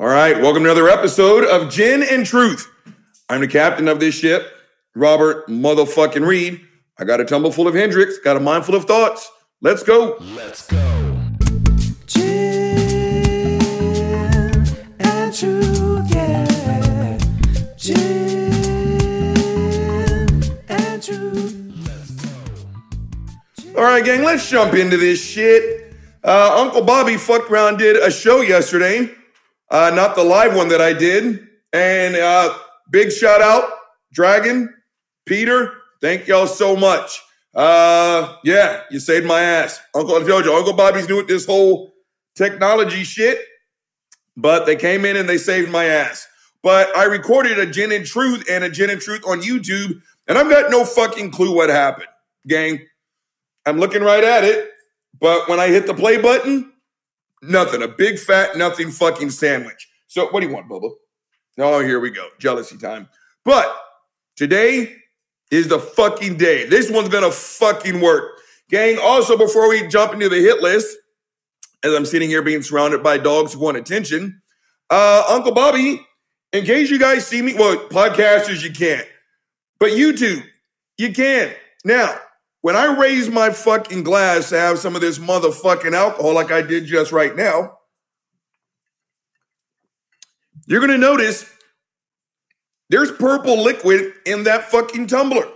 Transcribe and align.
All 0.00 0.06
right, 0.06 0.40
welcome 0.40 0.62
to 0.62 0.70
another 0.70 0.88
episode 0.88 1.42
of 1.44 1.72
Gin 1.72 2.04
and 2.04 2.24
Truth. 2.24 2.70
I'm 3.28 3.40
the 3.40 3.48
captain 3.48 3.88
of 3.88 3.98
this 3.98 4.14
ship, 4.14 4.46
Robert 4.94 5.48
motherfucking 5.48 6.24
Reed. 6.24 6.60
I 7.00 7.04
got 7.04 7.20
a 7.20 7.24
tumble 7.24 7.50
full 7.50 7.66
of 7.66 7.74
Hendrick's, 7.74 8.16
got 8.18 8.36
a 8.36 8.40
mind 8.40 8.64
full 8.64 8.76
of 8.76 8.84
thoughts. 8.84 9.28
Let's 9.60 9.82
go. 9.82 10.16
Let's 10.36 10.68
go. 10.68 10.78
Gin 12.06 13.60
and 15.00 15.34
truth, 15.34 16.14
yeah. 16.14 17.18
Gin 17.76 18.52
and 20.68 21.02
truth. 21.02 21.74
All 23.76 23.82
right, 23.82 24.04
gang, 24.04 24.22
let's 24.22 24.48
jump 24.48 24.74
into 24.74 24.96
this 24.96 25.20
shit. 25.20 25.92
Uh, 26.22 26.54
Uncle 26.56 26.84
Bobby 26.84 27.16
fucked 27.16 27.50
around, 27.50 27.78
did 27.78 27.96
a 27.96 28.12
show 28.12 28.42
yesterday, 28.42 29.12
uh, 29.70 29.90
not 29.94 30.16
the 30.16 30.24
live 30.24 30.56
one 30.56 30.68
that 30.68 30.80
I 30.80 30.92
did. 30.92 31.46
And 31.72 32.16
uh, 32.16 32.56
big 32.90 33.12
shout 33.12 33.42
out, 33.42 33.70
Dragon, 34.12 34.74
Peter, 35.26 35.74
thank 36.00 36.26
y'all 36.26 36.46
so 36.46 36.76
much. 36.76 37.20
Uh, 37.54 38.36
yeah, 38.44 38.82
you 38.90 39.00
saved 39.00 39.26
my 39.26 39.40
ass. 39.40 39.80
Uncle 39.94 40.14
Jojo, 40.20 40.56
Uncle 40.56 40.74
Bobby's 40.74 41.08
new 41.08 41.20
at 41.20 41.28
this 41.28 41.44
whole 41.44 41.92
technology 42.34 43.04
shit, 43.04 43.40
but 44.36 44.64
they 44.64 44.76
came 44.76 45.04
in 45.04 45.16
and 45.16 45.28
they 45.28 45.38
saved 45.38 45.70
my 45.70 45.84
ass. 45.84 46.26
But 46.62 46.94
I 46.96 47.04
recorded 47.04 47.58
a 47.58 47.66
Gin 47.66 47.92
and 47.92 48.06
Truth 48.06 48.44
and 48.50 48.64
a 48.64 48.70
Gin 48.70 48.90
and 48.90 49.00
Truth 49.00 49.22
on 49.26 49.42
YouTube, 49.42 50.00
and 50.26 50.38
I've 50.38 50.50
got 50.50 50.70
no 50.70 50.84
fucking 50.84 51.30
clue 51.30 51.54
what 51.54 51.68
happened, 51.68 52.08
gang. 52.46 52.80
I'm 53.66 53.78
looking 53.78 54.02
right 54.02 54.24
at 54.24 54.44
it, 54.44 54.70
but 55.20 55.48
when 55.48 55.60
I 55.60 55.68
hit 55.68 55.86
the 55.86 55.94
play 55.94 56.16
button, 56.16 56.72
nothing. 57.42 57.82
A 57.82 57.88
big 57.88 58.18
fat 58.18 58.56
nothing 58.56 58.90
fucking 58.90 59.30
sandwich. 59.30 59.88
So 60.06 60.28
what 60.28 60.40
do 60.40 60.48
you 60.48 60.54
want, 60.54 60.68
Bubba? 60.68 60.90
Oh, 61.58 61.80
here 61.80 62.00
we 62.00 62.10
go. 62.10 62.28
Jealousy 62.38 62.78
time. 62.78 63.08
But 63.44 63.74
today 64.36 64.94
is 65.50 65.68
the 65.68 65.78
fucking 65.78 66.36
day. 66.36 66.66
This 66.66 66.90
one's 66.90 67.08
gonna 67.08 67.30
fucking 67.30 68.00
work. 68.00 68.40
Gang, 68.70 68.98
also 69.00 69.36
before 69.36 69.68
we 69.68 69.86
jump 69.88 70.12
into 70.12 70.28
the 70.28 70.40
hit 70.40 70.60
list, 70.60 70.96
as 71.82 71.94
I'm 71.94 72.04
sitting 72.04 72.28
here 72.28 72.42
being 72.42 72.62
surrounded 72.62 73.02
by 73.02 73.18
dogs 73.18 73.54
who 73.54 73.60
want 73.60 73.76
attention, 73.76 74.42
uh, 74.90 75.24
Uncle 75.28 75.52
Bobby, 75.52 76.06
in 76.52 76.64
case 76.64 76.90
you 76.90 76.98
guys 76.98 77.26
see 77.26 77.40
me, 77.42 77.54
well, 77.54 77.76
podcasters, 77.88 78.62
you 78.62 78.72
can't. 78.72 79.06
But 79.78 79.90
YouTube, 79.92 80.44
you 80.96 81.12
can. 81.12 81.52
Now, 81.84 82.18
when 82.60 82.76
I 82.76 82.98
raise 82.98 83.28
my 83.28 83.50
fucking 83.50 84.02
glass 84.02 84.50
to 84.50 84.58
have 84.58 84.78
some 84.78 84.94
of 84.94 85.00
this 85.00 85.18
motherfucking 85.18 85.94
alcohol 85.94 86.34
like 86.34 86.50
I 86.50 86.62
did 86.62 86.86
just 86.86 87.12
right 87.12 87.34
now, 87.34 87.78
you're 90.66 90.80
gonna 90.80 90.98
notice 90.98 91.50
there's 92.90 93.12
purple 93.12 93.62
liquid 93.62 94.12
in 94.26 94.44
that 94.44 94.70
fucking 94.70 95.06
tumbler. 95.06 95.48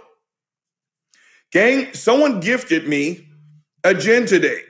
Gang, 1.52 1.92
someone 1.92 2.40
gifted 2.40 2.88
me 2.88 3.28
a 3.84 3.94
gin 3.94 4.26
today. 4.26 4.60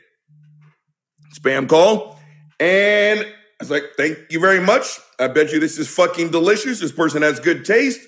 Spam 1.38 1.68
call. 1.68 2.18
And 2.58 3.20
I 3.20 3.32
was 3.60 3.70
like, 3.70 3.84
thank 3.96 4.18
you 4.30 4.40
very 4.40 4.60
much. 4.60 4.98
I 5.18 5.28
bet 5.28 5.52
you 5.52 5.60
this 5.60 5.78
is 5.78 5.88
fucking 5.88 6.30
delicious. 6.30 6.80
This 6.80 6.92
person 6.92 7.22
has 7.22 7.38
good 7.40 7.64
taste. 7.64 8.00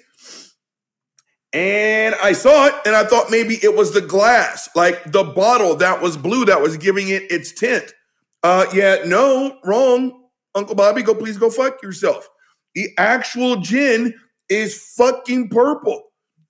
And 1.55 2.17
I 2.17 2.33
saw 2.33 2.67
it 2.67 2.75
and 2.85 2.97
I 2.97 3.05
thought 3.05 3.31
maybe 3.31 3.61
it 3.63 3.77
was 3.77 3.95
the 3.95 4.01
glass, 4.01 4.69
like 4.75 5.13
the 5.13 5.23
bottle 5.23 5.77
that 5.77 6.03
was 6.03 6.17
blue 6.17 6.45
that 6.47 6.61
was 6.61 6.77
giving 6.77 7.09
it 7.09 7.31
its 7.31 7.53
tint. 7.53 7.95
Uh 8.43 8.67
yeah, 8.75 8.99
no, 9.07 9.59
wrong. 9.65 10.21
Uncle 10.57 10.75
Bobby, 10.75 11.03
go 11.03 11.15
please 11.15 11.39
go 11.39 11.51
fuck 11.51 11.81
yourself. 11.81 12.29
The 12.75 12.89
actual 12.99 13.57
gin 13.57 14.15
is 14.49 14.77
fucking 14.97 15.49
purple, 15.49 16.03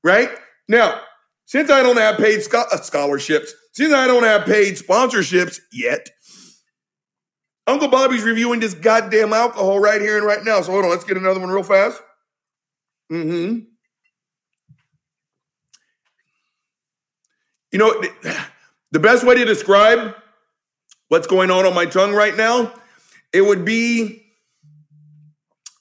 right? 0.03 0.31
Now, 0.69 1.03
since 1.45 1.71
I 1.71 1.83
don't 1.83 1.99
have 1.99 2.17
paid 2.17 2.41
uh, 2.53 2.77
scholarships, 2.79 3.53
since 3.75 3.93
I 3.93 4.07
don't 4.07 4.23
have 4.23 4.47
paid 4.47 4.77
sponsorships 4.77 5.59
yet, 5.71 6.09
Uncle 7.67 7.89
Bobby's 7.89 8.23
reviewing 8.23 8.61
this 8.61 8.73
goddamn 8.73 9.35
alcohol 9.35 9.79
right 9.79 10.01
here 10.01 10.17
and 10.17 10.27
right 10.27 10.43
now. 10.43 10.63
So 10.63 10.73
hold 10.73 10.85
on, 10.85 10.91
let's 10.91 11.05
get 11.05 11.19
another 11.19 11.41
one 11.41 11.51
real 11.51 11.63
fast. 11.63 12.01
Mm-hmm. 13.13 13.74
You 17.75 17.81
know, 17.81 17.93
the 18.93 19.01
best 19.01 19.27
way 19.27 19.35
to 19.35 19.45
describe 19.45 20.15
what's 21.09 21.27
going 21.27 21.51
on 21.51 21.67
on 21.67 21.75
my 21.75 21.87
tongue 21.87 22.15
right 22.15 22.37
now, 22.37 22.73
it 23.33 23.41
would 23.41 23.65
be, 23.65 24.23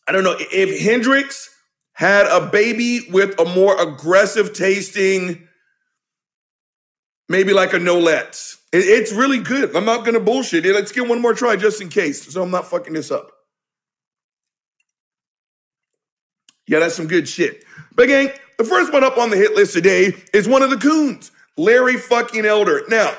I 0.08 0.12
don't 0.12 0.24
know, 0.24 0.36
if 0.40 0.82
Hendrick's 0.82 1.56
had 1.94 2.26
a 2.26 2.48
baby 2.48 3.02
with 3.12 3.40
a 3.40 3.46
more 3.46 3.80
aggressive 3.80 4.53
tasting, 4.53 5.48
maybe 7.30 7.53
like 7.53 7.74
a 7.74 7.78
Nolet. 7.78 8.58
It, 8.72 8.78
it's 8.80 9.14
really 9.14 9.38
good. 9.38 9.76
I'm 9.76 9.86
not 9.86 10.03
gonna 10.03 10.20
bullshit 10.20 10.66
it. 10.66 10.74
Let's 10.74 10.92
get 10.92 11.08
one 11.08 11.22
more 11.22 11.36
try 11.36 11.58
just 11.58 11.80
in 11.80 11.90
case, 11.90 12.34
so 12.34 12.42
I'm 12.42 12.50
not 12.50 12.72
fucking 12.72 12.94
this 12.94 13.12
up. 13.12 13.30
Yeah, 16.66 16.80
that's 16.80 16.96
some 16.96 17.06
good 17.06 17.30
shit. 17.30 17.64
But 17.94 18.08
gang, 18.08 18.32
the 18.58 18.64
first 18.64 18.92
one 18.92 19.03
up 19.03 19.20
on 19.20 19.30
the 19.30 19.38
hit 19.38 19.53
list 19.53 19.74
today 19.74 20.16
is 20.34 20.48
one 20.48 20.64
of 20.64 20.72
the 20.72 20.78
coons, 20.78 21.30
Larry 21.58 21.97
fucking 21.97 22.46
Elder. 22.46 22.84
Now, 22.88 23.16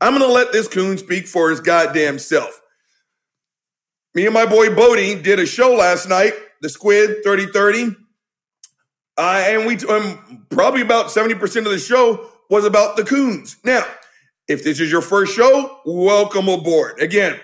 I'm 0.00 0.12
gonna 0.12 0.26
let 0.26 0.52
this 0.52 0.68
coon 0.68 0.98
speak 0.98 1.26
for 1.26 1.50
his 1.50 1.60
goddamn 1.60 2.18
self. 2.18 2.60
Me 4.14 4.26
and 4.26 4.34
my 4.34 4.46
boy 4.46 4.74
Bodie 4.74 5.20
did 5.20 5.40
a 5.40 5.46
show 5.46 5.74
last 5.74 6.08
night, 6.08 6.34
the 6.60 6.68
Squid 6.68 7.24
3030. 7.24 7.96
Uh, 9.16 9.44
and 9.46 9.66
we 9.66 9.76
um, 9.88 10.46
probably 10.50 10.80
about 10.80 11.06
70% 11.06 11.42
of 11.58 11.64
the 11.64 11.78
show 11.78 12.30
was 12.50 12.64
about 12.64 12.96
the 12.96 13.04
coons. 13.04 13.56
Now, 13.64 13.84
if 14.48 14.62
this 14.62 14.80
is 14.80 14.90
your 14.90 15.00
first 15.00 15.34
show, 15.34 15.80
welcome 15.84 16.48
aboard. 16.48 17.00
Again, 17.00 17.40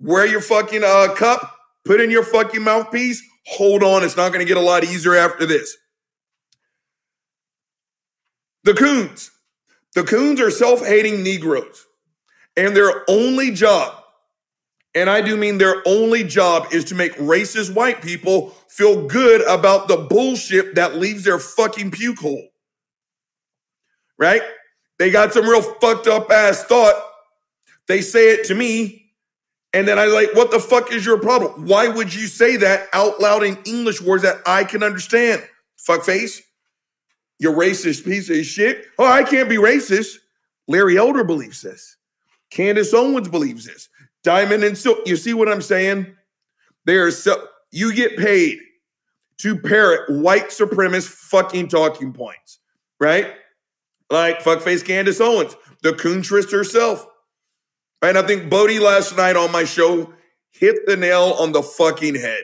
wear 0.00 0.26
your 0.26 0.40
fucking 0.40 0.82
uh, 0.84 1.14
cup, 1.14 1.56
put 1.84 2.00
in 2.00 2.10
your 2.10 2.22
fucking 2.24 2.62
mouthpiece, 2.62 3.22
hold 3.46 3.82
on. 3.82 4.02
It's 4.02 4.16
not 4.16 4.32
going 4.32 4.44
to 4.44 4.48
get 4.48 4.56
a 4.56 4.60
lot 4.60 4.84
easier 4.84 5.14
after 5.14 5.46
this. 5.46 5.76
The 8.68 8.74
coons. 8.74 9.30
The 9.94 10.04
coons 10.04 10.42
are 10.42 10.50
self 10.50 10.86
hating 10.86 11.22
Negroes, 11.22 11.86
and 12.54 12.76
their 12.76 13.02
only 13.08 13.50
job, 13.50 13.94
and 14.94 15.08
I 15.08 15.22
do 15.22 15.38
mean 15.38 15.56
their 15.56 15.76
only 15.86 16.22
job, 16.22 16.66
is 16.70 16.84
to 16.84 16.94
make 16.94 17.14
racist 17.14 17.74
white 17.74 18.02
people 18.02 18.50
feel 18.68 19.06
good 19.06 19.40
about 19.48 19.88
the 19.88 19.96
bullshit 19.96 20.74
that 20.74 20.96
leaves 20.96 21.24
their 21.24 21.38
fucking 21.38 21.92
puke 21.92 22.18
hole. 22.18 22.46
Right? 24.18 24.42
They 24.98 25.10
got 25.10 25.32
some 25.32 25.48
real 25.48 25.62
fucked 25.62 26.06
up 26.06 26.30
ass 26.30 26.62
thought. 26.64 27.02
They 27.86 28.02
say 28.02 28.34
it 28.34 28.44
to 28.48 28.54
me, 28.54 29.12
and 29.72 29.88
then 29.88 29.98
I 29.98 30.04
like, 30.04 30.34
what 30.34 30.50
the 30.50 30.60
fuck 30.60 30.92
is 30.92 31.06
your 31.06 31.18
problem? 31.18 31.64
Why 31.64 31.88
would 31.88 32.14
you 32.14 32.26
say 32.26 32.56
that 32.56 32.88
out 32.92 33.18
loud 33.18 33.44
in 33.44 33.56
English 33.64 34.02
words 34.02 34.24
that 34.24 34.42
I 34.44 34.64
can 34.64 34.82
understand? 34.82 35.42
Fuck 35.78 36.04
face. 36.04 36.42
You 37.38 37.52
racist 37.52 38.04
piece 38.04 38.30
of 38.30 38.44
shit. 38.44 38.86
Oh, 38.98 39.06
I 39.06 39.22
can't 39.22 39.48
be 39.48 39.56
racist. 39.56 40.16
Larry 40.66 40.98
Elder 40.98 41.24
believes 41.24 41.62
this. 41.62 41.96
Candace 42.50 42.92
Owens 42.92 43.28
believes 43.28 43.66
this. 43.66 43.88
Diamond 44.24 44.64
and 44.64 44.76
Silk. 44.76 45.06
You 45.06 45.16
see 45.16 45.34
what 45.34 45.48
I'm 45.48 45.62
saying? 45.62 46.14
They 46.84 46.96
are 46.96 47.10
so 47.10 47.46
you 47.70 47.94
get 47.94 48.16
paid 48.16 48.58
to 49.38 49.58
parrot 49.58 50.10
white 50.10 50.48
supremacist 50.48 51.08
fucking 51.08 51.68
talking 51.68 52.12
points, 52.12 52.58
right? 52.98 53.34
Like 54.10 54.40
fuckface 54.40 54.84
Candace 54.84 55.20
Owens, 55.20 55.54
the 55.82 55.92
coontrist 55.92 56.50
herself. 56.50 57.06
And 58.02 58.16
I 58.16 58.22
think 58.22 58.50
Bodie 58.50 58.78
last 58.78 59.16
night 59.16 59.36
on 59.36 59.52
my 59.52 59.64
show 59.64 60.12
hit 60.50 60.86
the 60.86 60.96
nail 60.96 61.36
on 61.38 61.52
the 61.52 61.62
fucking 61.62 62.14
head. 62.14 62.42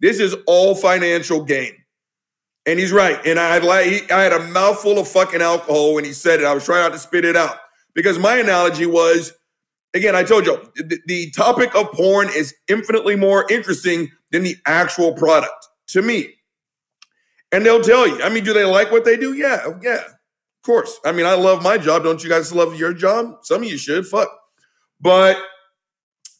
This 0.00 0.18
is 0.18 0.34
all 0.46 0.74
financial 0.74 1.44
gain. 1.44 1.83
And 2.66 2.78
he's 2.78 2.92
right. 2.92 3.20
And 3.26 3.38
I 3.38 3.54
had 3.54 3.64
I 4.10 4.22
had 4.22 4.32
a 4.32 4.44
mouthful 4.48 4.98
of 4.98 5.08
fucking 5.08 5.42
alcohol 5.42 5.94
when 5.94 6.04
he 6.04 6.12
said 6.12 6.40
it. 6.40 6.46
I 6.46 6.54
was 6.54 6.64
trying 6.64 6.82
not 6.82 6.92
to 6.92 6.98
spit 6.98 7.24
it 7.24 7.36
out 7.36 7.58
because 7.94 8.18
my 8.18 8.36
analogy 8.36 8.86
was, 8.86 9.32
again, 9.92 10.16
I 10.16 10.22
told 10.22 10.46
you 10.46 10.58
the, 10.76 10.98
the 11.06 11.30
topic 11.32 11.74
of 11.74 11.92
porn 11.92 12.28
is 12.34 12.54
infinitely 12.68 13.16
more 13.16 13.46
interesting 13.50 14.10
than 14.30 14.42
the 14.44 14.56
actual 14.66 15.12
product 15.12 15.68
to 15.88 16.02
me. 16.02 16.34
And 17.52 17.64
they'll 17.64 17.82
tell 17.82 18.06
you. 18.06 18.22
I 18.22 18.30
mean, 18.30 18.44
do 18.44 18.52
they 18.52 18.64
like 18.64 18.90
what 18.90 19.04
they 19.04 19.16
do? 19.16 19.34
Yeah, 19.34 19.78
yeah, 19.82 20.00
of 20.06 20.62
course. 20.64 20.98
I 21.04 21.12
mean, 21.12 21.26
I 21.26 21.34
love 21.34 21.62
my 21.62 21.78
job. 21.78 22.02
Don't 22.02 22.22
you 22.24 22.30
guys 22.30 22.52
love 22.52 22.78
your 22.78 22.94
job? 22.94 23.44
Some 23.44 23.62
of 23.62 23.68
you 23.68 23.76
should. 23.76 24.06
Fuck. 24.06 24.28
But 25.00 25.36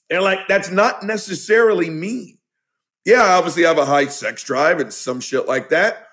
they're 0.09 0.23
like, 0.23 0.49
that's 0.49 0.71
not 0.71 1.03
necessarily 1.03 1.91
me. 1.91 2.39
Yeah, 3.05 3.23
obviously, 3.23 3.67
I 3.67 3.69
have 3.69 3.79
a 3.79 3.85
high 3.85 4.07
sex 4.07 4.43
drive 4.43 4.81
and 4.81 4.93
some 4.93 5.21
shit 5.21 5.47
like 5.47 5.69
that. 5.69 6.04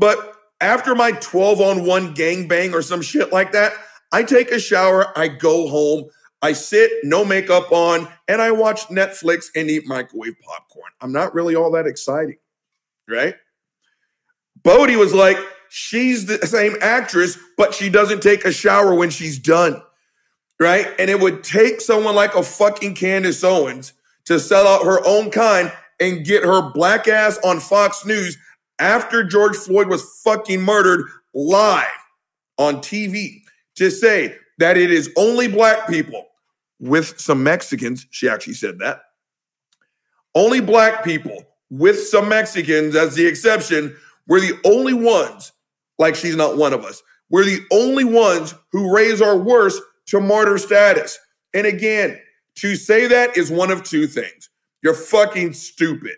But 0.00 0.34
after 0.62 0.94
my 0.94 1.12
12 1.12 1.60
on 1.60 1.84
1 1.84 2.14
gangbang 2.14 2.72
or 2.72 2.80
some 2.80 3.02
shit 3.02 3.32
like 3.32 3.52
that, 3.52 3.74
I 4.10 4.22
take 4.22 4.50
a 4.50 4.58
shower, 4.58 5.16
I 5.16 5.28
go 5.28 5.68
home, 5.68 6.08
I 6.40 6.54
sit, 6.54 6.90
no 7.04 7.22
makeup 7.22 7.70
on, 7.70 8.08
and 8.26 8.40
I 8.40 8.50
watch 8.50 8.88
Netflix 8.88 9.48
and 9.54 9.70
eat 9.70 9.86
microwave 9.86 10.36
popcorn. 10.40 10.90
I'm 11.02 11.12
not 11.12 11.34
really 11.34 11.54
all 11.54 11.70
that 11.72 11.86
exciting, 11.86 12.38
right? 13.06 13.34
Bodie 14.62 14.96
was 14.96 15.12
like, 15.12 15.36
she's 15.68 16.24
the 16.24 16.46
same 16.46 16.76
actress, 16.80 17.38
but 17.58 17.74
she 17.74 17.90
doesn't 17.90 18.22
take 18.22 18.46
a 18.46 18.52
shower 18.52 18.94
when 18.94 19.10
she's 19.10 19.38
done, 19.38 19.82
right? 20.58 20.88
And 20.98 21.10
it 21.10 21.20
would 21.20 21.44
take 21.44 21.82
someone 21.82 22.14
like 22.14 22.34
a 22.34 22.42
fucking 22.42 22.94
Candace 22.94 23.44
Owens 23.44 23.92
to 24.24 24.40
sell 24.40 24.66
out 24.66 24.86
her 24.86 25.06
own 25.06 25.30
kind 25.30 25.70
and 26.00 26.24
get 26.24 26.42
her 26.42 26.72
black 26.72 27.06
ass 27.06 27.38
on 27.44 27.60
Fox 27.60 28.06
News 28.06 28.38
after 28.80 29.22
George 29.22 29.56
Floyd 29.56 29.88
was 29.88 30.20
fucking 30.24 30.62
murdered 30.62 31.06
live 31.34 31.86
on 32.58 32.78
TV 32.78 33.42
to 33.76 33.90
say 33.90 34.36
that 34.58 34.76
it 34.76 34.90
is 34.90 35.10
only 35.16 35.46
black 35.46 35.88
people 35.88 36.26
with 36.80 37.20
some 37.20 37.42
Mexicans. 37.42 38.06
She 38.10 38.28
actually 38.28 38.54
said 38.54 38.78
that. 38.80 39.02
Only 40.34 40.60
black 40.60 41.04
people 41.04 41.44
with 41.70 42.02
some 42.02 42.28
Mexicans 42.28 42.96
as 42.96 43.14
the 43.14 43.26
exception. 43.26 43.96
We're 44.26 44.40
the 44.40 44.58
only 44.64 44.94
ones, 44.94 45.52
like 45.98 46.14
she's 46.14 46.36
not 46.36 46.56
one 46.56 46.72
of 46.72 46.84
us. 46.84 47.02
We're 47.30 47.44
the 47.44 47.64
only 47.70 48.04
ones 48.04 48.54
who 48.72 48.94
raise 48.94 49.22
our 49.22 49.36
worst 49.36 49.80
to 50.06 50.20
martyr 50.20 50.58
status. 50.58 51.18
And 51.54 51.66
again, 51.66 52.18
to 52.56 52.76
say 52.76 53.06
that 53.06 53.36
is 53.36 53.50
one 53.50 53.70
of 53.70 53.84
two 53.84 54.06
things. 54.06 54.50
You're 54.82 54.94
fucking 54.94 55.52
stupid. 55.52 56.16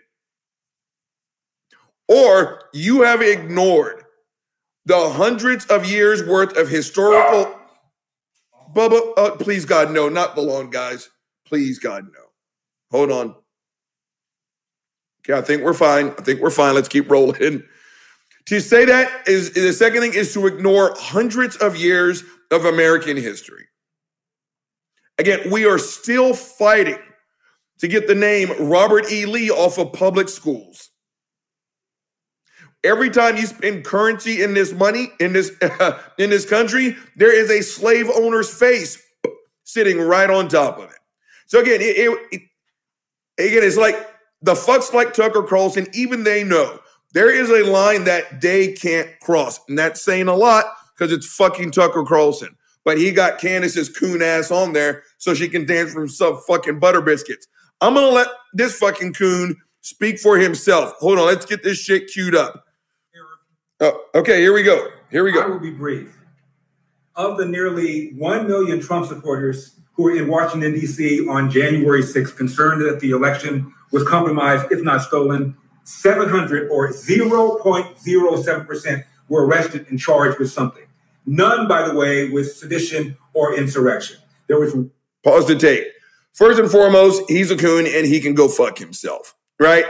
Or 2.07 2.69
you 2.73 3.03
have 3.03 3.21
ignored 3.21 4.03
the 4.85 5.09
hundreds 5.09 5.65
of 5.67 5.85
years 5.85 6.23
worth 6.23 6.57
of 6.57 6.69
historical. 6.69 7.59
Bubba, 8.73 9.13
uh, 9.17 9.31
please 9.35 9.65
God, 9.65 9.91
no, 9.91 10.09
not 10.09 10.37
loan, 10.37 10.69
guys. 10.69 11.09
Please 11.45 11.79
God, 11.79 12.05
no. 12.05 12.19
Hold 12.91 13.11
on. 13.11 13.35
Okay, 15.23 15.37
I 15.37 15.41
think 15.41 15.61
we're 15.61 15.73
fine. 15.73 16.09
I 16.17 16.21
think 16.21 16.41
we're 16.41 16.49
fine. 16.49 16.75
Let's 16.75 16.89
keep 16.89 17.09
rolling. 17.09 17.63
To 18.47 18.59
say 18.59 18.83
that 18.85 19.27
is, 19.27 19.51
is 19.51 19.63
the 19.63 19.73
second 19.73 20.01
thing 20.01 20.13
is 20.13 20.33
to 20.33 20.47
ignore 20.47 20.93
hundreds 20.97 21.55
of 21.57 21.77
years 21.77 22.23
of 22.51 22.65
American 22.65 23.15
history. 23.15 23.65
Again, 25.17 25.49
we 25.51 25.65
are 25.65 25.77
still 25.77 26.33
fighting 26.33 26.99
to 27.79 27.87
get 27.87 28.07
the 28.07 28.15
name 28.15 28.51
Robert 28.59 29.09
E. 29.11 29.25
Lee 29.25 29.49
off 29.49 29.77
of 29.77 29.93
public 29.93 30.27
schools. 30.27 30.89
Every 32.83 33.09
time 33.09 33.37
you 33.37 33.45
spend 33.45 33.85
currency 33.85 34.43
in 34.43 34.53
this 34.53 34.73
money 34.73 35.11
in 35.19 35.33
this 35.33 35.51
in 36.17 36.29
this 36.29 36.45
country, 36.45 36.97
there 37.15 37.33
is 37.33 37.49
a 37.49 37.61
slave 37.61 38.09
owner's 38.09 38.53
face 38.53 39.01
sitting 39.63 39.99
right 39.99 40.29
on 40.29 40.47
top 40.47 40.77
of 40.77 40.85
it. 40.85 40.99
So 41.47 41.59
again, 41.59 41.81
it, 41.81 41.97
it, 41.97 42.19
it 42.31 42.41
again, 43.47 43.63
it's 43.63 43.77
like 43.77 43.95
the 44.41 44.53
fucks 44.53 44.93
like 44.93 45.13
Tucker 45.13 45.43
Carlson. 45.43 45.87
Even 45.93 46.23
they 46.23 46.43
know 46.43 46.79
there 47.13 47.33
is 47.33 47.49
a 47.49 47.69
line 47.69 48.03
that 48.05 48.41
they 48.41 48.73
can't 48.73 49.07
cross, 49.21 49.59
and 49.67 49.77
that's 49.77 50.01
saying 50.01 50.27
a 50.27 50.35
lot 50.35 50.65
because 50.95 51.11
it's 51.11 51.27
fucking 51.35 51.71
Tucker 51.71 52.03
Carlson. 52.03 52.55
But 52.85 52.97
he 52.97 53.11
got 53.11 53.39
Candace's 53.39 53.87
coon 53.87 54.21
ass 54.21 54.51
on 54.51 54.73
there 54.73 55.03
so 55.17 55.33
she 55.33 55.47
can 55.47 55.65
dance 55.65 55.93
from 55.93 56.09
some 56.09 56.41
fucking 56.47 56.79
butter 56.79 57.01
biscuits. 57.01 57.47
I'm 57.79 57.93
gonna 57.93 58.07
let 58.07 58.27
this 58.53 58.77
fucking 58.77 59.13
coon 59.13 59.55
speak 59.81 60.19
for 60.19 60.37
himself. 60.37 60.93
Hold 60.99 61.19
on, 61.19 61.27
let's 61.27 61.45
get 61.45 61.63
this 61.63 61.77
shit 61.77 62.07
queued 62.07 62.35
up. 62.35 62.65
Oh, 63.83 64.05
okay, 64.15 64.39
here 64.39 64.53
we 64.53 64.63
go. 64.63 64.87
Here 65.11 65.25
we 65.25 65.33
go. 65.33 65.41
I 65.41 65.47
will 65.47 65.59
be 65.59 65.69
brief. 65.69 66.17
Of 67.17 67.37
the 67.37 67.45
nearly 67.45 68.13
1 68.13 68.47
million 68.47 68.79
Trump 68.79 69.07
supporters 69.07 69.77
who 69.95 70.03
were 70.03 70.15
in 70.15 70.29
Washington, 70.29 70.71
D.C. 70.71 71.27
on 71.27 71.51
January 71.51 72.01
6th, 72.01 72.37
concerned 72.37 72.81
that 72.83 73.01
the 73.01 73.11
election 73.11 73.73
was 73.91 74.07
compromised, 74.07 74.71
if 74.71 74.81
not 74.81 75.01
stolen, 75.01 75.57
700 75.83 76.71
or 76.71 76.93
0.07% 76.93 79.03
were 79.27 79.45
arrested 79.45 79.85
and 79.89 79.99
charged 79.99 80.39
with 80.39 80.49
something. 80.49 80.85
None, 81.25 81.67
by 81.67 81.85
the 81.85 81.93
way, 81.93 82.29
with 82.29 82.55
sedition 82.55 83.17
or 83.33 83.53
insurrection. 83.53 84.15
There 84.47 84.61
was 84.61 84.73
Pause 85.25 85.47
the 85.47 85.57
tape. 85.57 85.87
First 86.31 86.57
and 86.57 86.71
foremost, 86.71 87.29
he's 87.29 87.51
a 87.51 87.57
coon 87.57 87.85
and 87.85 88.07
he 88.07 88.21
can 88.21 88.33
go 88.33 88.47
fuck 88.47 88.77
himself, 88.77 89.35
right? 89.59 89.83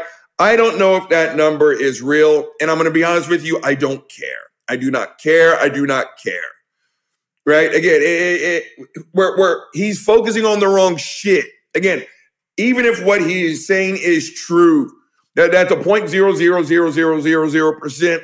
I 0.43 0.57
don't 0.57 0.77
know 0.77 0.97
if 0.97 1.07
that 1.07 1.37
number 1.37 1.71
is 1.71 2.01
real. 2.01 2.49
And 2.59 2.69
I'm 2.69 2.75
going 2.75 2.89
to 2.89 2.91
be 2.91 3.05
honest 3.05 3.29
with 3.29 3.45
you, 3.45 3.61
I 3.63 3.75
don't 3.75 4.07
care. 4.09 4.49
I 4.67 4.75
do 4.75 4.91
not 4.91 5.17
care. 5.17 5.57
I 5.57 5.69
do 5.69 5.87
not 5.87 6.17
care. 6.21 6.35
Right? 7.45 7.73
Again, 7.73 8.01
it, 8.01 8.65
it, 8.75 9.05
where, 9.13 9.37
where 9.37 9.63
he's 9.73 10.03
focusing 10.03 10.43
on 10.43 10.59
the 10.59 10.67
wrong 10.67 10.97
shit. 10.97 11.45
Again, 11.75 12.03
even 12.57 12.83
if 12.83 13.01
what 13.05 13.21
he 13.21 13.45
is 13.45 13.65
saying 13.65 13.97
is 14.01 14.33
true, 14.33 14.91
that, 15.35 15.53
that's 15.53 15.71
a 15.71 15.77
point 15.77 16.09
zero 16.09 16.35
zero 16.35 16.61
zero 16.61 16.91
zero 16.91 17.21
zero 17.21 17.47
zero 17.47 17.79
percent 17.79 18.23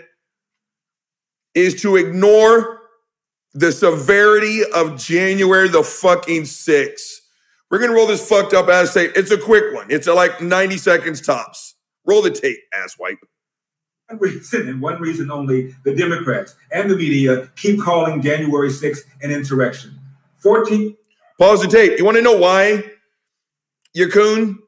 is 1.56 1.81
to 1.81 1.95
ignore 1.95 2.81
the 3.54 3.71
severity 3.71 4.62
of 4.75 4.98
January 4.98 5.69
the 5.69 5.83
fucking 5.83 6.44
6th. 6.44 7.21
We're 7.71 7.80
gonna 7.80 7.94
roll 7.94 8.07
this 8.07 8.27
fucked 8.27 8.54
up 8.54 8.68
ass 8.68 8.94
tape. 8.94 9.13
It's 9.16 9.31
a 9.31 9.38
quick 9.38 9.74
one. 9.74 9.88
It's 9.89 10.07
like 10.07 10.42
90 10.42 10.77
seconds 10.77 11.21
tops. 11.21 11.75
Roll 12.09 12.23
the 12.23 12.31
tape, 12.31 12.57
asswipe. 12.73 13.17
one 14.07 14.17
reason 14.17 14.67
and 14.67 14.81
one 14.81 15.00
reason 15.00 15.29
only 15.29 15.75
the 15.83 15.95
Democrats 15.95 16.56
and 16.71 16.89
the 16.89 16.95
media 16.95 17.51
keep 17.56 17.79
calling 17.79 18.19
January 18.19 18.69
6th 18.69 19.01
an 19.21 19.29
insurrection. 19.29 20.00
14 20.39 20.97
Pause 21.38 21.61
the 21.61 21.67
tape. 21.67 22.00
You 22.00 22.06
want 22.06 22.17
to 22.17 22.23
know 22.23 22.35
why? 22.35 22.83
You 23.94 24.09
coon. 24.09 24.59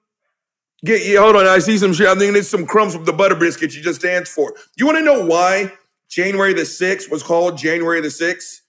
Get 0.86 1.04
yeah, 1.06 1.20
hold 1.20 1.36
on. 1.36 1.48
I 1.48 1.58
see 1.58 1.80
some 1.80 1.94
shit. 1.94 2.08
I 2.08 2.16
think 2.16 2.34
there's 2.34 2.48
some 2.48 2.68
crumbs 2.68 2.94
from 2.94 3.06
the 3.06 3.14
butter 3.14 3.36
biscuit 3.36 3.76
you 3.76 3.82
just 3.82 4.02
danced 4.02 4.32
for. 4.32 4.54
You 4.78 4.86
want 4.86 5.00
to 5.00 5.04
know 5.04 5.26
why 5.26 5.74
January 6.10 6.54
the 6.54 6.62
6th 6.62 7.10
was 7.10 7.24
called 7.24 7.58
January 7.58 8.02
the 8.02 8.08
6th? 8.08 8.62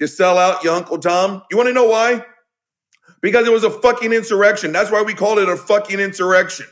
You 0.00 0.06
sell 0.06 0.38
out, 0.38 0.62
you 0.62 0.70
Uncle 0.70 0.98
Tom. 0.98 1.42
You 1.50 1.56
want 1.56 1.68
to 1.68 1.72
know 1.72 1.86
why? 1.86 2.24
Because 3.20 3.46
it 3.46 3.52
was 3.52 3.64
a 3.64 3.70
fucking 3.70 4.12
insurrection. 4.12 4.72
That's 4.72 4.90
why 4.90 5.02
we 5.02 5.14
called 5.14 5.38
it 5.38 5.48
a 5.48 5.56
fucking 5.56 6.00
insurrection. 6.00 6.66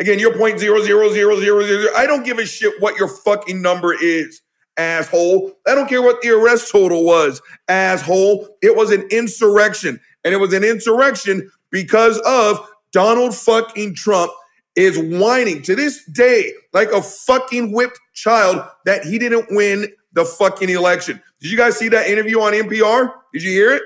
Again, 0.00 0.18
your 0.18 0.36
point 0.36 0.60
zero 0.60 0.80
zero 0.82 1.12
zero 1.12 1.40
zero 1.40 1.62
zero. 1.66 1.92
I 1.96 2.06
don't 2.06 2.24
give 2.24 2.38
a 2.38 2.46
shit 2.46 2.80
what 2.80 2.96
your 2.96 3.08
fucking 3.08 3.60
number 3.60 3.94
is, 3.94 4.40
asshole. 4.76 5.52
I 5.66 5.74
don't 5.74 5.88
care 5.88 6.02
what 6.02 6.22
the 6.22 6.30
arrest 6.30 6.70
total 6.70 7.04
was, 7.04 7.42
asshole. 7.66 8.48
It 8.62 8.76
was 8.76 8.92
an 8.92 9.02
insurrection, 9.10 10.00
and 10.24 10.32
it 10.32 10.36
was 10.38 10.52
an 10.52 10.62
insurrection 10.62 11.50
because 11.70 12.18
of 12.24 12.64
Donald 12.92 13.34
fucking 13.34 13.96
Trump 13.96 14.30
is 14.76 14.96
whining 14.96 15.62
to 15.62 15.74
this 15.74 16.04
day 16.12 16.52
like 16.72 16.92
a 16.92 17.02
fucking 17.02 17.72
whipped 17.72 17.98
child 18.14 18.64
that 18.84 19.04
he 19.04 19.18
didn't 19.18 19.46
win 19.50 19.88
the 20.12 20.24
fucking 20.24 20.70
election. 20.70 21.20
Did 21.40 21.50
you 21.50 21.56
guys 21.56 21.76
see 21.76 21.88
that 21.88 22.06
interview 22.06 22.40
on 22.40 22.52
NPR? 22.52 23.12
Did 23.32 23.42
you 23.42 23.50
hear 23.50 23.74
it? 23.74 23.82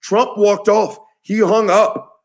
Trump 0.00 0.38
walked 0.38 0.68
off. 0.68 0.98
He 1.22 1.40
hung 1.40 1.70
up 1.70 2.20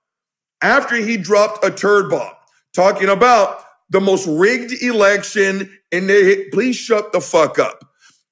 after 0.61 0.95
he 0.95 1.17
dropped 1.17 1.65
a 1.65 1.71
turd 1.71 2.09
bomb 2.09 2.31
talking 2.77 3.09
about 3.09 3.63
the 3.89 3.99
most 3.99 4.27
rigged 4.27 4.71
election 4.83 5.67
and 5.91 6.07
please 6.53 6.75
shut 6.75 7.11
the 7.11 7.19
fuck 7.19 7.57
up. 7.57 7.83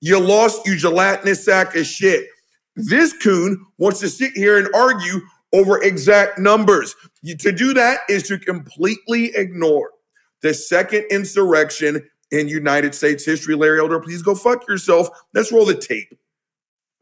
You 0.02 0.20
lost, 0.20 0.68
you 0.68 0.78
gelatinous 0.78 1.44
sack 1.44 1.76
of 1.76 1.88
shit. 1.88 2.28
This 2.76 3.12
coon 3.12 3.66
wants 3.80 4.02
to 4.02 4.10
sit 4.10 4.34
here 4.34 4.60
and 4.60 4.68
argue 4.76 5.22
over 5.52 5.82
exact 5.82 6.38
numbers. 6.38 6.96
You- 7.24 7.38
to 7.38 7.52
do 7.52 7.74
that 7.74 8.02
is 8.08 8.24
to 8.24 8.38
completely 8.38 9.36
ignore 9.36 9.90
the 10.44 10.54
second 10.54 11.06
insurrection 11.10 12.08
in 12.30 12.48
United 12.48 12.94
States 12.94 13.26
history. 13.26 13.56
Larry 13.56 13.80
Elder, 13.80 14.00
please 14.00 14.22
go 14.22 14.36
fuck 14.36 14.68
yourself. 14.68 15.10
Let's 15.34 15.52
roll 15.52 15.66
the 15.66 15.74
tape. 15.74 16.14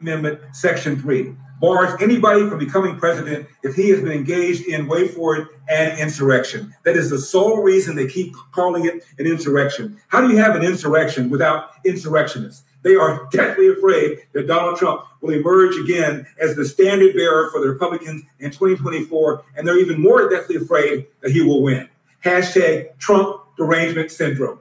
Amendment, 0.04 0.40
Section 0.54 1.00
3, 1.00 1.34
bars 1.62 2.02
anybody 2.02 2.48
from 2.50 2.60
becoming 2.60 2.98
president 2.98 3.48
if 3.64 3.76
he 3.76 3.90
has 3.90 4.02
been 4.02 4.12
engaged 4.12 4.68
in, 4.68 4.88
wait 4.88 5.12
for 5.12 5.38
it, 5.38 5.48
an 5.70 5.98
insurrection. 5.98 6.74
That 6.84 6.98
is 6.98 7.10
the 7.10 7.18
sole 7.18 7.62
reason 7.62 7.96
they 7.96 8.08
keep 8.08 8.34
calling 8.52 8.86
it 8.86 9.04
an 9.18 9.26
insurrection. 9.26 10.00
How 10.10 10.22
do 10.22 10.30
you 10.30 10.38
have 10.38 10.56
an 10.56 10.64
insurrection 10.64 11.30
without 11.30 11.70
insurrectionists? 11.86 12.64
They 12.82 12.96
are 12.96 13.30
deathly 13.32 13.70
afraid 13.70 14.20
that 14.34 14.46
Donald 14.46 14.78
Trump 14.78 15.06
will 15.22 15.30
emerge 15.34 15.78
again 15.78 16.28
as 16.38 16.58
the 16.58 16.66
standard 16.66 17.16
bearer 17.16 17.50
for 17.50 17.62
the 17.62 17.70
Republicans 17.70 18.24
in 18.40 18.52
2024, 18.52 19.44
and 19.56 19.66
they're 19.66 19.80
even 19.80 20.02
more 20.02 20.30
deathly 20.30 20.58
afraid 20.58 21.08
that 21.22 21.32
he 21.32 21.42
will 21.42 21.62
win. 21.64 21.88
Hashtag 22.26 22.98
Trump 23.00 23.42
derangement 23.58 24.12
syndrome. 24.12 24.60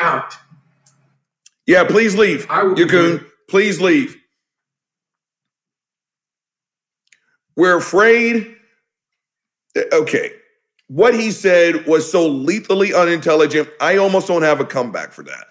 Out. 0.00 0.34
Yeah, 1.66 1.84
please 1.84 2.16
leave. 2.16 2.44
I 2.50 2.64
will 2.64 2.76
You 2.76 2.86
good. 2.86 3.24
please 3.48 3.80
leave. 3.80 4.16
We're 7.60 7.76
afraid. 7.76 8.56
Okay. 9.92 10.32
What 10.88 11.12
he 11.12 11.30
said 11.30 11.84
was 11.84 12.10
so 12.10 12.26
lethally 12.26 12.94
unintelligent. 12.94 13.68
I 13.82 13.98
almost 13.98 14.28
don't 14.28 14.40
have 14.40 14.60
a 14.60 14.64
comeback 14.64 15.12
for 15.12 15.24
that. 15.24 15.46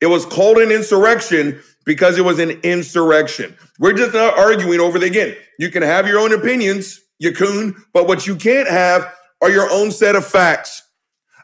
It 0.00 0.06
was 0.06 0.24
called 0.24 0.56
an 0.56 0.72
insurrection 0.72 1.60
because 1.84 2.16
it 2.16 2.24
was 2.24 2.38
an 2.38 2.52
insurrection. 2.62 3.54
We're 3.80 3.92
just 3.92 4.14
not 4.14 4.38
arguing 4.38 4.80
over 4.80 4.98
the 4.98 5.04
again. 5.04 5.36
You 5.58 5.68
can 5.68 5.82
have 5.82 6.08
your 6.08 6.18
own 6.18 6.32
opinions, 6.32 7.02
you 7.18 7.32
coon, 7.32 7.76
but 7.92 8.08
what 8.08 8.26
you 8.26 8.34
can't 8.34 8.66
have 8.66 9.14
are 9.42 9.50
your 9.50 9.70
own 9.70 9.90
set 9.90 10.16
of 10.16 10.26
facts. 10.26 10.82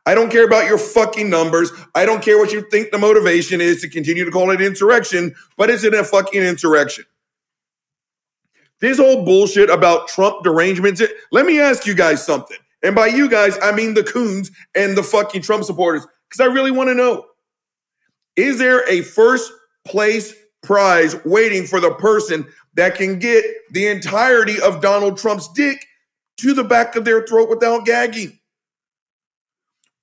I 0.07 0.15
don't 0.15 0.31
care 0.31 0.47
about 0.47 0.69
your 0.69 0.79
fucking 0.79 1.29
numbers. 1.29 1.71
I 1.95 2.07
don't 2.07 2.23
care 2.23 2.39
what 2.39 2.51
you 2.51 2.63
think 2.71 2.93
the 2.93 2.99
motivation 2.99 3.61
is 3.61 3.83
to 3.83 3.91
continue 3.91 4.25
to 4.25 4.31
call 4.31 4.53
it 4.53 4.63
insurrection, 4.63 5.35
but 5.59 5.69
it's 5.69 5.85
in 5.85 5.93
a 5.93 6.03
fucking 6.03 6.43
insurrection. 6.43 7.05
This 8.81 8.99
whole 8.99 9.25
bullshit 9.25 9.71
about 9.71 10.09
Trump 10.09 10.45
derangements. 10.45 11.03
Let 11.33 11.47
me 11.47 11.61
ask 11.61 11.87
you 11.87 11.95
guys 11.95 12.25
something. 12.25 12.59
And 12.83 12.95
by 12.95 13.09
you 13.09 13.29
guys, 13.29 13.59
I 13.61 13.73
mean 13.73 13.95
the 13.95 14.05
coons 14.05 14.51
and 14.75 14.97
the 14.97 15.03
fucking 15.03 15.43
Trump 15.43 15.65
supporters, 15.65 16.07
because 16.29 16.41
I 16.41 16.53
really 16.53 16.71
want 16.71 16.89
to 16.89 16.95
know. 16.95 17.27
Is 18.37 18.59
there 18.59 18.89
a 18.89 19.03
first 19.03 19.53
place 19.85 20.33
prize 20.63 21.17
waiting 21.25 21.67
for 21.67 21.81
the 21.81 21.93
person 21.95 22.47
that 22.75 22.95
can 22.95 23.19
get 23.19 23.45
the 23.73 23.89
entirety 23.89 24.61
of 24.61 24.81
Donald 24.81 25.19
Trump's 25.19 25.49
dick 25.55 25.85
to 26.37 26.55
the 26.55 26.63
back 26.63 26.95
of 26.95 27.05
their 27.05 27.27
throat 27.27 27.49
without 27.49 27.85
gagging? 27.85 28.39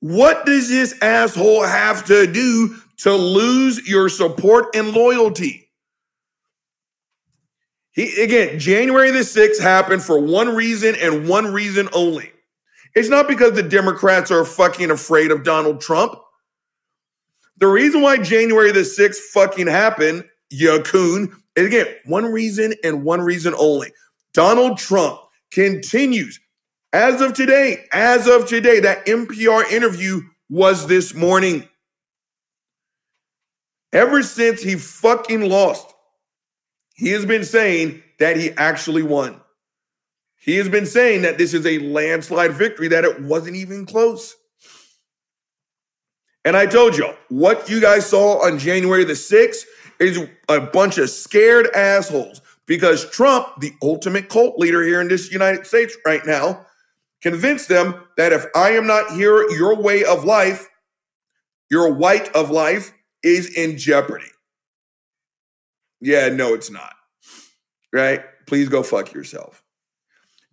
What 0.02 0.46
does 0.46 0.68
this 0.68 0.94
asshole 1.02 1.64
have 1.64 2.06
to 2.08 2.28
do 2.28 2.76
to 2.98 3.14
lose 3.14 3.88
your 3.88 4.10
support 4.10 4.76
and 4.76 4.92
loyalty? 4.92 5.65
He 7.96 8.22
again, 8.22 8.60
January 8.60 9.10
the 9.12 9.20
6th 9.20 9.60
happened 9.60 10.04
for 10.04 10.20
one 10.20 10.54
reason 10.54 10.96
and 11.02 11.28
one 11.28 11.52
reason 11.52 11.88
only. 11.94 12.32
It's 12.94 13.10
not 13.10 13.28
because 13.28 13.54
the 13.54 13.64
Democrats 13.64 14.32
are 14.32 14.46
fucking 14.46 14.92
afraid 14.92 15.32
of 15.32 15.44
Donald 15.44 15.82
Trump. 15.82 16.14
The 17.58 17.68
reason 17.68 18.02
why 18.02 18.18
January 18.18 18.72
the 18.74 18.82
6th 18.82 19.16
fucking 19.34 19.68
happened, 19.68 20.26
ya 20.50 20.80
coon, 20.80 21.36
is 21.56 21.68
again, 21.68 21.88
one 22.06 22.26
reason 22.26 22.74
and 22.84 23.04
one 23.04 23.22
reason 23.22 23.54
only. 23.58 23.94
Donald 24.34 24.78
Trump 24.78 25.22
continues, 25.52 26.38
as 26.92 27.22
of 27.22 27.34
today, 27.34 27.86
as 27.94 28.28
of 28.28 28.46
today, 28.46 28.82
that 28.82 29.06
NPR 29.06 29.72
interview 29.72 30.20
was 30.50 30.88
this 30.88 31.14
morning. 31.14 31.68
Ever 33.94 34.22
since 34.22 34.62
he 34.62 34.76
fucking 34.76 35.48
lost, 35.50 35.95
he 36.96 37.10
has 37.10 37.26
been 37.26 37.44
saying 37.44 38.02
that 38.20 38.38
he 38.38 38.52
actually 38.52 39.04
won. 39.04 39.42
He 40.38 40.56
has 40.58 40.70
been 40.70 40.86
saying 40.86 41.24
that 41.24 41.38
this 41.38 41.54
is 41.54 41.66
a 41.66 41.80
landslide 41.80 42.54
victory, 42.54 42.88
that 42.88 43.04
it 43.04 43.22
wasn't 43.22 43.58
even 43.58 43.86
close. 43.86 44.36
And 46.46 46.56
I 46.56 46.68
told 46.68 46.98
y'all, 46.98 47.16
what 47.30 47.70
you 47.70 47.82
guys 47.82 48.06
saw 48.06 48.46
on 48.46 48.60
January 48.60 49.04
the 49.04 49.14
6th 49.14 49.66
is 50.00 50.20
a 50.48 50.62
bunch 50.62 50.98
of 50.98 51.10
scared 51.10 51.68
assholes 51.76 52.42
because 52.68 53.10
Trump, 53.10 53.48
the 53.60 53.74
ultimate 53.82 54.30
cult 54.30 54.58
leader 54.58 54.84
here 54.84 55.02
in 55.02 55.08
this 55.08 55.32
United 55.32 55.66
States 55.66 55.98
right 56.06 56.26
now, 56.26 56.66
convinced 57.22 57.68
them 57.68 57.96
that 58.18 58.32
if 58.32 58.46
I 58.56 58.72
am 58.72 58.88
not 58.88 59.12
here, 59.12 59.50
your 59.50 59.76
way 59.76 60.04
of 60.04 60.24
life, 60.24 60.70
your 61.70 61.94
white 61.94 62.34
of 62.36 62.52
life 62.52 62.94
is 63.24 63.54
in 63.56 63.78
jeopardy. 63.78 64.30
Yeah, 66.06 66.30
no, 66.30 66.54
it's 66.54 66.70
not. 66.70 66.94
Right? 67.92 68.24
Please 68.46 68.70
go 68.70 68.84
fuck 68.84 69.12
yourself. 69.12 69.64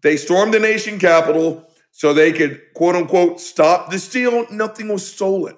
They 0.03 0.17
stormed 0.17 0.55
the 0.55 0.59
nation 0.59 0.99
capital 0.99 1.69
so 1.91 2.15
they 2.15 2.33
could, 2.33 2.63
quote 2.75 2.97
unquote, 2.97 3.39
stop 3.39 3.91
the 3.91 3.99
steal. 3.99 4.47
Nothing 4.51 4.89
was 4.89 5.07
stolen. 5.07 5.55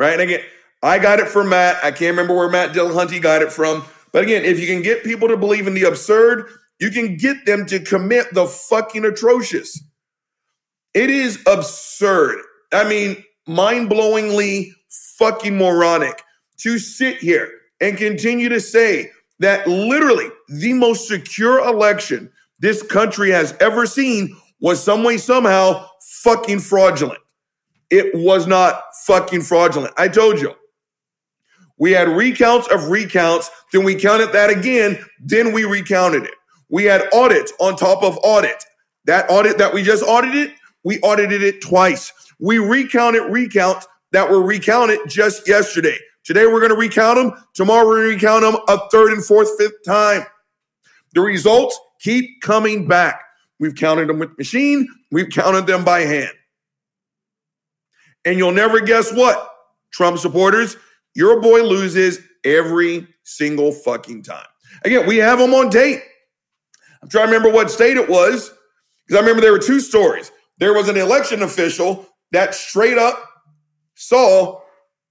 Right? 0.00 0.14
And 0.14 0.22
again, 0.22 0.40
I 0.82 0.98
got 0.98 1.20
it 1.20 1.28
from 1.28 1.50
Matt. 1.50 1.76
I 1.84 1.92
can't 1.92 2.10
remember 2.10 2.34
where 2.34 2.50
Matt 2.50 2.72
Dillahunty 2.72 3.22
got 3.22 3.40
it 3.40 3.52
from. 3.52 3.84
But 4.12 4.24
again, 4.24 4.44
if 4.44 4.58
you 4.58 4.66
can 4.66 4.82
get 4.82 5.04
people 5.04 5.28
to 5.28 5.36
believe 5.36 5.68
in 5.68 5.74
the 5.74 5.84
absurd, 5.84 6.50
you 6.80 6.90
can 6.90 7.16
get 7.16 7.46
them 7.46 7.66
to 7.66 7.78
commit 7.78 8.34
the 8.34 8.46
fucking 8.46 9.04
atrocious. 9.04 9.80
It 10.92 11.08
is 11.08 11.40
absurd. 11.46 12.40
I 12.72 12.88
mean, 12.88 13.22
mind 13.46 13.90
blowingly 13.90 14.72
fucking 15.18 15.56
moronic 15.56 16.20
to 16.58 16.80
sit 16.80 17.18
here 17.18 17.55
and 17.80 17.96
continue 17.96 18.48
to 18.48 18.60
say 18.60 19.10
that 19.38 19.66
literally 19.66 20.28
the 20.48 20.72
most 20.72 21.08
secure 21.08 21.58
election 21.60 22.30
this 22.58 22.82
country 22.82 23.30
has 23.30 23.54
ever 23.60 23.86
seen 23.86 24.34
was 24.60 24.82
some 24.82 25.04
way, 25.04 25.18
somehow 25.18 25.86
fucking 26.22 26.60
fraudulent. 26.60 27.20
It 27.90 28.14
was 28.14 28.46
not 28.46 28.82
fucking 29.04 29.42
fraudulent. 29.42 29.94
I 29.96 30.08
told 30.08 30.40
you. 30.40 30.54
We 31.78 31.92
had 31.92 32.08
recounts 32.08 32.68
of 32.68 32.88
recounts, 32.88 33.50
then 33.72 33.84
we 33.84 33.96
counted 33.96 34.32
that 34.32 34.48
again, 34.48 34.98
then 35.20 35.52
we 35.52 35.64
recounted 35.64 36.24
it. 36.24 36.34
We 36.70 36.84
had 36.84 37.06
audits 37.12 37.52
on 37.60 37.76
top 37.76 38.02
of 38.02 38.18
audit. 38.22 38.64
That 39.04 39.30
audit 39.30 39.58
that 39.58 39.74
we 39.74 39.82
just 39.82 40.02
audited, 40.02 40.54
we 40.84 40.98
audited 41.00 41.42
it 41.42 41.60
twice. 41.60 42.12
We 42.40 42.58
recounted 42.58 43.30
recounts 43.30 43.86
that 44.12 44.30
were 44.30 44.42
recounted 44.42 45.00
just 45.06 45.46
yesterday. 45.46 45.98
Today 46.26 46.46
we're 46.46 46.58
going 46.58 46.72
to 46.72 46.76
recount 46.76 47.16
them. 47.16 47.44
Tomorrow 47.54 47.86
we're 47.86 47.96
going 47.98 48.18
to 48.18 48.26
recount 48.26 48.42
them 48.42 48.56
a 48.68 48.90
third 48.90 49.12
and 49.12 49.24
fourth, 49.24 49.48
fifth 49.56 49.84
time. 49.86 50.26
The 51.14 51.20
results 51.20 51.78
keep 52.00 52.42
coming 52.42 52.88
back. 52.88 53.22
We've 53.60 53.76
counted 53.76 54.08
them 54.08 54.18
with 54.18 54.36
machine, 54.36 54.86
we've 55.12 55.30
counted 55.30 55.66
them 55.66 55.84
by 55.84 56.00
hand. 56.00 56.32
And 58.24 58.36
you'll 58.36 58.52
never 58.52 58.80
guess 58.80 59.12
what, 59.12 59.48
Trump 59.92 60.18
supporters, 60.18 60.76
your 61.14 61.40
boy 61.40 61.62
loses 61.62 62.18
every 62.44 63.06
single 63.22 63.70
fucking 63.70 64.24
time. 64.24 64.46
Again, 64.84 65.06
we 65.06 65.18
have 65.18 65.38
them 65.38 65.54
on 65.54 65.70
tape. 65.70 66.00
I'm 67.02 67.08
trying 67.08 67.28
to 67.28 67.32
remember 67.32 67.54
what 67.54 67.70
state 67.70 67.96
it 67.96 68.08
was 68.08 68.52
because 69.06 69.16
I 69.16 69.20
remember 69.20 69.40
there 69.40 69.52
were 69.52 69.58
two 69.60 69.80
stories. 69.80 70.32
There 70.58 70.74
was 70.74 70.88
an 70.88 70.96
election 70.96 71.42
official 71.42 72.06
that 72.32 72.54
straight 72.54 72.98
up 72.98 73.22
saw 73.94 74.60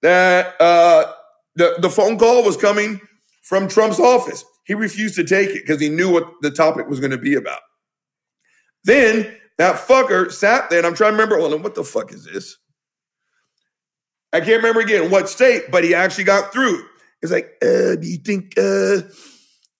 that 0.01 0.59
uh, 0.59 1.11
the, 1.55 1.75
the 1.79 1.89
phone 1.89 2.17
call 2.17 2.43
was 2.43 2.57
coming 2.57 2.99
from 3.43 3.67
Trump's 3.67 3.99
office. 3.99 4.43
He 4.65 4.73
refused 4.73 5.15
to 5.15 5.23
take 5.23 5.49
it 5.49 5.63
because 5.65 5.79
he 5.79 5.89
knew 5.89 6.11
what 6.11 6.27
the 6.41 6.51
topic 6.51 6.87
was 6.87 6.99
going 6.99 7.11
to 7.11 7.17
be 7.17 7.35
about. 7.35 7.61
Then 8.83 9.35
that 9.57 9.75
fucker 9.75 10.31
sat 10.31 10.69
there, 10.69 10.79
and 10.79 10.87
I'm 10.87 10.95
trying 10.95 11.11
to 11.11 11.17
remember, 11.17 11.37
well, 11.37 11.57
what 11.59 11.75
the 11.75 11.83
fuck 11.83 12.11
is 12.11 12.25
this? 12.25 12.57
I 14.33 14.39
can't 14.39 14.57
remember 14.57 14.81
again 14.81 15.09
what 15.11 15.29
state, 15.29 15.71
but 15.71 15.83
he 15.83 15.93
actually 15.93 16.25
got 16.25 16.51
through. 16.51 16.83
It's 17.21 17.31
like, 17.31 17.53
uh, 17.61 17.95
do 17.95 18.01
you 18.03 18.17
think, 18.17 18.53
uh, 18.57 19.07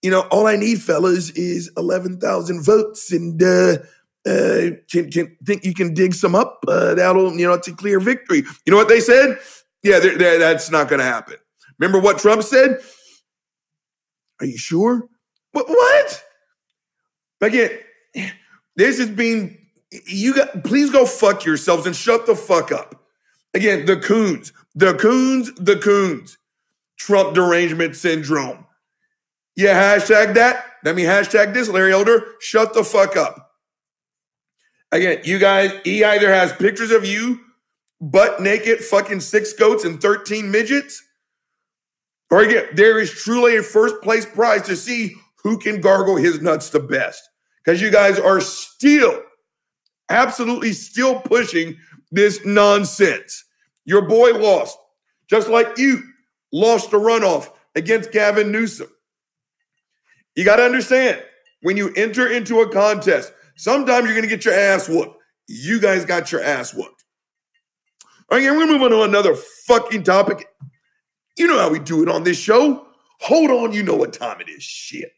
you 0.02 0.10
know, 0.10 0.22
all 0.32 0.48
I 0.48 0.56
need, 0.56 0.82
fellas, 0.82 1.30
is 1.32 1.70
11,000 1.76 2.64
votes 2.64 3.12
and 3.12 3.42
uh, 3.44 3.78
uh, 4.26 4.72
can, 4.90 5.12
can 5.12 5.36
think 5.46 5.66
you 5.66 5.74
can 5.74 5.94
dig 5.94 6.14
some 6.14 6.36
up? 6.36 6.64
Uh, 6.68 6.96
that'll, 6.96 7.36
you 7.38 7.46
know, 7.46 7.54
it's 7.54 7.68
a 7.68 7.74
clear 7.74 8.00
victory. 8.00 8.44
You 8.66 8.72
know 8.72 8.78
what 8.78 8.88
they 8.88 9.02
said? 9.02 9.38
Yeah, 9.86 10.00
they're, 10.00 10.18
they're, 10.18 10.40
that's 10.40 10.72
not 10.72 10.90
going 10.90 10.98
to 10.98 11.06
happen. 11.06 11.36
Remember 11.78 12.00
what 12.00 12.18
Trump 12.18 12.42
said? 12.42 12.82
Are 14.40 14.48
you 14.48 14.58
sure? 14.58 15.08
What? 15.52 15.70
What? 15.70 16.24
Again, 17.40 17.70
this 18.76 18.98
is 18.98 19.12
being. 19.12 19.60
You 20.08 20.34
got. 20.34 20.64
Please 20.64 20.90
go 20.90 21.06
fuck 21.06 21.46
yourselves 21.46 21.86
and 21.86 21.96
shut 21.96 22.26
the 22.26 22.36
fuck 22.36 22.72
up. 22.72 23.04
Again, 23.54 23.86
the 23.86 23.98
coons, 23.98 24.52
the 24.74 24.96
coons, 24.96 25.54
the 25.54 25.78
coons. 25.78 26.40
Trump 26.98 27.36
derangement 27.36 27.96
syndrome. 27.96 28.66
Yeah, 29.56 29.96
hashtag 29.96 30.34
that. 30.34 30.66
Let 30.84 30.96
me 30.96 31.04
hashtag 31.04 31.54
this, 31.54 31.70
Larry 31.70 31.94
Elder. 31.94 32.26
Shut 32.40 32.74
the 32.74 32.84
fuck 32.84 33.16
up. 33.16 33.52
Again, 34.92 35.20
you 35.26 35.38
guys, 35.38 35.72
he 35.84 36.04
either 36.04 36.34
has 36.34 36.54
pictures 36.54 36.90
of 36.90 37.06
you 37.06 37.45
butt 38.02 38.42
naked, 38.42 38.80
fucking 38.80 39.22
six 39.22 39.54
goats 39.54 39.84
and 39.84 40.02
13 40.02 40.50
midgets, 40.52 41.02
or 42.32 42.42
again, 42.42 42.66
there 42.74 43.00
is 43.00 43.12
truly 43.12 43.58
a 43.58 43.64
first 43.64 44.02
place 44.02 44.26
prize 44.26 44.64
to 44.64 44.76
see 44.76 45.16
who 45.44 45.58
can 45.58 45.80
gargle 45.80 46.16
his 46.16 46.42
nuts 46.42 46.70
the 46.70 46.80
best. 46.80 47.22
Because 47.64 47.82
you 47.82 47.92
guys 47.92 48.20
are 48.20 48.42
still, 48.42 49.22
absolutely 50.10 50.74
still 50.74 51.20
pushing 51.20 51.78
this 52.12 52.46
nonsense. 52.46 53.44
Your 53.86 54.02
boy 54.02 54.34
lost, 54.34 54.78
just 55.30 55.50
like 55.50 55.78
you 55.78 56.02
lost 56.52 56.92
the 56.92 56.98
runoff 56.98 57.50
against 57.76 58.12
Gavin 58.12 58.52
Newsom. 58.52 58.90
You 60.36 60.44
got 60.44 60.58
to 60.58 60.64
understand 60.64 61.24
when 61.62 61.78
you 61.78 61.94
enter 61.96 62.28
into 62.28 62.62
a 62.62 62.70
contest, 62.70 63.32
sometimes 63.56 64.06
you're 64.06 64.16
going 64.16 64.28
to 64.28 64.36
get 64.36 64.46
your 64.46 64.54
ass 64.54 64.90
whooped. 64.90 65.18
You 65.48 65.80
guys 65.80 66.06
got 66.06 66.32
your 66.32 66.42
ass 66.44 66.74
whooped. 66.74 66.95
All 68.32 68.38
right, 68.38 68.52
we're 68.52 68.66
to 68.66 68.72
move 68.72 68.82
on 68.82 68.90
to 68.90 69.04
another 69.04 69.36
fucking 69.36 70.04
topic. 70.04 70.48
You 71.38 71.48
know 71.48 71.60
how 71.60 71.70
we 71.70 71.80
do 71.80 72.02
it 72.02 72.10
on 72.10 72.24
this 72.24 72.40
show. 72.40 72.88
Hold 73.22 73.52
on, 73.52 73.72
you 73.72 73.84
know 73.84 73.96
what 73.96 74.14
time 74.14 74.42
it 74.42 74.50
is. 74.50 74.64
Shit. 74.64 75.12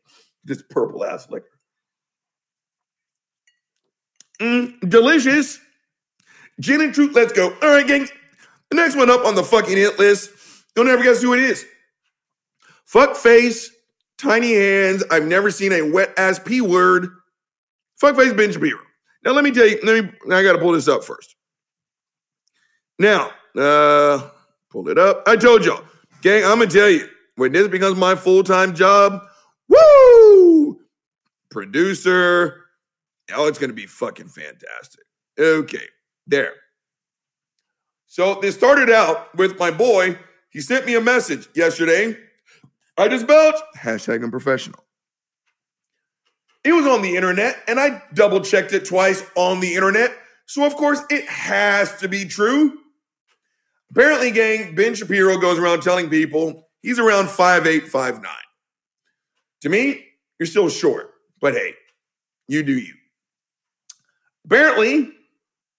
This 0.43 0.61
purple 0.69 1.05
ass 1.05 1.27
liquor. 1.29 1.47
Mm, 4.41 4.89
delicious. 4.89 5.59
Gin 6.59 6.81
and 6.81 6.93
truth, 6.93 7.15
let's 7.15 7.33
go. 7.33 7.55
All 7.61 7.69
right, 7.69 7.87
gang. 7.87 8.07
The 8.69 8.75
next 8.75 8.95
one 8.95 9.09
up 9.09 9.25
on 9.25 9.35
the 9.35 9.43
fucking 9.43 9.77
hit 9.77 9.97
list, 9.99 10.31
Don't 10.75 10.89
ever 10.89 11.03
guess 11.03 11.21
who 11.21 11.33
it 11.33 11.39
is. 11.39 11.65
Fuck 12.85 13.15
face, 13.15 13.71
tiny 14.17 14.53
hands. 14.53 15.03
I've 15.09 15.25
never 15.25 15.51
seen 15.51 15.71
a 15.71 15.81
wet 15.81 16.13
ass 16.17 16.39
P 16.39 16.61
word. 16.61 17.09
Fuck 17.99 18.15
face 18.15 18.33
Ben 18.33 18.51
Shapiro. 18.51 18.79
Now 19.23 19.31
let 19.31 19.43
me 19.43 19.51
tell 19.51 19.67
you, 19.67 19.79
let 19.83 20.03
me 20.03 20.11
I 20.35 20.43
gotta 20.43 20.59
pull 20.59 20.73
this 20.73 20.87
up 20.87 21.03
first. 21.03 21.36
Now, 22.99 23.31
uh 23.57 24.29
pull 24.69 24.89
it 24.89 24.97
up. 24.97 25.23
I 25.27 25.35
told 25.35 25.65
y'all, 25.65 25.83
gang, 26.21 26.43
I'm 26.43 26.59
gonna 26.59 26.67
tell 26.67 26.89
you, 26.89 27.07
when 27.35 27.51
this 27.51 27.67
becomes 27.67 27.97
my 27.97 28.15
full-time 28.15 28.75
job, 28.75 29.21
woo! 29.69 30.79
Producer. 31.49 32.65
Oh, 33.33 33.47
it's 33.47 33.59
gonna 33.59 33.73
be 33.73 33.85
fucking 33.85 34.29
fantastic. 34.29 35.03
Okay, 35.39 35.87
there. 36.25 36.53
So 38.07 38.39
this 38.41 38.55
started 38.55 38.89
out 38.89 39.35
with 39.35 39.59
my 39.59 39.69
boy. 39.71 40.17
He 40.49 40.61
sent 40.61 40.85
me 40.85 40.95
a 40.95 41.01
message 41.01 41.47
yesterday. 41.53 42.17
I 42.97 43.07
just 43.07 43.27
belched. 43.27 43.61
Hashtag 43.77 44.23
unprofessional. 44.23 44.83
It 46.63 46.73
was 46.73 46.87
on 46.87 47.01
the 47.01 47.15
internet, 47.15 47.61
and 47.67 47.79
I 47.79 48.01
double 48.13 48.41
checked 48.41 48.73
it 48.73 48.85
twice 48.85 49.23
on 49.35 49.59
the 49.59 49.75
internet. 49.75 50.11
So, 50.47 50.65
of 50.65 50.75
course, 50.75 51.01
it 51.09 51.25
has 51.27 51.97
to 51.99 52.07
be 52.07 52.25
true. 52.25 52.77
Apparently, 53.91 54.31
gang, 54.31 54.75
Ben 54.75 54.95
Shapiro 54.95 55.37
goes 55.37 55.57
around 55.57 55.81
telling 55.81 56.09
people 56.09 56.67
he's 56.81 56.99
around 56.99 57.27
5'8, 57.27 57.89
5'9. 57.89 58.23
To 59.61 59.69
me, 59.69 60.05
you're 60.39 60.47
still 60.47 60.69
short, 60.69 61.11
but 61.41 61.53
hey, 61.53 61.73
you 62.47 62.63
do 62.63 62.77
you. 62.77 62.93
Apparently, 64.45 65.11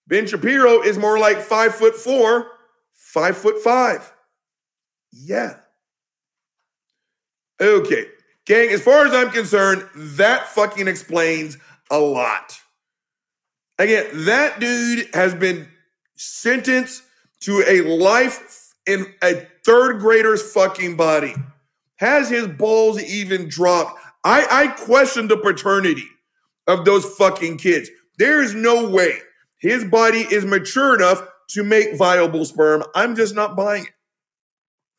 Ben 0.07 0.27
Shapiro 0.27 0.83
is 0.83 0.99
more 0.99 1.19
like 1.19 1.39
five 1.39 1.75
foot 1.75 1.95
four, 1.95 2.49
five 2.95 3.37
foot 3.37 3.63
five. 3.63 4.13
Yeah. 5.13 5.57
Okay. 7.61 8.07
Gang, 8.47 8.71
as 8.71 8.83
far 8.83 9.07
as 9.07 9.13
I'm 9.13 9.31
concerned, 9.31 9.87
that 9.95 10.49
fucking 10.49 10.89
explains 10.89 11.59
a 11.91 11.99
lot. 11.99 12.59
Again, 13.79 14.07
that 14.25 14.59
dude 14.59 15.15
has 15.15 15.35
been 15.35 15.69
sentenced 16.17 17.03
to 17.41 17.65
a 17.67 17.83
life 17.83 18.75
in 18.87 19.07
a 19.23 19.47
third 19.65 20.01
grader's 20.01 20.53
fucking 20.53 20.97
body. 20.97 21.35
Has 21.97 22.31
his 22.31 22.47
balls 22.47 23.03
even 23.03 23.49
dropped? 23.49 24.01
I, 24.25 24.47
I 24.51 24.67
question 24.69 25.29
the 25.29 25.37
paternity 25.37 26.05
of 26.67 26.85
those 26.85 27.05
fucking 27.05 27.59
kids. 27.59 27.91
There 28.19 28.43
is 28.43 28.55
no 28.55 28.89
way 28.89 29.19
his 29.59 29.85
body 29.85 30.21
is 30.21 30.45
mature 30.45 30.95
enough 30.95 31.23
to 31.51 31.65
make 31.65 31.97
viable 31.97 32.45
sperm. 32.45 32.85
I'm 32.95 33.17
just 33.17 33.35
not 33.35 33.57
buying 33.57 33.85
it. 33.85 33.93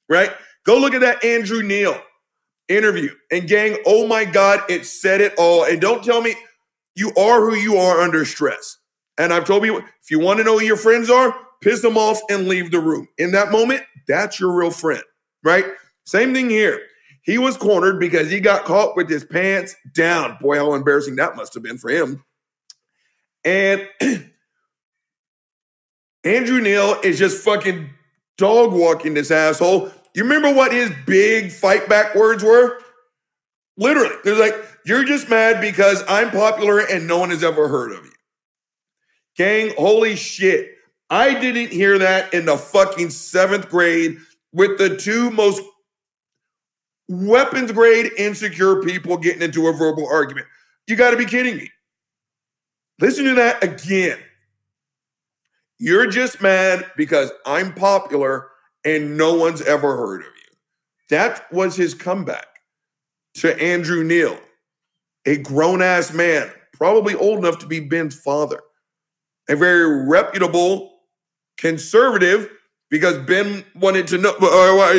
Right? 0.08 0.31
Go 0.65 0.77
look 0.77 0.93
at 0.93 1.01
that 1.01 1.24
Andrew 1.24 1.63
Neil 1.63 2.00
interview. 2.67 3.13
And 3.31 3.48
gang, 3.48 3.77
oh 3.86 4.08
my 4.08 4.25
God, 4.25 4.62
it 4.69 4.86
said 4.86 5.22
it 5.22 5.34
all. 5.38 5.63
And 5.63 5.79
don't 5.79 6.03
tell 6.03 6.22
me 6.22 6.36
you 6.96 7.13
are 7.15 7.41
who 7.41 7.55
you 7.55 7.77
are 7.77 8.01
under 8.01 8.25
stress. 8.25 8.77
And 9.17 9.34
I've 9.34 9.46
told 9.46 9.65
you, 9.65 9.77
if 9.77 10.12
you 10.12 10.19
want 10.19 10.39
to 10.39 10.43
know 10.43 10.58
who 10.60 10.65
your 10.65 10.77
friends 10.77 11.10
are, 11.10 11.36
piss 11.62 11.82
them 11.82 11.98
off 11.98 12.20
and 12.30 12.48
leave 12.48 12.72
the 12.72 12.80
room. 12.80 13.08
In 13.18 13.32
that 13.32 13.51
moment, 13.51 13.84
that's 14.08 14.39
your 14.39 14.51
real 14.51 14.72
friend, 14.72 15.04
right? 15.44 15.66
Same 16.06 16.34
thing 16.34 16.50
here. 16.50 16.82
He 17.22 17.38
was 17.38 17.58
cornered 17.58 18.00
because 18.00 18.32
he 18.32 18.39
got 18.39 18.66
caught 18.66 18.96
with 18.96 19.10
his 19.10 19.24
pants 19.24 19.75
down. 19.94 20.38
Boy, 20.42 20.58
how 20.58 20.74
embarrassing 20.74 21.18
that 21.18 21.36
must 21.36 21.54
have 21.54 21.63
been 21.63 21.78
for 21.78 21.89
him. 21.89 22.24
And 23.44 23.88
Andrew 26.24 26.62
Neil 26.62 27.00
is 27.04 27.20
just 27.20 27.44
fucking 27.44 27.89
dog 28.38 28.74
walking 28.74 29.13
this 29.13 29.32
asshole. 29.32 29.92
You 30.16 30.24
remember 30.24 30.54
what 30.54 30.72
his 30.72 30.92
big 31.06 31.51
fight 31.51 31.88
back 31.88 32.16
words 32.16 32.44
were? 32.44 32.80
Literally, 33.78 34.16
they're 34.24 34.36
like, 34.36 34.56
you're 34.86 35.06
just 35.06 35.30
mad 35.30 35.62
because 35.62 36.04
I'm 36.08 36.32
popular 36.32 36.80
and 36.80 37.08
no 37.08 37.20
one 37.20 37.30
has 37.30 37.44
ever 37.44 37.68
heard 37.68 37.92
of 37.92 38.04
you. 38.04 38.12
Gang, 39.38 39.74
holy 39.78 40.16
shit. 40.16 40.72
I 41.10 41.39
didn't 41.39 41.72
hear 41.72 41.98
that 41.98 42.34
in 42.34 42.46
the 42.46 42.58
fucking 42.58 43.10
seventh 43.10 43.70
grade 43.70 44.18
with 44.54 44.78
the 44.78 44.95
two 44.95 45.32
most 45.32 45.62
weapons 47.08 47.72
grade 47.72 48.12
insecure 48.17 48.82
people 48.82 49.17
getting 49.17 49.41
into 49.41 49.67
a 49.67 49.74
verbal 49.74 50.08
argument. 50.08 50.48
You 50.88 50.95
got 50.95 51.12
to 51.12 51.17
be 51.17 51.26
kidding 51.26 51.58
me. 51.58 51.72
Listen 53.00 53.26
to 53.26 53.36
that 53.36 53.63
again. 53.63 54.19
You're 55.80 56.08
just 56.08 56.41
mad 56.41 56.86
because 56.98 57.32
I'm 57.45 57.74
popular 57.74 58.50
and 58.84 59.17
no 59.17 59.36
one's 59.36 59.62
ever 59.62 59.95
heard 59.95 60.22
of 60.22 60.28
you. 60.28 60.58
That 61.10 61.52
was 61.52 61.76
his 61.76 61.93
comeback 61.93 62.48
to 63.36 63.60
Andrew 63.62 64.04
Neil, 64.04 64.38
a 65.26 65.38
grown 65.38 65.82
ass 65.82 66.13
man, 66.13 66.52
probably 66.74 67.15
old 67.15 67.39
enough 67.39 67.60
to 67.60 67.65
be 67.65 67.80
Ben's 67.80 68.19
father, 68.19 68.62
a 69.48 69.56
very 69.56 70.08
reputable 70.08 70.99
conservative 71.60 72.50
because 72.89 73.17
Ben 73.19 73.63
wanted 73.76 74.08
to 74.08 74.17
know, 74.17 74.36
uh, 74.41 74.93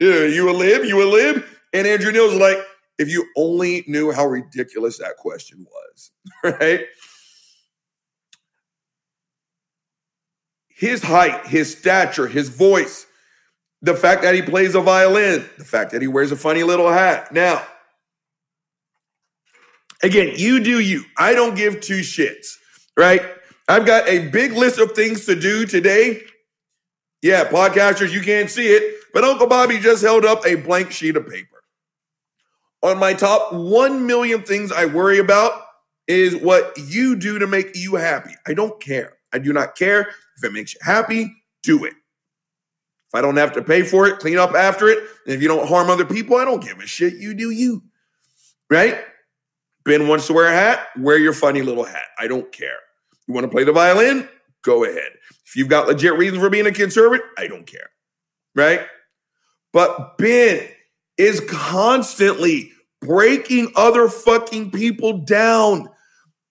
you 0.00 0.50
a 0.50 0.52
lib, 0.52 0.84
you 0.84 1.02
a 1.02 1.08
lib? 1.08 1.44
And 1.72 1.86
Andrew 1.86 2.10
Neil's 2.10 2.34
like, 2.34 2.58
if 2.98 3.08
you 3.08 3.26
only 3.36 3.84
knew 3.86 4.10
how 4.10 4.26
ridiculous 4.26 4.98
that 4.98 5.16
question 5.16 5.66
was, 5.70 6.10
right? 6.60 6.86
His 10.68 11.02
height, 11.02 11.46
his 11.46 11.76
stature, 11.76 12.26
his 12.26 12.48
voice, 12.48 13.06
the 13.82 13.94
fact 13.94 14.22
that 14.22 14.34
he 14.34 14.42
plays 14.42 14.74
a 14.74 14.80
violin, 14.80 15.48
the 15.58 15.64
fact 15.64 15.92
that 15.92 16.02
he 16.02 16.08
wears 16.08 16.32
a 16.32 16.36
funny 16.36 16.62
little 16.62 16.90
hat. 16.90 17.32
Now, 17.32 17.62
again, 20.02 20.32
you 20.36 20.60
do 20.60 20.80
you. 20.80 21.04
I 21.16 21.34
don't 21.34 21.54
give 21.54 21.80
two 21.80 22.00
shits, 22.00 22.56
right? 22.96 23.22
I've 23.68 23.84
got 23.86 24.08
a 24.08 24.28
big 24.28 24.52
list 24.52 24.78
of 24.78 24.92
things 24.92 25.26
to 25.26 25.34
do 25.34 25.66
today. 25.66 26.22
Yeah, 27.22 27.44
podcasters, 27.48 28.12
you 28.12 28.20
can't 28.20 28.48
see 28.48 28.68
it, 28.68 29.00
but 29.12 29.24
Uncle 29.24 29.48
Bobby 29.48 29.78
just 29.78 30.02
held 30.02 30.24
up 30.24 30.46
a 30.46 30.54
blank 30.54 30.92
sheet 30.92 31.16
of 31.16 31.28
paper. 31.28 31.64
On 32.82 32.98
my 32.98 33.14
top 33.14 33.52
1 33.52 34.06
million 34.06 34.42
things 34.42 34.70
I 34.70 34.84
worry 34.84 35.18
about 35.18 35.62
is 36.06 36.36
what 36.36 36.78
you 36.78 37.16
do 37.16 37.40
to 37.40 37.46
make 37.48 37.74
you 37.74 37.96
happy. 37.96 38.34
I 38.46 38.54
don't 38.54 38.80
care. 38.80 39.14
I 39.32 39.38
do 39.38 39.52
not 39.52 39.74
care. 39.74 40.10
If 40.36 40.44
it 40.44 40.52
makes 40.52 40.74
you 40.74 40.80
happy, 40.84 41.34
do 41.64 41.84
it. 41.84 41.94
If 41.94 43.14
I 43.14 43.20
don't 43.20 43.36
have 43.36 43.52
to 43.54 43.62
pay 43.62 43.82
for 43.82 44.06
it, 44.06 44.20
clean 44.20 44.38
up 44.38 44.54
after 44.54 44.88
it, 44.88 44.98
and 45.24 45.34
if 45.34 45.42
you 45.42 45.48
don't 45.48 45.66
harm 45.66 45.90
other 45.90 46.04
people, 46.04 46.36
I 46.36 46.44
don't 46.44 46.62
give 46.62 46.78
a 46.78 46.86
shit. 46.86 47.14
You 47.14 47.34
do 47.34 47.50
you. 47.50 47.82
Right? 48.70 49.00
Ben 49.84 50.06
wants 50.06 50.28
to 50.28 50.32
wear 50.32 50.46
a 50.46 50.54
hat, 50.54 50.86
wear 50.98 51.18
your 51.18 51.32
funny 51.32 51.62
little 51.62 51.84
hat. 51.84 52.06
I 52.18 52.28
don't 52.28 52.50
care. 52.52 52.78
You 53.26 53.34
want 53.34 53.44
to 53.44 53.50
play 53.50 53.64
the 53.64 53.72
violin? 53.72 54.28
Go 54.62 54.84
ahead. 54.84 55.12
If 55.46 55.56
you've 55.56 55.68
got 55.68 55.86
legit 55.86 56.14
reasons 56.14 56.42
for 56.42 56.50
being 56.50 56.66
a 56.66 56.72
conservative, 56.72 57.26
I 57.38 57.46
don't 57.46 57.66
care. 57.66 57.90
Right? 58.54 58.80
But 59.72 60.18
Ben 60.18 60.66
is 61.16 61.40
constantly 61.48 62.72
breaking 63.00 63.72
other 63.76 64.08
fucking 64.08 64.70
people 64.70 65.18
down. 65.18 65.88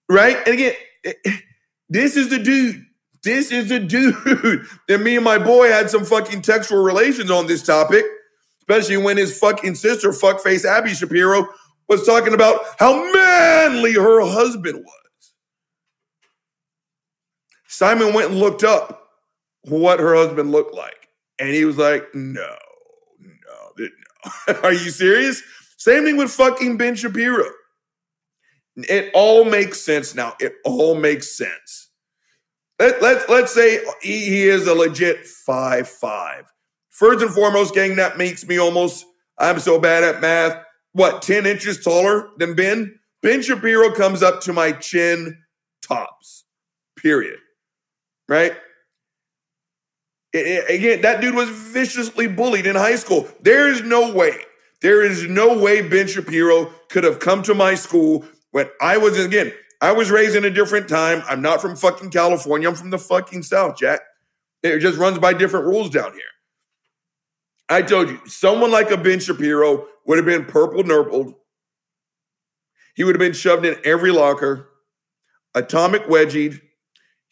Right? 0.08 0.36
And 0.46 0.54
again, 0.54 0.74
this 1.88 2.16
is 2.16 2.30
the 2.30 2.38
dude. 2.38 2.84
This 3.22 3.50
is 3.50 3.68
the 3.68 3.80
dude 3.80 4.66
that 4.88 5.00
me 5.00 5.16
and 5.16 5.24
my 5.24 5.38
boy 5.38 5.68
had 5.68 5.90
some 5.90 6.04
fucking 6.04 6.42
textual 6.42 6.82
relations 6.82 7.30
on 7.30 7.46
this 7.46 7.62
topic, 7.62 8.04
especially 8.60 8.98
when 8.98 9.16
his 9.16 9.36
fucking 9.38 9.74
sister, 9.74 10.10
fuckface 10.10 10.64
Abby 10.64 10.94
Shapiro, 10.94 11.48
was 11.88 12.06
talking 12.06 12.34
about 12.34 12.60
how 12.78 12.92
manly 13.12 13.94
her 13.94 14.20
husband 14.24 14.84
was. 14.84 14.95
Simon 17.68 18.14
went 18.14 18.30
and 18.30 18.40
looked 18.40 18.64
up 18.64 19.06
what 19.62 20.00
her 20.00 20.14
husband 20.14 20.52
looked 20.52 20.74
like. 20.74 21.08
And 21.38 21.50
he 21.50 21.64
was 21.64 21.76
like, 21.76 22.14
no, 22.14 22.56
no, 23.20 23.72
no. 23.76 24.54
Are 24.62 24.72
you 24.72 24.90
serious? 24.90 25.42
Same 25.76 26.04
thing 26.04 26.16
with 26.16 26.30
fucking 26.30 26.76
Ben 26.76 26.94
Shapiro. 26.94 27.44
It 28.76 29.10
all 29.14 29.44
makes 29.44 29.80
sense 29.80 30.14
now. 30.14 30.34
It 30.40 30.54
all 30.64 30.94
makes 30.94 31.36
sense. 31.36 31.90
Let, 32.78 33.00
let, 33.00 33.28
let's 33.30 33.54
say 33.54 33.82
he, 34.02 34.26
he 34.26 34.48
is 34.48 34.66
a 34.66 34.74
legit 34.74 35.26
five 35.26 35.88
five. 35.88 36.44
First 36.90 37.22
and 37.22 37.32
foremost, 37.32 37.74
gang, 37.74 37.96
that 37.96 38.18
makes 38.18 38.46
me 38.46 38.58
almost, 38.58 39.04
I'm 39.38 39.58
so 39.60 39.78
bad 39.78 40.02
at 40.02 40.20
math, 40.20 40.62
what, 40.92 41.20
10 41.20 41.44
inches 41.44 41.82
taller 41.82 42.30
than 42.38 42.54
Ben? 42.54 42.98
Ben 43.22 43.42
Shapiro 43.42 43.92
comes 43.92 44.22
up 44.22 44.40
to 44.42 44.52
my 44.54 44.72
chin 44.72 45.42
tops, 45.82 46.44
period 46.96 47.38
right? 48.28 48.56
again, 50.34 51.00
that 51.00 51.20
dude 51.20 51.34
was 51.34 51.48
viciously 51.48 52.26
bullied 52.26 52.66
in 52.66 52.76
high 52.76 52.96
school. 52.96 53.28
There 53.40 53.68
is 53.68 53.82
no 53.82 54.12
way, 54.12 54.36
there 54.82 55.02
is 55.02 55.26
no 55.26 55.58
way 55.58 55.80
Ben 55.80 56.06
Shapiro 56.06 56.66
could 56.90 57.04
have 57.04 57.18
come 57.18 57.42
to 57.44 57.54
my 57.54 57.74
school 57.74 58.24
when 58.50 58.68
I 58.80 58.98
was, 58.98 59.18
again, 59.18 59.52
I 59.80 59.92
was 59.92 60.10
raised 60.10 60.36
in 60.36 60.44
a 60.44 60.50
different 60.50 60.88
time. 60.88 61.22
I'm 61.26 61.42
not 61.42 61.60
from 61.60 61.76
fucking 61.76 62.10
California. 62.10 62.68
I'm 62.68 62.74
from 62.74 62.90
the 62.90 62.98
fucking 62.98 63.42
South, 63.42 63.76
Jack. 63.76 64.00
It 64.62 64.78
just 64.80 64.98
runs 64.98 65.18
by 65.18 65.32
different 65.32 65.66
rules 65.66 65.90
down 65.90 66.12
here. 66.12 66.22
I 67.68 67.82
told 67.82 68.08
you, 68.08 68.20
someone 68.26 68.70
like 68.70 68.90
a 68.90 68.96
Ben 68.96 69.20
Shapiro 69.20 69.86
would 70.06 70.18
have 70.18 70.24
been 70.24 70.44
purple 70.44 70.82
nurpled. 70.82 71.34
He 72.94 73.04
would 73.04 73.14
have 73.14 73.20
been 73.20 73.32
shoved 73.32 73.66
in 73.66 73.76
every 73.84 74.10
locker, 74.10 74.68
atomic 75.54 76.04
wedgied. 76.04 76.62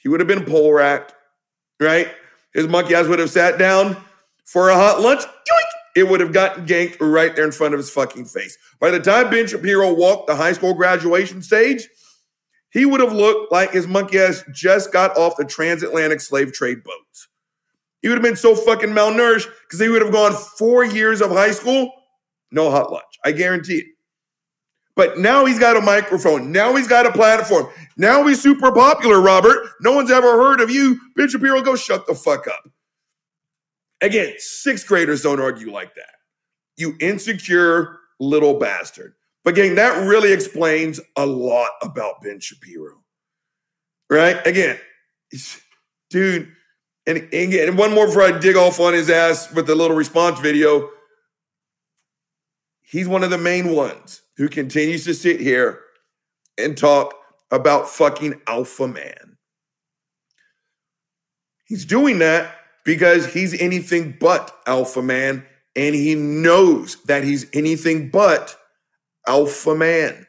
He 0.04 0.08
would 0.10 0.20
have 0.20 0.28
been 0.28 0.44
pole 0.44 0.72
racked, 0.72 1.14
right? 1.80 2.08
His 2.52 2.68
monkey 2.68 2.94
eyes 2.94 3.08
would 3.08 3.18
have 3.18 3.30
sat 3.30 3.58
down 3.58 3.96
for 4.44 4.68
a 4.68 4.74
hot 4.74 5.00
lunch. 5.00 5.22
Yoink! 5.22 5.70
It 5.96 6.08
would 6.08 6.20
have 6.20 6.32
gotten 6.32 6.66
ganked 6.66 6.98
right 7.00 7.34
there 7.34 7.44
in 7.44 7.52
front 7.52 7.74
of 7.74 7.78
his 7.78 7.90
fucking 7.90 8.26
face. 8.26 8.56
By 8.80 8.90
the 8.90 9.00
time 9.00 9.30
Ben 9.30 9.46
Shapiro 9.46 9.94
walked 9.94 10.26
the 10.26 10.36
high 10.36 10.52
school 10.52 10.74
graduation 10.74 11.40
stage, 11.42 11.88
he 12.70 12.84
would 12.84 13.00
have 13.00 13.12
looked 13.12 13.50
like 13.50 13.72
his 13.72 13.86
monkey 13.86 14.18
ass 14.18 14.44
just 14.52 14.92
got 14.92 15.16
off 15.16 15.36
the 15.36 15.44
transatlantic 15.44 16.20
slave 16.20 16.52
trade 16.52 16.84
boats. 16.84 17.28
He 18.02 18.08
would 18.08 18.18
have 18.18 18.24
been 18.24 18.36
so 18.36 18.54
fucking 18.54 18.90
malnourished 18.90 19.48
because 19.62 19.80
he 19.80 19.88
would 19.88 20.02
have 20.02 20.12
gone 20.12 20.34
four 20.58 20.84
years 20.84 21.22
of 21.22 21.30
high 21.30 21.52
school, 21.52 21.90
no 22.50 22.70
hot 22.70 22.92
lunch. 22.92 23.04
I 23.24 23.32
guarantee 23.32 23.78
it. 23.78 23.86
But 24.96 25.18
now 25.18 25.44
he's 25.44 25.58
got 25.58 25.76
a 25.76 25.80
microphone. 25.80 26.52
Now 26.52 26.76
he's 26.76 26.86
got 26.86 27.06
a 27.06 27.12
platform. 27.12 27.68
Now 27.96 28.26
he's 28.26 28.40
super 28.40 28.70
popular, 28.70 29.20
Robert. 29.20 29.66
No 29.80 29.92
one's 29.92 30.10
ever 30.10 30.36
heard 30.36 30.60
of 30.60 30.70
you. 30.70 31.00
Ben 31.16 31.28
Shapiro, 31.28 31.60
go 31.62 31.74
shut 31.74 32.06
the 32.06 32.14
fuck 32.14 32.46
up. 32.46 32.68
Again, 34.00 34.34
sixth 34.38 34.86
graders 34.86 35.22
don't 35.22 35.40
argue 35.40 35.72
like 35.72 35.94
that. 35.94 36.14
You 36.76 36.94
insecure 37.00 37.98
little 38.20 38.58
bastard. 38.58 39.14
But 39.42 39.54
again, 39.54 39.74
that 39.74 40.06
really 40.06 40.32
explains 40.32 41.00
a 41.16 41.26
lot 41.26 41.70
about 41.82 42.22
Ben 42.22 42.40
Shapiro. 42.40 43.02
Right? 44.08 44.44
Again, 44.46 44.78
dude, 46.10 46.52
and, 47.06 47.28
and 47.32 47.52
and 47.52 47.78
one 47.78 47.92
more 47.92 48.06
before 48.06 48.22
I 48.22 48.38
dig 48.38 48.56
off 48.56 48.80
on 48.80 48.94
his 48.94 49.10
ass 49.10 49.52
with 49.52 49.66
the 49.66 49.74
little 49.74 49.96
response 49.96 50.40
video. 50.40 50.88
He's 52.82 53.08
one 53.08 53.24
of 53.24 53.30
the 53.30 53.38
main 53.38 53.74
ones 53.74 54.22
who 54.36 54.48
continues 54.48 55.04
to 55.04 55.14
sit 55.14 55.40
here 55.40 55.80
and 56.58 56.76
talk 56.76 57.14
about 57.50 57.88
fucking 57.88 58.40
alpha 58.46 58.88
man. 58.88 59.36
He's 61.66 61.84
doing 61.84 62.18
that 62.18 62.54
because 62.84 63.32
he's 63.32 63.58
anything 63.60 64.16
but 64.20 64.56
alpha 64.66 65.02
man 65.02 65.46
and 65.76 65.94
he 65.94 66.14
knows 66.14 67.02
that 67.04 67.24
he's 67.24 67.46
anything 67.52 68.10
but 68.10 68.56
alpha 69.26 69.74
man. 69.74 70.26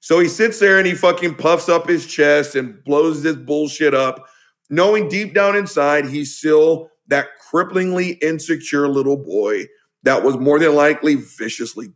So 0.00 0.18
he 0.18 0.28
sits 0.28 0.58
there 0.58 0.78
and 0.78 0.86
he 0.86 0.94
fucking 0.94 1.36
puffs 1.36 1.68
up 1.68 1.88
his 1.88 2.06
chest 2.06 2.56
and 2.56 2.82
blows 2.84 3.22
this 3.22 3.36
bullshit 3.36 3.94
up, 3.94 4.26
knowing 4.68 5.08
deep 5.08 5.32
down 5.32 5.56
inside 5.56 6.06
he's 6.06 6.36
still 6.36 6.90
that 7.06 7.28
cripplingly 7.52 8.22
insecure 8.22 8.88
little 8.88 9.16
boy 9.16 9.66
that 10.02 10.24
was 10.24 10.36
more 10.38 10.58
than 10.58 10.74
likely 10.74 11.14
viciously. 11.14 11.92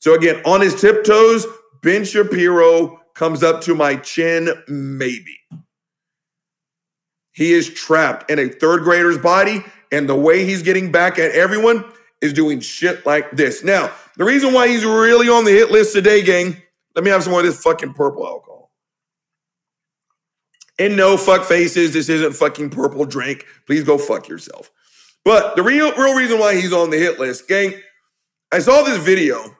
So 0.00 0.14
again, 0.14 0.42
on 0.44 0.60
his 0.60 0.80
tiptoes, 0.80 1.46
Ben 1.82 2.04
Shapiro 2.04 3.00
comes 3.14 3.42
up 3.42 3.60
to 3.62 3.74
my 3.74 3.96
chin, 3.96 4.50
maybe. 4.66 5.38
He 7.32 7.52
is 7.52 7.72
trapped 7.72 8.30
in 8.30 8.38
a 8.38 8.48
third 8.48 8.82
grader's 8.82 9.18
body, 9.18 9.64
and 9.92 10.08
the 10.08 10.16
way 10.16 10.44
he's 10.44 10.62
getting 10.62 10.90
back 10.90 11.18
at 11.18 11.32
everyone 11.32 11.84
is 12.20 12.32
doing 12.32 12.60
shit 12.60 13.04
like 13.06 13.30
this. 13.32 13.62
Now, 13.62 13.92
the 14.16 14.24
reason 14.24 14.52
why 14.52 14.68
he's 14.68 14.84
really 14.84 15.28
on 15.28 15.44
the 15.44 15.52
hit 15.52 15.70
list 15.70 15.92
today, 15.92 16.22
gang, 16.22 16.56
let 16.94 17.04
me 17.04 17.10
have 17.10 17.22
some 17.22 17.32
more 17.32 17.40
of 17.40 17.46
this 17.46 17.62
fucking 17.62 17.94
purple 17.94 18.26
alcohol. 18.26 18.70
And 20.78 20.96
no 20.96 21.16
fuck 21.18 21.44
faces, 21.44 21.92
this 21.92 22.08
isn't 22.08 22.32
fucking 22.32 22.70
purple 22.70 23.04
drink. 23.04 23.44
Please 23.66 23.84
go 23.84 23.98
fuck 23.98 24.28
yourself. 24.28 24.70
But 25.24 25.54
the 25.56 25.62
real 25.62 25.92
real 25.92 26.14
reason 26.14 26.38
why 26.38 26.58
he's 26.58 26.72
on 26.72 26.88
the 26.88 26.96
hit 26.96 27.20
list, 27.20 27.46
gang, 27.48 27.74
I 28.50 28.60
saw 28.60 28.82
this 28.82 28.96
video 28.96 29.56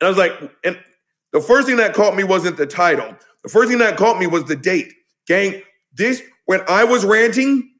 and 0.00 0.06
I 0.06 0.08
was 0.08 0.18
like, 0.18 0.32
and 0.64 0.78
the 1.32 1.40
first 1.40 1.66
thing 1.66 1.76
that 1.76 1.94
caught 1.94 2.16
me 2.16 2.24
wasn't 2.24 2.56
the 2.56 2.66
title. 2.66 3.16
The 3.42 3.48
first 3.48 3.70
thing 3.70 3.78
that 3.78 3.96
caught 3.96 4.18
me 4.18 4.26
was 4.26 4.44
the 4.44 4.56
date. 4.56 4.92
Gang, 5.26 5.62
this 5.92 6.22
when 6.46 6.60
I 6.68 6.84
was 6.84 7.04
ranting, 7.04 7.70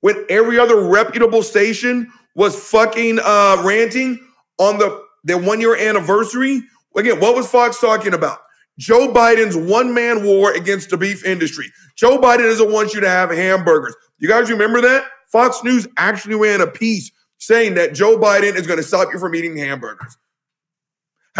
when 0.00 0.24
every 0.28 0.58
other 0.58 0.80
reputable 0.80 1.42
station 1.42 2.10
was 2.34 2.56
fucking 2.56 3.18
uh 3.22 3.62
ranting 3.64 4.24
on 4.58 4.78
the 4.78 5.02
their 5.24 5.38
one 5.38 5.60
year 5.60 5.76
anniversary. 5.76 6.62
Again, 6.96 7.20
what 7.20 7.36
was 7.36 7.48
Fox 7.48 7.80
talking 7.80 8.14
about? 8.14 8.38
Joe 8.78 9.12
Biden's 9.12 9.56
one 9.56 9.92
man 9.92 10.24
war 10.24 10.52
against 10.52 10.90
the 10.90 10.96
beef 10.96 11.24
industry. 11.24 11.70
Joe 11.96 12.18
Biden 12.18 12.48
doesn't 12.48 12.72
want 12.72 12.94
you 12.94 13.00
to 13.00 13.08
have 13.08 13.30
hamburgers. 13.30 13.94
You 14.18 14.28
guys 14.28 14.50
remember 14.50 14.80
that? 14.80 15.04
Fox 15.30 15.62
News 15.62 15.86
actually 15.96 16.34
ran 16.34 16.60
a 16.60 16.66
piece 16.66 17.12
saying 17.38 17.74
that 17.74 17.94
Joe 17.94 18.18
Biden 18.18 18.56
is 18.56 18.66
going 18.66 18.78
to 18.78 18.82
stop 18.82 19.08
you 19.12 19.18
from 19.18 19.34
eating 19.34 19.56
hamburgers. 19.56 20.16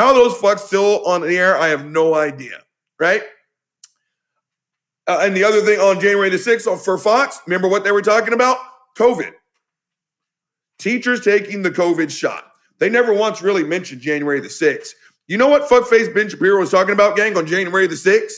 How 0.01 0.15
those 0.15 0.33
fucks 0.33 0.61
still 0.61 1.05
on 1.05 1.21
the 1.21 1.37
air, 1.37 1.59
I 1.59 1.69
have 1.69 1.85
no 1.85 2.15
idea, 2.15 2.63
right? 2.99 3.23
Uh, 5.07 5.19
and 5.21 5.37
the 5.37 5.45
other 5.45 5.61
thing 5.61 5.79
on 5.79 6.01
January 6.01 6.31
the 6.31 6.39
6th 6.39 6.83
for 6.83 6.97
Fox, 6.97 7.39
remember 7.47 7.69
what 7.69 7.85
they 7.85 7.93
were 7.93 8.01
talking 8.01 8.33
about? 8.33 8.57
COVID. 8.97 9.33
Teachers 10.79 11.23
taking 11.23 11.61
the 11.61 11.71
COVID 11.71 12.11
shot. 12.11 12.51
They 12.79 12.89
never 12.89 13.13
once 13.13 13.43
really 13.43 13.63
mentioned 13.63 14.01
January 14.01 14.41
the 14.41 14.49
6th. 14.49 14.89
You 15.27 15.37
know 15.37 15.49
what 15.49 15.69
fuckface 15.69 16.15
Ben 16.15 16.31
Shapiro 16.31 16.61
was 16.61 16.71
talking 16.71 16.95
about, 16.95 17.15
gang, 17.15 17.37
on 17.37 17.45
January 17.45 17.87
the 17.87 17.95
6th? 17.95 18.33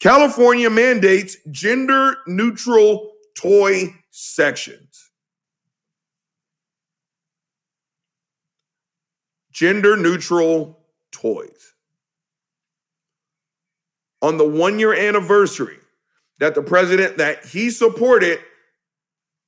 California 0.00 0.68
mandates 0.68 1.36
gender 1.52 2.16
neutral 2.26 3.12
toy 3.36 3.94
sections. 4.10 4.87
Gender 9.58 9.96
neutral 9.96 10.78
toys. 11.10 11.74
On 14.22 14.36
the 14.36 14.46
one 14.46 14.78
year 14.78 14.94
anniversary 14.94 15.78
that 16.38 16.54
the 16.54 16.62
president 16.62 17.16
that 17.16 17.44
he 17.44 17.70
supported 17.70 18.38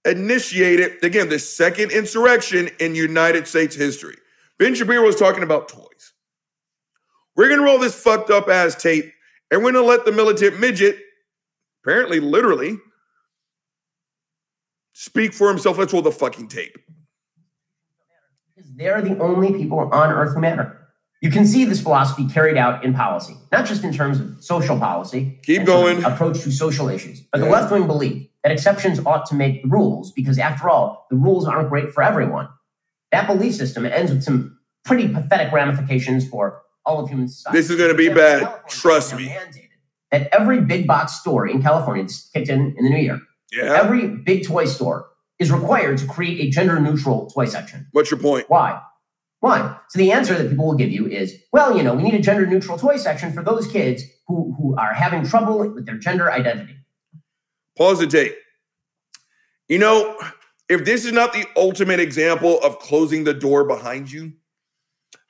initiated, 0.05 1.05
again, 1.05 1.29
the 1.29 1.39
second 1.39 1.93
insurrection 1.93 2.71
in 2.81 2.97
United 2.97 3.47
States 3.47 3.77
history. 3.77 4.17
Ben 4.59 4.75
Shapiro 4.75 5.07
was 5.07 5.15
talking 5.15 5.45
about 5.45 5.69
toys. 5.69 6.13
We're 7.37 7.47
going 7.47 7.61
to 7.61 7.67
roll 7.67 7.79
this 7.79 7.95
fucked 7.95 8.31
up 8.31 8.49
ass 8.49 8.75
tape 8.75 9.13
and 9.53 9.63
we're 9.63 9.71
going 9.71 9.85
to 9.85 9.89
let 9.89 10.05
the 10.05 10.11
militant 10.11 10.59
midget, 10.59 10.99
apparently, 11.85 12.19
literally, 12.19 12.79
speak 14.93 15.33
for 15.35 15.49
himself. 15.49 15.79
Let's 15.79 15.93
roll 15.93 16.03
the 16.03 16.11
fucking 16.11 16.49
tape. 16.49 16.77
Because 18.61 18.77
they're 18.77 19.01
the 19.01 19.19
only 19.19 19.53
people 19.55 19.79
on 19.79 20.11
earth 20.11 20.35
who 20.35 20.41
matter. 20.41 20.77
You 21.23 21.31
can 21.31 21.47
see 21.47 21.65
this 21.65 21.81
philosophy 21.83 22.27
carried 22.29 22.57
out 22.59 22.85
in 22.85 22.93
policy, 22.95 23.35
not 23.51 23.65
just 23.65 23.85
in 23.85 23.93
terms 23.93 24.21
of 24.21 24.43
social 24.43 24.79
policy. 24.79 25.39
Keep 25.45 25.61
and 25.61 25.69
sort 25.69 25.97
of 25.97 26.03
going. 26.03 26.13
Approach 26.13 26.41
to 26.43 26.51
social 26.53 26.89
issues, 26.89 27.21
but 27.33 27.41
the 27.41 27.47
left 27.47 27.73
wing 27.73 27.87
belief 27.87 28.27
that 28.43 28.53
exceptions 28.53 29.01
ought 29.07 29.25
to 29.27 29.35
make 29.35 29.63
the 29.63 29.69
rules 29.69 30.13
because, 30.13 30.39
after 30.39 30.69
all, 30.69 31.07
the 31.11 31.17
rules 31.17 31.47
aren't 31.47 31.69
great 31.71 31.93
for 31.93 32.03
everyone. 32.03 32.49
That 33.13 33.27
belief 33.27 33.55
system 33.55 33.85
ends 33.87 34.13
with 34.13 34.23
some 34.23 34.59
pretty 34.85 35.09
pathetic 35.09 35.53
ramifications 35.53 36.29
for 36.29 36.63
all 36.87 37.01
of 37.03 37.09
human 37.09 37.29
society. 37.29 37.59
This 37.59 37.71
is 37.71 37.77
gonna 37.77 37.95
be 37.95 38.09
bad. 38.09 38.41
California 38.41 38.69
Trust 38.69 39.17
me. 39.17 39.37
That 40.11 40.29
every 40.33 40.61
big 40.61 40.87
box 40.87 41.21
store 41.21 41.47
in 41.47 41.63
California, 41.63 42.05
this 42.05 42.29
kicked 42.35 42.49
in 42.49 42.75
in 42.77 42.85
the 42.85 42.91
new 42.91 42.99
year, 42.99 43.21
Yeah. 43.53 43.79
every 43.83 44.07
big 44.07 44.47
toy 44.47 44.65
store 44.65 45.10
is 45.41 45.51
required 45.51 45.99
to 45.99 46.07
create 46.07 46.39
a 46.47 46.51
gender 46.51 46.79
neutral 46.79 47.29
toy 47.31 47.47
section. 47.47 47.89
What's 47.93 48.11
your 48.11 48.21
point? 48.21 48.49
Why? 48.49 48.81
Why? 49.41 49.79
So 49.89 49.99
the 49.99 50.13
answer 50.13 50.35
that 50.35 50.51
people 50.51 50.67
will 50.67 50.75
give 50.75 50.91
you 50.91 51.07
is, 51.07 51.35
well, 51.51 51.77
you 51.77 51.83
know, 51.83 51.95
we 51.95 52.03
need 52.03 52.15
a 52.15 52.21
gender 52.21 52.47
neutral 52.47 52.79
toy 52.79 52.99
section 52.99 53.33
for 53.33 53.43
those 53.43 53.67
kids 53.67 54.05
who, 54.29 54.55
who 54.59 54.77
are 54.77 54.93
having 54.93 55.27
trouble 55.27 55.59
with 55.59 55.87
their 55.87 55.97
gender 55.97 56.31
identity. 56.31 56.77
Pause 57.77 58.01
the 58.01 58.07
tape. 58.07 58.35
You 59.69 59.79
know, 59.79 60.19
if 60.69 60.85
this 60.85 61.07
is 61.07 61.13
not 61.13 61.33
the 61.33 61.47
ultimate 61.57 62.01
example 62.01 62.61
of 62.61 62.79
closing 62.79 63.25
the 63.25 63.33
door 63.33 63.65
behind 63.65 64.13
you, 64.13 64.35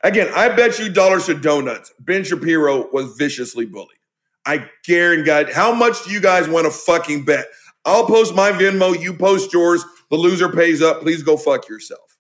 again, 0.03 0.29
I 0.35 0.49
bet 0.49 0.81
you 0.81 0.93
dollars 0.93 1.27
to 1.27 1.35
donuts, 1.35 1.93
Ben 2.01 2.25
Shapiro 2.25 2.89
was 2.93 3.15
viciously 3.17 3.65
bullied. 3.65 3.99
I 4.45 4.69
guarantee 4.85 5.27
God. 5.27 5.53
How 5.53 5.73
much 5.73 6.05
do 6.05 6.11
you 6.11 6.21
guys 6.21 6.49
want 6.49 6.65
to 6.65 6.73
fucking 6.73 7.25
bet? 7.25 7.47
I'll 7.85 8.07
post 8.07 8.35
my 8.35 8.51
Venmo, 8.51 9.01
you 9.01 9.15
post 9.15 9.53
yours. 9.53 9.85
The 10.11 10.17
loser 10.17 10.49
pays 10.49 10.83
up. 10.83 11.01
Please 11.03 11.23
go 11.23 11.37
fuck 11.37 11.69
yourself. 11.69 12.17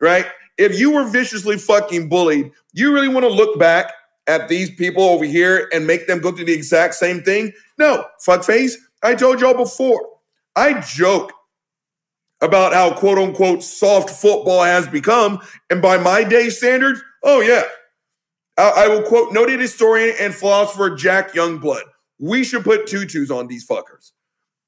Right? 0.00 0.26
If 0.58 0.78
you 0.78 0.90
were 0.90 1.04
viciously 1.04 1.58
fucking 1.58 2.08
bullied, 2.08 2.52
you 2.72 2.92
really 2.92 3.08
want 3.08 3.24
to 3.24 3.32
look 3.32 3.58
back 3.58 3.92
at 4.26 4.48
these 4.48 4.70
people 4.74 5.02
over 5.02 5.24
here 5.24 5.68
and 5.72 5.86
make 5.86 6.06
them 6.06 6.20
go 6.20 6.32
through 6.32 6.44
the 6.44 6.52
exact 6.52 6.94
same 6.94 7.22
thing? 7.22 7.52
No, 7.78 8.04
fuckface. 8.24 8.74
I 9.02 9.14
told 9.14 9.40
y'all 9.40 9.54
before. 9.54 10.08
I 10.54 10.80
joke 10.80 11.32
about 12.40 12.72
how 12.72 12.92
quote 12.92 13.18
unquote 13.18 13.62
soft 13.62 14.10
football 14.10 14.62
has 14.62 14.86
become. 14.86 15.40
And 15.70 15.80
by 15.80 15.96
my 15.96 16.24
day 16.24 16.50
standards, 16.50 17.00
oh 17.22 17.40
yeah. 17.40 17.62
I, 18.58 18.84
I 18.84 18.88
will 18.88 19.02
quote 19.02 19.32
noted 19.32 19.60
historian 19.60 20.14
and 20.20 20.34
philosopher 20.34 20.94
Jack 20.94 21.32
Youngblood. 21.32 21.82
We 22.18 22.44
should 22.44 22.64
put 22.64 22.86
tutus 22.86 23.30
on 23.30 23.46
these 23.46 23.66
fuckers, 23.66 24.12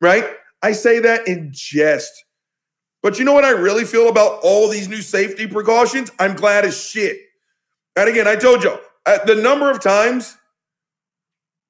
right? 0.01 0.25
I 0.63 0.73
say 0.73 0.99
that 1.01 1.29
in 1.29 1.51
jest. 1.53 2.24
But 3.05 3.19
you 3.19 3.27
know 3.27 3.35
what 3.35 3.45
I 3.45 3.51
really 3.51 3.85
feel 3.85 4.09
about 4.09 4.41
all 4.43 4.71
these 4.71 4.89
new 4.89 5.03
safety 5.03 5.47
precautions? 5.47 6.11
I'm 6.19 6.35
glad 6.35 6.65
as 6.65 6.83
shit. 6.83 7.19
And 7.97 8.09
again, 8.09 8.27
I 8.27 8.35
told 8.35 8.65
you 8.65 8.79
uh, 9.05 9.23
the 9.27 9.35
number 9.35 9.71
of 9.71 9.83
times 9.83 10.39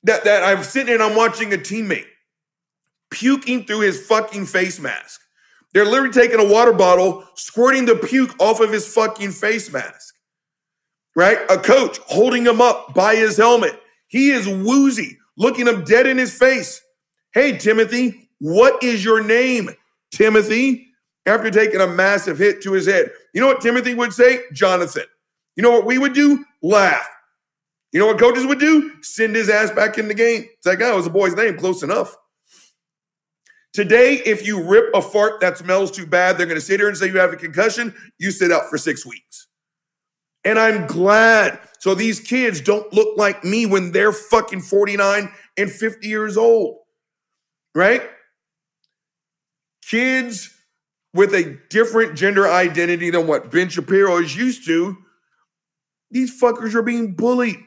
that, 0.05 0.23
that 0.23 0.45
I'm 0.45 0.63
sitting 0.63 0.95
and 0.95 1.03
I'm 1.03 1.17
watching 1.17 1.53
a 1.53 1.57
teammate 1.57 2.07
puking 3.11 3.65
through 3.65 3.81
his 3.81 4.07
fucking 4.07 4.47
face 4.47 4.79
mask. 4.79 5.23
They're 5.73 5.85
literally 5.85 6.13
taking 6.13 6.39
a 6.39 6.47
water 6.47 6.73
bottle, 6.73 7.25
squirting 7.35 7.85
the 7.87 7.97
puke 7.97 8.37
off 8.39 8.61
of 8.61 8.71
his 8.71 8.87
fucking 8.95 9.33
face 9.33 9.73
mask. 9.73 10.15
Right? 11.17 11.39
A 11.51 11.59
coach 11.59 11.99
holding 12.07 12.47
him 12.47 12.61
up 12.61 12.95
by 12.95 13.17
his 13.17 13.37
helmet. 13.37 13.81
He 14.07 14.31
is 14.31 14.47
woozy, 14.47 15.19
looking 15.37 15.67
him 15.67 15.83
dead 15.83 16.07
in 16.07 16.17
his 16.17 16.39
face. 16.39 16.81
Hey, 17.33 17.59
Timothy, 17.59 18.31
what 18.39 18.85
is 18.85 19.05
your 19.05 19.21
name, 19.21 19.71
Timothy? 20.13 20.84
After 21.27 21.51
taking 21.51 21.81
a 21.81 21.87
massive 21.87 22.39
hit 22.39 22.63
to 22.63 22.73
his 22.73 22.87
head. 22.87 23.11
You 23.33 23.41
know 23.41 23.47
what 23.47 23.63
Timothy 23.63 23.95
would 23.95 24.13
say? 24.13 24.43
Jonathan. 24.53 25.05
You 25.57 25.63
know 25.63 25.71
what 25.71 25.87
we 25.87 25.99
would 25.99 26.13
do? 26.13 26.45
Laugh. 26.63 27.09
You 27.93 28.01
know 28.01 28.07
what 28.07 28.19
coaches 28.19 28.45
would 28.45 28.59
do? 28.59 28.93
Send 29.03 29.37
his 29.37 29.49
ass 29.49 29.71
back 29.71 29.99
in 29.99 30.09
the 30.09 30.15
game. 30.15 30.45
It's 30.57 30.67
like, 30.67 30.81
oh, 30.83 30.93
it 30.93 30.97
was 30.97 31.07
a 31.07 31.11
boy's 31.11 31.35
name, 31.35 31.57
close 31.57 31.83
enough. 31.83 32.15
Today, 33.73 34.23
if 34.25 34.47
you 34.47 34.63
rip 34.63 34.95
a 34.95 35.03
fart 35.03 35.41
that 35.41 35.59
smells 35.59 35.91
too 35.91 36.07
bad, 36.07 36.37
they're 36.37 36.47
going 36.47 36.59
to 36.59 36.65
sit 36.65 36.81
here 36.81 36.89
and 36.89 36.97
say 36.97 37.07
you 37.07 37.19
have 37.19 37.33
a 37.33 37.37
concussion. 37.37 37.95
You 38.19 38.31
sit 38.31 38.53
out 38.53 38.69
for 38.69 38.79
six 38.79 39.07
weeks. 39.07 39.49
And 40.45 40.59
I'm 40.59 40.87
glad. 40.87 41.59
So 41.81 41.95
these 41.95 42.21
kids 42.21 42.61
don't 42.61 42.93
look 42.93 43.17
like 43.17 43.45
me 43.45 43.67
when 43.67 43.93
they're 43.93 44.13
fucking 44.13 44.61
49 44.61 45.29
and 45.57 45.71
50 45.71 46.07
years 46.07 46.37
old, 46.37 46.79
right? 47.75 48.03
Kids 49.85 50.54
with 51.15 51.33
a 51.33 51.59
different 51.71 52.17
gender 52.17 52.47
identity 52.47 53.09
than 53.09 53.27
what 53.27 53.51
Ben 53.51 53.69
Shapiro 53.69 54.19
is 54.19 54.37
used 54.37 54.67
to, 54.67 54.97
these 56.11 56.39
fuckers 56.39 56.75
are 56.75 56.83
being 56.83 57.15
bullied. 57.15 57.61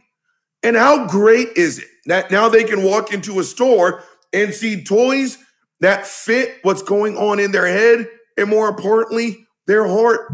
And 0.62 0.76
how 0.76 1.08
great 1.08 1.50
is 1.56 1.80
it 1.80 1.88
that 2.06 2.30
now 2.30 2.50
they 2.50 2.64
can 2.64 2.84
walk 2.84 3.14
into 3.14 3.40
a 3.40 3.44
store 3.44 4.04
and 4.34 4.54
see 4.54 4.84
toys 4.84 5.38
that 5.80 6.06
fit 6.06 6.58
what's 6.64 6.82
going 6.82 7.16
on 7.16 7.40
in 7.40 7.52
their 7.52 7.68
head 7.68 8.08
and 8.38 8.50
more 8.50 8.68
importantly, 8.68 9.48
their 9.66 9.88
heart? 9.88 10.30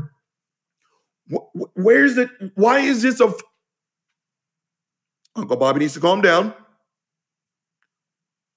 Where's 1.76 2.15
the, 2.15 2.30
why 2.56 2.80
is 2.80 3.04
this 3.04 3.19
a, 3.19 3.34
Uncle 5.36 5.58
Bobby 5.58 5.80
needs 5.80 5.93
to 5.93 5.99
calm 5.99 6.21
down. 6.21 6.54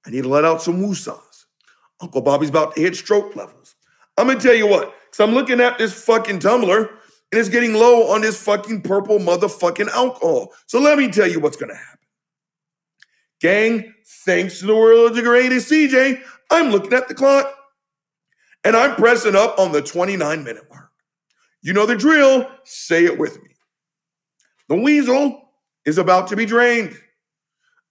I 0.06 0.10
need 0.10 0.22
to 0.22 0.28
let 0.28 0.44
out 0.44 0.62
some 0.62 0.80
woosahs. 0.80 1.46
Uncle 2.00 2.20
Bobby's 2.20 2.50
about 2.50 2.74
to 2.74 2.80
hit 2.80 2.94
stroke 2.94 3.34
levels. 3.34 3.65
I'm 4.16 4.26
gonna 4.26 4.40
tell 4.40 4.54
you 4.54 4.66
what, 4.66 4.94
because 5.04 5.20
I'm 5.20 5.34
looking 5.34 5.60
at 5.60 5.78
this 5.78 5.92
fucking 6.04 6.38
tumbler 6.40 6.78
and 6.78 7.40
it's 7.40 7.48
getting 7.48 7.74
low 7.74 8.08
on 8.08 8.20
this 8.20 8.40
fucking 8.42 8.82
purple 8.82 9.18
motherfucking 9.18 9.88
alcohol. 9.88 10.52
So 10.66 10.80
let 10.80 10.98
me 10.98 11.08
tell 11.08 11.28
you 11.28 11.40
what's 11.40 11.56
gonna 11.56 11.74
happen. 11.74 11.98
Gang, 13.40 13.94
thanks 14.24 14.60
to 14.60 14.66
the 14.66 14.74
world's 14.74 15.20
greatest 15.20 15.70
CJ, 15.70 16.22
I'm 16.50 16.70
looking 16.70 16.92
at 16.94 17.08
the 17.08 17.14
clock 17.14 17.54
and 18.64 18.76
I'm 18.76 18.94
pressing 18.96 19.36
up 19.36 19.58
on 19.58 19.72
the 19.72 19.82
29 19.82 20.44
minute 20.44 20.64
mark. 20.70 20.90
You 21.62 21.72
know 21.72 21.86
the 21.86 21.96
drill, 21.96 22.48
say 22.64 23.04
it 23.04 23.18
with 23.18 23.42
me. 23.42 23.50
The 24.68 24.76
weasel 24.76 25.50
is 25.84 25.98
about 25.98 26.28
to 26.28 26.36
be 26.36 26.46
drained. 26.46 26.96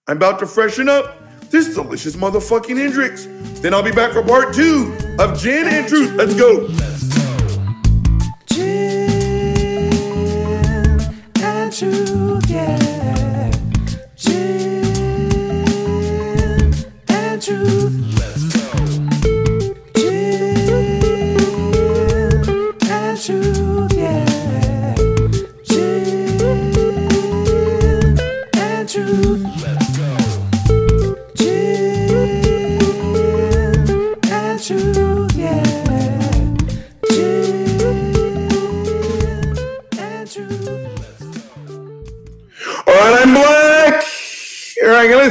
I'm 0.06 0.16
about 0.16 0.38
to 0.40 0.46
freshen 0.46 0.88
up 0.88 1.25
this 1.50 1.74
delicious 1.74 2.16
motherfucking 2.16 2.76
Hendrick's. 2.76 3.26
Then 3.60 3.74
I'll 3.74 3.82
be 3.82 3.92
back 3.92 4.12
for 4.12 4.22
part 4.22 4.54
two 4.54 4.96
of 5.18 5.38
Gin 5.38 5.66
and 5.66 5.88
Truth. 5.88 6.12
Let's 6.14 6.34
go. 6.34 6.68
Gin 8.46 9.10
and 11.36 11.72
truth, 11.72 12.50
yeah. 12.50 12.95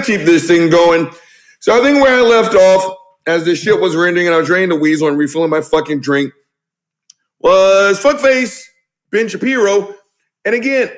Keep 0.05 0.21
this 0.21 0.47
thing 0.47 0.69
going. 0.69 1.11
So 1.59 1.77
I 1.77 1.83
think 1.83 2.01
where 2.01 2.17
I 2.17 2.21
left 2.21 2.55
off, 2.55 2.97
as 3.27 3.45
the 3.45 3.55
shit 3.55 3.79
was 3.79 3.95
rending 3.95 4.27
and 4.27 4.35
I 4.35 4.37
was 4.37 4.47
draining 4.47 4.69
the 4.69 4.75
weasel 4.75 5.07
and 5.07 5.17
refilling 5.17 5.49
my 5.49 5.61
fucking 5.61 6.01
drink, 6.01 6.31
was 7.39 7.99
fuckface 7.99 8.63
Ben 9.11 9.27
Shapiro. 9.27 9.95
And 10.45 10.53
again, 10.53 10.91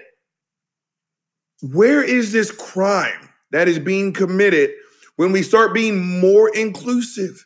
where 1.62 2.04
is 2.04 2.32
this 2.32 2.52
crime 2.52 3.30
that 3.52 3.68
is 3.68 3.80
being 3.80 4.14
committed 4.14 4.72
when 5.16 5.32
we 5.32 5.42
start 5.42 5.74
being 5.74 6.20
more 6.20 6.50
inclusive? 6.50 7.46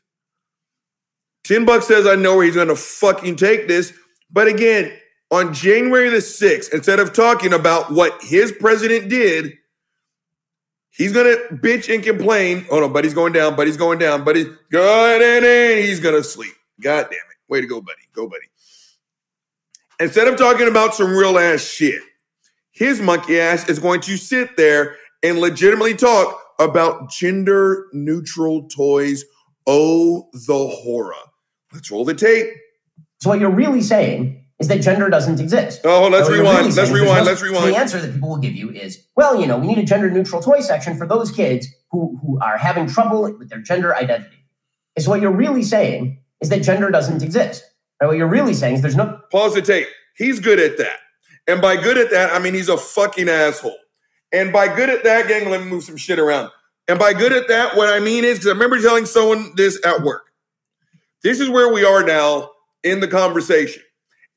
Ten 1.44 1.66
Bucks 1.66 1.88
says 1.88 2.08
I 2.08 2.16
know 2.16 2.38
where 2.38 2.46
he's 2.46 2.56
gonna 2.56 2.76
fucking 2.76 3.36
take 3.36 3.68
this. 3.68 3.94
But 4.32 4.48
again, 4.48 4.92
on 5.30 5.54
January 5.54 6.10
the 6.10 6.18
6th, 6.18 6.74
instead 6.74 7.00
of 7.00 7.14
talking 7.14 7.54
about 7.54 7.92
what 7.92 8.22
his 8.22 8.52
president 8.52 9.10
did, 9.10 9.54
he's 10.92 11.12
gonna 11.12 11.36
bitch 11.52 11.94
and 11.94 12.04
complain. 12.04 12.66
Oh 12.70 12.80
no, 12.80 12.90
buddy's 12.90 13.14
going 13.14 13.34
down, 13.34 13.56
buddy's 13.56 13.78
going 13.78 14.00
down, 14.00 14.24
buddy. 14.24 14.46
Good 14.70 15.22
and 15.22 15.46
in, 15.46 15.86
he's 15.86 16.00
gonna 16.00 16.24
sleep. 16.24 16.54
God 16.80 17.04
damn 17.04 17.20
it. 17.20 17.38
Way 17.48 17.62
to 17.62 17.68
go, 17.68 17.82
buddy. 17.82 18.02
Go, 18.14 18.28
buddy. 18.28 18.46
Instead 20.00 20.28
of 20.28 20.38
talking 20.38 20.68
about 20.68 20.96
some 20.96 21.16
real 21.16 21.38
ass 21.38 21.62
shit, 21.62 22.02
his 22.72 23.00
monkey 23.00 23.40
ass 23.40 23.70
is 23.70 23.78
going 23.78 24.02
to 24.02 24.18
sit 24.18 24.58
there 24.58 24.96
and 25.22 25.40
legitimately 25.40 25.94
talk 25.94 26.42
about 26.60 27.12
gender 27.12 27.88
neutral 27.94 28.68
toys. 28.70 29.24
Oh, 29.68 30.30
the 30.34 30.68
horror. 30.68 31.14
Let's 31.72 31.92
roll 31.92 32.06
the 32.06 32.16
tape. 32.16 32.48
So 33.20 33.30
what 33.30 33.40
you're 33.40 33.52
really 33.52 33.82
saying 33.82 34.41
is 34.62 34.68
that 34.70 34.80
gender 34.82 35.10
doesn't 35.10 35.40
exist. 35.42 35.82
Oh, 35.84 36.08
let's 36.08 36.28
So 36.28 36.34
rewind. 36.34 36.58
really 36.60 36.72
Let's 36.72 36.78
is 36.90 36.92
rewind. 36.92 37.26
no- 37.26 37.32
Let's 37.32 37.42
rewind. 37.42 37.74
The 37.74 37.78
answer 37.78 38.00
that 38.00 38.14
people 38.14 38.30
will 38.30 38.38
give 38.38 38.54
you 38.54 38.70
is, 38.70 39.04
well, 39.16 39.42
you 39.42 39.48
know, 39.48 39.58
we 39.58 39.68
need 39.68 39.80
a 39.80 39.84
gender 39.84 40.10
neutral 40.10 40.42
toy 40.42 40.62
section 40.62 40.98
for 40.98 41.08
those 41.08 41.32
kids 41.32 41.68
who, 41.92 42.18
who 42.22 42.40
are 42.40 42.58
having 42.58 42.88
trouble 42.88 43.24
with 43.38 43.50
their 43.50 43.60
gender 43.60 43.96
identity. 43.96 44.38
And 44.96 45.04
so 45.04 45.10
what 45.12 45.20
you're 45.22 45.32
really 45.32 45.64
saying 45.64 46.20
is 46.42 46.50
that 46.50 46.62
gender 46.62 46.92
doesn't 46.92 47.24
exist. 47.24 47.64
Right? 48.00 48.08
What 48.08 48.18
you're 48.18 48.28
really 48.28 48.54
saying 48.54 48.76
is 48.76 48.82
there's 48.82 48.96
no 48.96 49.20
Pause 49.32 49.56
the 49.56 49.62
tape. 49.64 49.88
He's 50.16 50.40
good 50.40 50.60
at 50.60 50.78
that. 50.78 51.00
And 51.48 51.60
by 51.62 51.76
good 51.76 51.98
at 51.98 52.12
that, 52.12 52.32
I 52.32 52.40
mean 52.40 52.54
he's 52.54 52.70
a 52.70 52.78
fucking 52.78 53.28
asshole. 53.28 53.76
And 54.32 54.54
by 54.54 54.74
good 54.74 54.90
at 54.90 55.04
that, 55.04 55.28
gang, 55.28 55.50
let 55.50 55.62
me 55.62 55.68
move 55.70 55.84
some 55.84 55.98
shit 55.98 56.20
around. 56.20 56.52
And 56.88 57.00
by 57.00 57.14
good 57.14 57.34
at 57.34 57.48
that, 57.48 57.76
what 57.76 57.92
I 57.92 58.00
mean 58.00 58.24
is, 58.24 58.38
because 58.38 58.48
I 58.50 58.54
remember 58.54 58.80
telling 58.80 59.06
someone 59.06 59.54
this 59.56 59.84
at 59.86 60.02
work. 60.04 60.24
This 61.24 61.40
is 61.40 61.50
where 61.50 61.74
we 61.74 61.84
are 61.84 62.04
now 62.04 62.52
in 62.84 63.00
the 63.00 63.08
conversation. 63.08 63.82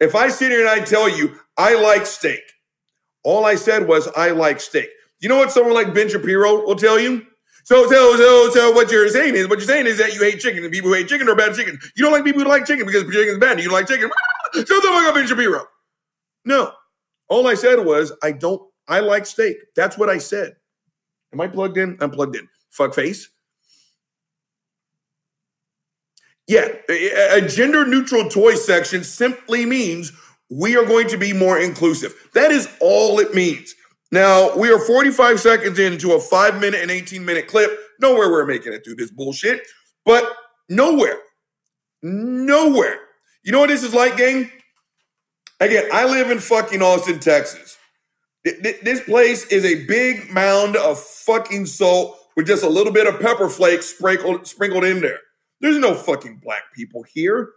If 0.05 0.15
I 0.15 0.29
sit 0.29 0.51
here 0.51 0.61
and 0.61 0.69
I 0.69 0.85
tell 0.85 1.09
you 1.09 1.37
I 1.57 1.81
like 1.81 2.07
steak, 2.07 2.43
all 3.23 3.47
I 3.47 3.55
said 3.55 3.89
was 3.89 4.09
I 4.17 4.31
like 4.31 4.61
steak. 4.61 4.89
You 5.21 5.29
know 5.29 5.37
what 5.37 5.51
someone 5.51 5.75
like 5.75 5.95
Ben 5.95 6.09
Shapiro 6.09 6.67
will 6.67 6.77
tell 6.77 7.01
you? 7.01 7.27
So, 7.65 7.89
so, 7.89 8.17
so, 8.17 8.51
so, 8.51 8.73
what 8.73 8.91
you're 8.91 9.09
saying 9.09 9.35
is, 9.35 9.49
what 9.49 9.59
you're 9.59 9.67
saying 9.67 9.87
is 9.87 9.97
that 9.97 10.13
you 10.13 10.21
hate 10.21 10.39
chicken, 10.39 10.63
and 10.63 10.71
people 10.71 10.91
who 10.91 10.97
hate 10.97 11.09
chicken 11.09 11.27
are 11.31 11.35
bad 11.35 11.55
chicken. 11.57 11.79
You 11.97 12.05
don't 12.05 12.13
like 12.13 12.23
people 12.23 12.43
who 12.43 12.49
like 12.49 12.67
chicken 12.67 12.85
because 12.85 13.05
chicken 13.05 13.35
is 13.35 13.39
bad. 13.39 13.59
You 13.59 13.65
don't 13.65 13.73
like 13.73 13.89
chicken. 13.89 14.11
The 14.53 14.67
fuck 14.67 14.85
up, 14.85 15.15
Ben 15.15 15.27
Shapiro. 15.27 15.65
No, 16.45 16.73
all 17.29 17.47
I 17.47 17.55
said 17.55 17.85
was 17.85 18.13
I 18.23 18.33
don't. 18.33 18.61
I 18.87 19.01
like 19.01 19.25
steak. 19.25 19.57
That's 19.75 19.97
what 19.97 20.11
I 20.11 20.19
said. 20.19 20.57
Am 21.33 21.41
I 21.41 21.49
plugged 21.49 21.79
in? 21.79 21.97
I'm 22.01 22.11
plugged 22.11 22.37
in. 22.37 22.47
Fuck 22.71 22.95
face. 22.95 23.31
Yeah, 26.47 26.69
a, 26.91 27.41
gender 27.41 27.87
neutral 27.87 28.29
toy 28.29 28.55
section 28.55 29.03
simply 29.03 29.65
means 29.65 30.13
we 30.51 30.77
are 30.77 30.85
going 30.85 31.09
to 31.09 31.17
be 31.17 31.33
more 31.33 31.59
inclusive. 31.59 32.15
That 32.35 32.51
is 32.51 32.69
all 32.81 33.19
it 33.19 33.35
means. 33.35 33.75
Now, 34.13 34.55
we 34.57 34.71
are 34.71 34.79
45 34.79 35.41
seconds 35.41 35.79
into 35.79 36.13
a 36.13 36.21
five 36.21 36.61
minute 36.61 36.81
and 36.83 36.91
18 36.91 37.25
minute 37.25 37.49
clip. 37.49 37.71
Nowhere 38.01 38.31
we're 38.31 38.47
making 38.47 38.75
it 38.75 38.85
through 38.85 38.97
this 38.97 39.11
bullshit, 39.11 39.63
but 40.05 40.31
nowhere, 40.69 41.19
nowhere. 42.03 42.99
You 43.45 43.53
know 43.53 43.61
what 43.61 43.69
this 43.71 43.83
is 43.83 43.95
like, 43.95 44.17
gang? 44.17 44.51
Again, 45.61 45.89
I 45.93 46.05
live 46.05 46.31
in 46.31 46.41
fucking 46.41 46.83
Austin, 46.83 47.21
Texas. 47.21 47.79
Th- 48.45 48.63
th- 48.63 48.81
This 48.83 49.01
place 49.03 49.47
is 49.47 49.65
a 49.65 49.87
big 49.87 50.31
mound 50.31 50.77
of 50.77 51.01
fucking 51.01 51.67
salt 51.67 52.19
with 52.37 52.47
just 52.47 52.65
a 52.65 52.69
little 52.69 52.93
bit 52.93 53.07
of 53.07 53.21
pepper 53.21 53.49
flakes 53.49 53.87
sprinkled 53.87 54.47
sprinkled 54.47 54.85
in 54.85 55.01
there. 55.01 55.21
There's 55.65 55.79
no 55.79 55.95
fucking 55.95 56.43
black 56.45 56.75
people 56.75 57.05
here. 57.05 57.53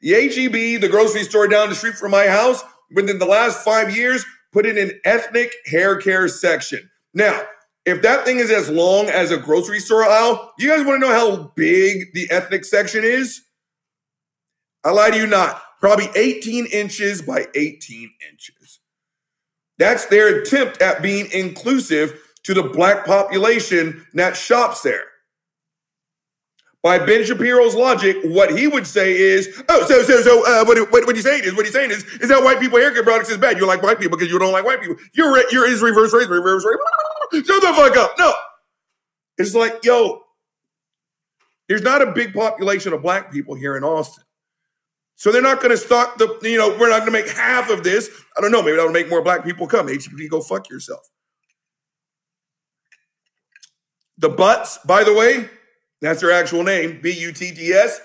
The 0.00 0.10
HEB, 0.10 0.80
the 0.80 0.88
grocery 0.88 1.22
store 1.22 1.46
down 1.46 1.68
the 1.68 1.76
street 1.76 1.94
from 1.94 2.10
my 2.10 2.26
house, 2.26 2.64
within 2.90 3.20
the 3.20 3.26
last 3.26 3.64
five 3.64 3.96
years, 3.96 4.26
put 4.52 4.66
in 4.66 4.76
an 4.76 5.00
ethnic 5.04 5.54
hair 5.64 5.98
care 5.98 6.26
section. 6.26 6.90
Now, 7.14 7.42
if 7.86 8.02
that 8.02 8.24
thing 8.24 8.40
is 8.40 8.50
as 8.50 8.68
long 8.68 9.06
as 9.06 9.30
a 9.30 9.36
grocery 9.36 9.78
store 9.78 10.02
aisle, 10.02 10.52
you 10.58 10.68
guys 10.68 10.84
want 10.84 11.00
to 11.00 11.06
know 11.06 11.14
how 11.14 11.52
big 11.54 12.12
the 12.12 12.28
ethnic 12.28 12.64
section 12.64 13.04
is? 13.04 13.40
I 14.82 14.90
lie 14.90 15.10
to 15.10 15.16
you 15.16 15.28
not. 15.28 15.62
Probably 15.78 16.08
18 16.16 16.66
inches 16.66 17.22
by 17.22 17.46
18 17.54 18.10
inches. 18.32 18.80
That's 19.78 20.06
their 20.06 20.40
attempt 20.40 20.82
at 20.82 21.02
being 21.02 21.30
inclusive 21.30 22.20
to 22.42 22.52
the 22.52 22.64
black 22.64 23.06
population 23.06 24.08
that 24.14 24.36
shops 24.36 24.82
there. 24.82 25.04
By 26.82 26.98
Ben 26.98 27.24
Shapiro's 27.24 27.74
logic, 27.74 28.16
what 28.24 28.56
he 28.56 28.68
would 28.68 28.86
say 28.86 29.16
is, 29.16 29.62
oh, 29.68 29.84
so 29.86 30.02
so 30.04 30.22
so 30.22 30.46
uh, 30.46 30.64
what, 30.64 30.78
what 30.92 31.06
what 31.06 31.16
he's 31.16 31.24
saying 31.24 31.42
is 31.44 31.54
what 31.54 31.64
he's 31.64 31.74
saying 31.74 31.90
is 31.90 32.04
is 32.20 32.28
that 32.28 32.42
white 32.42 32.60
people 32.60 32.78
haircut 32.78 33.04
products 33.04 33.30
is 33.30 33.36
bad. 33.36 33.58
You 33.58 33.66
like 33.66 33.82
white 33.82 33.98
people 33.98 34.16
because 34.16 34.32
you 34.32 34.38
don't 34.38 34.52
like 34.52 34.64
white 34.64 34.80
people. 34.80 34.96
You're 35.12 35.34
re- 35.34 35.46
you're 35.50 35.66
is 35.66 35.82
reverse 35.82 36.14
race, 36.14 36.28
reverse 36.28 36.64
race. 36.64 37.44
Shut 37.46 37.62
the 37.62 37.72
fuck 37.74 37.96
up. 37.96 38.12
No, 38.16 38.32
it's 39.38 39.56
like 39.56 39.84
yo, 39.84 40.22
there's 41.68 41.82
not 41.82 42.00
a 42.00 42.12
big 42.12 42.32
population 42.32 42.92
of 42.92 43.02
black 43.02 43.32
people 43.32 43.56
here 43.56 43.76
in 43.76 43.82
Austin. 43.82 44.24
So 45.16 45.32
they're 45.32 45.42
not 45.42 45.58
going 45.58 45.70
to 45.70 45.76
stock 45.76 46.16
the, 46.16 46.38
you 46.42 46.56
know, 46.56 46.68
we're 46.78 46.88
not 46.88 47.00
going 47.00 47.06
to 47.06 47.10
make 47.10 47.28
half 47.28 47.70
of 47.70 47.82
this. 47.82 48.08
I 48.36 48.40
don't 48.40 48.52
know. 48.52 48.62
Maybe 48.62 48.76
that'll 48.76 48.92
make 48.92 49.10
more 49.10 49.20
black 49.20 49.44
people 49.44 49.66
come. 49.66 49.88
HEB, 49.88 50.30
go 50.30 50.40
fuck 50.40 50.70
yourself. 50.70 51.00
The 54.16 54.28
Butts, 54.28 54.78
by 54.86 55.02
the 55.02 55.12
way, 55.12 55.50
that's 56.00 56.20
their 56.20 56.32
actual 56.32 56.62
name, 56.62 57.00
B 57.02 57.10
U 57.10 57.32
T 57.32 57.52
T 57.52 57.72
S. 57.72 58.00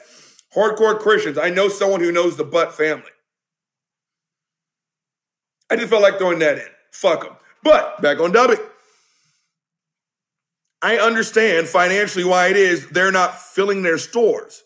Hardcore 0.55 0.99
Christians. 0.99 1.37
I 1.37 1.49
know 1.49 1.67
someone 1.67 1.99
who 1.99 2.11
knows 2.11 2.37
the 2.37 2.43
Butt 2.43 2.73
family. 2.73 3.09
I 5.69 5.75
just 5.75 5.89
felt 5.89 6.03
like 6.03 6.17
throwing 6.17 6.39
that 6.39 6.57
in. 6.57 6.67
Fuck 6.91 7.23
them. 7.23 7.33
But 7.63 8.01
back 8.01 8.19
on 8.19 8.31
Dubbick. 8.31 8.63
I 10.81 10.97
understand 10.97 11.67
financially 11.67 12.25
why 12.25 12.49
it 12.49 12.57
is 12.57 12.87
they're 12.89 13.11
not 13.11 13.41
filling 13.41 13.81
their 13.81 13.97
stores. 13.97 14.63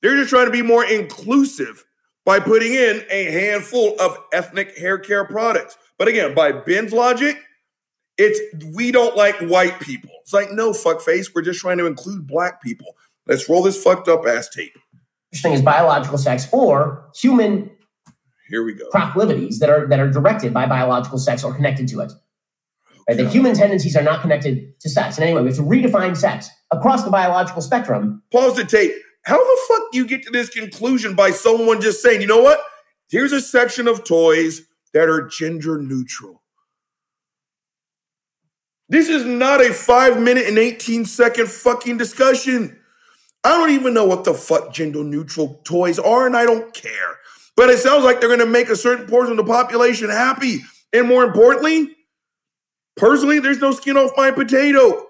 They're 0.00 0.16
just 0.16 0.30
trying 0.30 0.46
to 0.46 0.52
be 0.52 0.62
more 0.62 0.84
inclusive 0.84 1.84
by 2.24 2.40
putting 2.40 2.72
in 2.72 3.04
a 3.10 3.24
handful 3.24 3.96
of 4.00 4.16
ethnic 4.32 4.78
hair 4.78 4.98
care 4.98 5.24
products. 5.24 5.76
But 5.98 6.08
again, 6.08 6.34
by 6.34 6.52
Ben's 6.52 6.92
logic, 6.92 7.36
it's 8.18 8.40
we 8.74 8.92
don't 8.92 9.16
like 9.16 9.36
white 9.40 9.80
people. 9.80 10.10
It's 10.22 10.32
like, 10.32 10.50
no, 10.52 10.72
fuck 10.72 11.00
face. 11.00 11.34
We're 11.34 11.42
just 11.42 11.60
trying 11.60 11.78
to 11.78 11.86
include 11.86 12.26
black 12.26 12.62
people. 12.62 12.96
Let's 13.26 13.48
roll 13.48 13.62
this 13.62 13.82
fucked 13.82 14.08
up 14.08 14.26
ass 14.26 14.48
tape. 14.48 14.76
thing 15.34 15.52
is 15.52 15.62
biological 15.62 16.18
sex 16.18 16.48
or 16.52 17.10
human 17.14 17.70
Here 18.48 18.64
we 18.64 18.74
go. 18.74 18.88
proclivities 18.90 19.58
that 19.58 19.70
are 19.70 19.86
that 19.88 20.00
are 20.00 20.10
directed 20.10 20.54
by 20.54 20.66
biological 20.66 21.18
sex 21.18 21.44
or 21.44 21.54
connected 21.54 21.88
to 21.88 22.00
it. 22.00 22.12
Right? 23.08 23.16
The 23.16 23.28
human 23.28 23.54
tendencies 23.54 23.96
are 23.96 24.02
not 24.02 24.20
connected 24.20 24.78
to 24.80 24.88
sex. 24.88 25.16
And 25.16 25.24
anyway, 25.24 25.42
we 25.42 25.48
have 25.48 25.56
to 25.56 25.62
redefine 25.62 26.16
sex 26.16 26.48
across 26.72 27.04
the 27.04 27.10
biological 27.10 27.62
spectrum. 27.62 28.22
Pause 28.32 28.56
the 28.56 28.64
tape. 28.64 28.92
How 29.24 29.38
the 29.38 29.60
fuck 29.68 29.82
do 29.92 29.98
you 29.98 30.06
get 30.06 30.22
to 30.24 30.30
this 30.30 30.48
conclusion 30.48 31.14
by 31.14 31.30
someone 31.30 31.80
just 31.80 32.02
saying, 32.02 32.20
you 32.20 32.26
know 32.26 32.42
what? 32.42 32.60
Here's 33.08 33.32
a 33.32 33.40
section 33.40 33.86
of 33.86 34.04
toys 34.04 34.62
that 34.92 35.08
are 35.08 35.28
gender 35.28 35.80
neutral. 35.80 36.42
This 38.88 39.08
is 39.08 39.24
not 39.24 39.64
a 39.64 39.72
five 39.72 40.20
minute 40.20 40.46
and 40.46 40.58
18 40.58 41.04
second 41.04 41.48
fucking 41.48 41.98
discussion. 41.98 42.78
I 43.42 43.50
don't 43.50 43.70
even 43.70 43.94
know 43.94 44.04
what 44.04 44.24
the 44.24 44.34
fuck 44.34 44.72
gender 44.72 45.04
neutral 45.04 45.60
toys 45.64 45.98
are, 45.98 46.26
and 46.26 46.36
I 46.36 46.44
don't 46.44 46.72
care. 46.74 47.18
But 47.56 47.70
it 47.70 47.78
sounds 47.78 48.04
like 48.04 48.20
they're 48.20 48.28
gonna 48.28 48.46
make 48.46 48.68
a 48.68 48.76
certain 48.76 49.06
portion 49.06 49.32
of 49.32 49.36
the 49.38 49.52
population 49.52 50.10
happy. 50.10 50.60
And 50.92 51.08
more 51.08 51.24
importantly, 51.24 51.96
personally, 52.96 53.40
there's 53.40 53.60
no 53.60 53.72
skin 53.72 53.96
off 53.96 54.12
my 54.16 54.30
potato. 54.30 55.06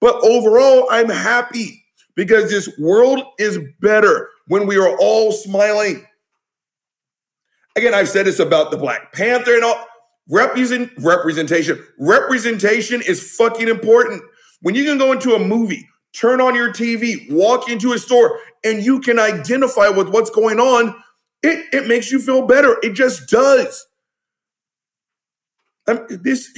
But 0.00 0.16
overall, 0.24 0.88
I'm 0.90 1.08
happy 1.08 1.84
because 2.14 2.50
this 2.50 2.68
world 2.78 3.22
is 3.38 3.58
better 3.80 4.28
when 4.46 4.66
we 4.66 4.76
are 4.76 4.96
all 4.98 5.32
smiling. 5.32 6.06
Again, 7.76 7.94
I've 7.94 8.08
said 8.08 8.26
this 8.26 8.38
about 8.38 8.70
the 8.70 8.76
Black 8.76 9.12
Panther 9.12 9.54
and 9.54 9.64
all. 9.64 9.86
Represent, 10.28 10.92
representation. 10.98 11.84
Representation 11.98 13.00
is 13.02 13.36
fucking 13.36 13.68
important. 13.68 14.22
When 14.60 14.74
you 14.74 14.84
can 14.84 14.98
go 14.98 15.12
into 15.12 15.34
a 15.34 15.38
movie, 15.38 15.88
turn 16.12 16.40
on 16.40 16.54
your 16.54 16.72
TV, 16.72 17.30
walk 17.30 17.68
into 17.68 17.92
a 17.92 17.98
store, 17.98 18.40
and 18.64 18.84
you 18.84 19.00
can 19.00 19.18
identify 19.18 19.88
with 19.88 20.08
what's 20.08 20.30
going 20.30 20.58
on, 20.58 20.94
it, 21.42 21.66
it 21.72 21.86
makes 21.86 22.10
you 22.10 22.18
feel 22.18 22.46
better. 22.46 22.76
It 22.82 22.94
just 22.94 23.28
does. 23.28 23.86
Um, 25.86 26.06
this 26.08 26.50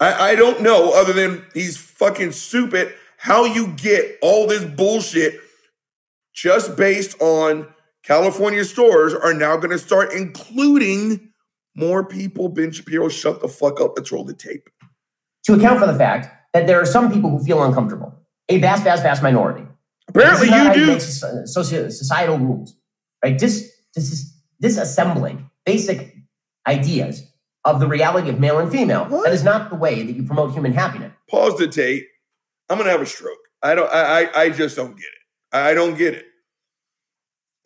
I, 0.00 0.30
I 0.30 0.34
don't 0.34 0.62
know, 0.62 0.92
other 0.94 1.12
than 1.12 1.44
he's 1.54 1.76
fucking 1.76 2.32
stupid, 2.32 2.94
how 3.18 3.44
you 3.44 3.68
get 3.68 4.18
all 4.22 4.46
this 4.46 4.64
bullshit 4.64 5.40
just 6.32 6.76
based 6.76 7.20
on 7.20 7.68
California 8.02 8.64
stores 8.64 9.14
are 9.14 9.34
now 9.34 9.56
going 9.56 9.70
to 9.70 9.78
start 9.78 10.12
including 10.12 11.30
more 11.74 12.04
people. 12.04 12.48
Ben 12.48 12.72
Shapiro, 12.72 13.08
shut 13.08 13.40
the 13.40 13.48
fuck 13.48 13.80
up. 13.80 13.92
Let's 13.96 14.10
roll 14.10 14.24
the 14.24 14.34
tape. 14.34 14.68
to 15.44 15.54
account 15.54 15.80
for 15.80 15.86
the 15.86 15.96
fact 15.96 16.28
that 16.52 16.66
there 16.66 16.80
are 16.80 16.86
some 16.86 17.12
people 17.12 17.30
who 17.30 17.42
feel 17.44 17.62
uncomfortable. 17.62 18.14
A 18.48 18.58
vast, 18.58 18.82
vast, 18.84 19.02
vast 19.02 19.22
minority. 19.22 19.64
Apparently, 20.08 20.48
This 20.48 20.76
you 20.76 20.86
do. 20.86 20.96
soci- 20.96 21.44
soci- 21.56 21.92
societal 21.92 22.38
rules, 22.38 22.74
right? 23.24 23.38
Dis, 23.38 23.70
dis, 23.94 24.34
disassembling 24.62 25.48
basic 25.64 26.16
ideas 26.66 27.22
of 27.64 27.78
the 27.78 27.86
reality 27.86 28.28
of 28.28 28.40
male 28.40 28.58
and 28.58 28.72
female. 28.72 29.04
What? 29.04 29.24
That 29.24 29.32
is 29.34 29.44
not 29.44 29.70
the 29.70 29.76
way 29.76 30.02
that 30.02 30.12
you 30.16 30.24
promote 30.24 30.52
human 30.52 30.72
happiness. 30.72 31.12
Pause 31.30 31.58
the 31.58 31.68
tape. 31.68 32.06
I'm 32.68 32.78
gonna 32.78 32.90
have 32.90 33.00
a 33.02 33.06
stroke. 33.06 33.38
I 33.62 33.74
don't. 33.74 33.90
I. 33.92 34.22
I, 34.24 34.40
I 34.42 34.50
just 34.50 34.74
don't 34.76 34.96
get 34.96 35.04
it. 35.04 35.18
I 35.56 35.74
don't 35.74 35.96
get 35.96 36.14
it. 36.14 36.26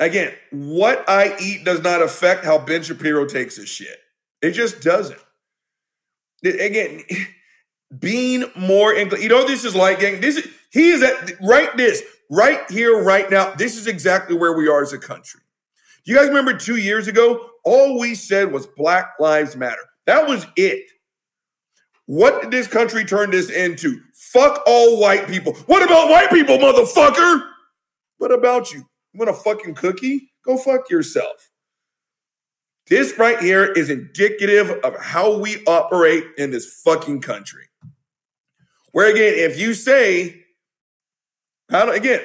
Again, 0.01 0.33
what 0.51 1.09
I 1.09 1.37
eat 1.41 1.65
does 1.65 1.83
not 1.83 2.03
affect 2.03 2.45
how 2.45 2.59
Ben 2.59 2.83
Shapiro 2.83 3.27
takes 3.27 3.57
his 3.57 3.69
shit. 3.69 3.99
It 4.43 4.51
just 4.53 4.83
doesn't. 4.83 5.21
Again, 6.45 7.03
being 7.99 8.45
more 8.57 8.93
incl- 8.93 9.21
you 9.21 9.29
know 9.29 9.47
this 9.47 9.65
is 9.65 9.75
like 9.75 10.01
gang 10.01 10.21
this 10.21 10.37
is 10.37 10.49
he 10.73 10.91
is 10.91 11.03
at 11.03 11.41
right 11.41 11.77
this 11.77 12.03
right 12.29 12.69
here 12.69 13.01
right 13.03 13.31
now 13.31 13.55
this 13.55 13.77
is 13.77 13.87
exactly 13.87 14.37
where 14.37 14.53
we 14.53 14.69
are 14.69 14.83
as 14.83 14.93
a 14.93 14.99
country. 14.99 15.41
You 16.05 16.17
guys 16.17 16.29
remember 16.29 16.55
two 16.55 16.77
years 16.77 17.07
ago 17.07 17.49
all 17.65 17.99
we 17.99 18.15
said 18.15 18.53
was 18.53 18.67
black 18.67 19.15
lives 19.21 19.57
matter. 19.57 19.81
That 20.07 20.29
was 20.29 20.47
it. 20.57 20.91
What 22.07 22.43
did 22.43 22.51
this 22.51 22.67
country 22.67 23.05
turn 23.05 23.31
this 23.31 23.49
into? 23.49 24.01
Fuck 24.13 24.63
all 24.67 25.01
white 25.01 25.27
people. 25.29 25.55
What 25.67 25.83
about 25.83 26.11
white 26.11 26.31
people 26.31 26.59
motherfucker? 26.59 27.49
What 28.19 28.33
about 28.33 28.73
you 28.73 28.85
you 29.15 29.19
want 29.19 29.31
a 29.31 29.35
fucking 29.35 29.75
cookie 29.75 30.31
go 30.45 30.59
fuck 30.59 30.91
yourself 30.91 31.51
this 32.87 33.19
right 33.19 33.39
here 33.41 33.65
is 33.65 33.89
indicative 33.89 34.71
of 34.85 34.97
how 35.01 35.39
we 35.39 35.65
operate 35.65 36.25
in 36.37 36.51
this 36.51 36.81
fucking 36.85 37.23
country. 37.23 37.65
Where 38.93 39.11
again, 39.11 39.35
if 39.37 39.59
you 39.59 39.73
say, 39.73 40.45
I 41.71 41.87
don't, 41.87 41.97
again, 41.97 42.21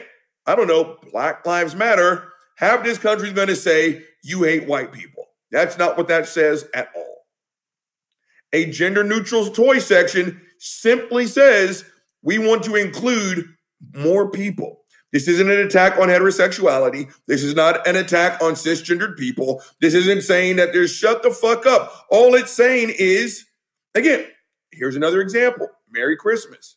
I 0.46 0.56
don't 0.56 0.68
know, 0.68 0.98
Black 1.12 1.46
Lives 1.46 1.76
Matter, 1.76 2.34
half 2.58 2.84
this 2.84 2.98
country's 2.98 3.34
going 3.34 3.48
to 3.48 3.56
say 3.56 4.04
you 4.22 4.44
hate 4.44 4.68
white 4.68 4.92
people. 4.92 5.26
That's 5.52 5.78
not 5.78 5.98
what 5.98 6.10
that 6.10 6.28
says 6.28 6.66
at 6.74 6.90
all. 6.94 7.26
A 8.52 8.66
gender 8.66 9.04
neutral 9.04 9.50
toy 9.50 9.80
section 9.80 10.42
simply 10.58 11.26
says 11.26 11.86
we 12.22 12.38
want 12.38 12.64
to 12.64 12.76
include 12.76 13.46
more 13.96 14.30
people. 14.30 14.82
This 15.12 15.28
isn't 15.28 15.50
an 15.50 15.60
attack 15.60 15.98
on 15.98 16.08
heterosexuality. 16.08 17.12
This 17.28 17.44
is 17.44 17.56
not 17.56 17.88
an 17.88 17.96
attack 17.96 18.42
on 18.42 18.54
cisgendered 18.54 19.18
people. 19.18 19.64
This 19.82 19.94
isn't 19.94 20.22
saying 20.22 20.58
that 20.58 20.72
there's 20.72 20.94
shut 20.94 21.24
the 21.24 21.32
fuck 21.32 21.66
up. 21.66 22.06
All 22.12 22.36
it's 22.36 22.52
saying 22.52 22.94
is, 22.98 23.46
again, 23.96 24.26
here's 24.72 24.96
another 24.96 25.22
example 25.22 25.68
Merry 25.92 26.16
Christmas. 26.16 26.76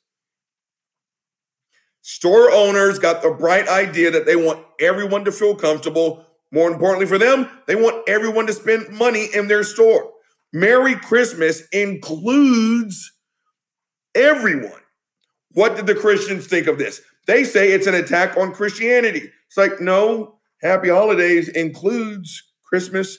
Store 2.00 2.50
owners 2.50 2.98
got 2.98 3.22
the 3.22 3.30
bright 3.30 3.68
idea 3.68 4.10
that 4.10 4.26
they 4.26 4.34
want 4.34 4.64
everyone 4.80 5.24
to 5.24 5.32
feel 5.32 5.54
comfortable. 5.54 6.26
More 6.50 6.70
importantly 6.70 7.06
for 7.06 7.18
them, 7.18 7.48
they 7.66 7.76
want 7.76 8.08
everyone 8.08 8.46
to 8.46 8.52
spend 8.52 8.88
money 8.90 9.28
in 9.34 9.48
their 9.48 9.62
store. 9.62 10.10
Merry 10.52 10.96
Christmas 10.96 11.62
includes 11.72 13.12
everyone. 14.14 14.80
What 15.52 15.76
did 15.76 15.86
the 15.86 15.94
Christians 15.94 16.46
think 16.46 16.66
of 16.66 16.78
this? 16.78 17.00
They 17.26 17.44
say 17.44 17.72
it's 17.72 17.86
an 17.86 17.94
attack 17.94 18.36
on 18.36 18.52
Christianity. 18.52 19.30
It's 19.46 19.56
like, 19.56 19.80
no, 19.80 20.38
happy 20.60 20.88
holidays 20.88 21.48
includes 21.48 22.42
Christmas, 22.64 23.18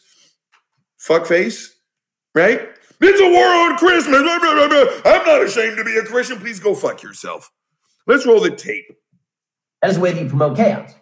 fuckface, 0.99 1.69
right? 2.35 2.69
It's 2.99 3.21
a 3.21 3.29
war 3.29 3.71
on 3.71 3.77
Christmas. 3.77 4.21
Blah, 4.21 4.39
blah, 4.39 4.53
blah, 4.53 4.67
blah. 4.67 5.11
I'm 5.11 5.25
not 5.25 5.43
ashamed 5.43 5.77
to 5.77 5.83
be 5.83 5.95
a 5.97 6.03
Christian. 6.03 6.39
Please 6.39 6.59
go 6.59 6.73
fuck 6.73 7.03
yourself. 7.03 7.51
Let's 8.07 8.25
roll 8.25 8.41
the 8.41 8.51
tape. 8.51 8.85
That 9.81 9.91
is 9.91 9.97
the 9.97 10.01
way 10.01 10.13
that 10.13 10.21
you 10.21 10.29
promote 10.29 10.55
chaos. 10.55 10.93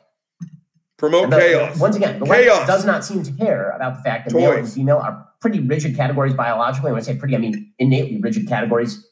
Promote 0.98 1.32
chaos. 1.32 1.80
Once 1.80 1.96
again, 1.96 2.20
the 2.20 2.26
Chaos. 2.26 2.68
does 2.68 2.86
not 2.86 3.04
seem 3.04 3.24
to 3.24 3.32
care 3.32 3.72
about 3.72 3.98
the 3.98 4.04
fact 4.04 4.30
that 4.30 4.36
male 4.36 4.52
and 4.52 4.62
Toys. 4.62 4.76
female 4.76 4.98
are 4.98 5.28
pretty 5.40 5.60
rigid 5.60 5.96
categories 5.96 6.36
biologically. 6.36 6.92
When 6.92 7.02
I 7.02 7.04
say 7.04 7.16
pretty, 7.16 7.36
I 7.36 7.40
mean 7.40 7.74
innately 7.80 8.20
rigid 8.20 8.48
categories, 8.48 9.08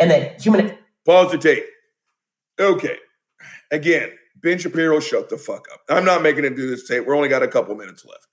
and 0.00 0.10
that 0.10 0.42
human 0.42 0.76
Pause 1.04 1.32
the 1.32 1.38
tape. 1.38 1.64
Okay. 2.58 2.98
Again, 3.70 4.10
Ben 4.36 4.58
Shapiro, 4.58 5.00
shut 5.00 5.28
the 5.28 5.36
fuck 5.36 5.66
up. 5.72 5.80
I'm 5.88 6.04
not 6.04 6.22
making 6.22 6.44
him 6.44 6.54
do 6.54 6.68
this 6.68 6.86
tape. 6.88 7.06
We're 7.06 7.16
only 7.16 7.28
got 7.28 7.42
a 7.42 7.48
couple 7.48 7.74
minutes 7.74 8.04
left. 8.04 8.26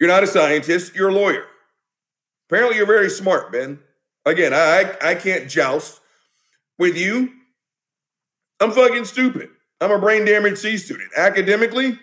You're 0.00 0.08
not 0.08 0.22
a 0.22 0.26
scientist, 0.26 0.94
you're 0.94 1.08
a 1.08 1.14
lawyer. 1.14 1.46
Apparently, 2.48 2.76
you're 2.76 2.86
very 2.86 3.10
smart, 3.10 3.50
Ben. 3.50 3.80
Again, 4.24 4.52
I, 4.52 4.94
I, 5.00 5.10
I 5.10 5.14
can't 5.14 5.48
joust 5.48 6.00
with 6.78 6.96
you. 6.96 7.32
I'm 8.60 8.72
fucking 8.72 9.04
stupid. 9.04 9.50
I'm 9.80 9.90
a 9.90 9.98
brain 9.98 10.24
damaged 10.24 10.58
C 10.58 10.76
student. 10.78 11.10
Academically, 11.16 11.98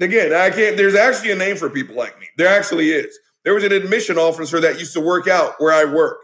again, 0.00 0.32
I 0.32 0.50
can't. 0.50 0.76
There's 0.76 0.94
actually 0.94 1.32
a 1.32 1.36
name 1.36 1.56
for 1.56 1.68
people 1.68 1.94
like 1.94 2.18
me. 2.18 2.26
There 2.36 2.48
actually 2.48 2.90
is. 2.90 3.18
There 3.44 3.54
was 3.54 3.64
an 3.64 3.72
admission 3.72 4.18
officer 4.18 4.60
that 4.60 4.78
used 4.78 4.94
to 4.94 5.00
work 5.00 5.28
out 5.28 5.54
where 5.58 5.72
I 5.72 5.84
work. 5.84 6.18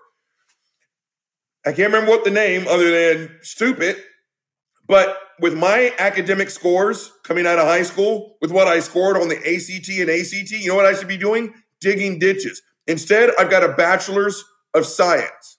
I 1.64 1.72
can't 1.72 1.92
remember 1.92 2.10
what 2.10 2.24
the 2.24 2.30
name 2.30 2.66
other 2.68 2.90
than 2.90 3.38
stupid, 3.42 3.96
but 4.86 5.16
with 5.40 5.54
my 5.54 5.92
academic 5.98 6.50
scores 6.50 7.12
coming 7.22 7.46
out 7.46 7.58
of 7.58 7.66
high 7.66 7.82
school, 7.82 8.36
with 8.40 8.50
what 8.50 8.66
I 8.66 8.80
scored 8.80 9.16
on 9.16 9.28
the 9.28 9.36
ACT 9.36 9.88
and 9.88 10.10
ACT, 10.10 10.50
you 10.50 10.68
know 10.68 10.74
what 10.74 10.86
I 10.86 10.94
should 10.94 11.08
be 11.08 11.16
doing? 11.16 11.54
Digging 11.80 12.18
ditches. 12.18 12.62
Instead, 12.86 13.30
I've 13.38 13.50
got 13.50 13.62
a 13.62 13.68
bachelor's 13.74 14.44
of 14.74 14.86
science. 14.86 15.58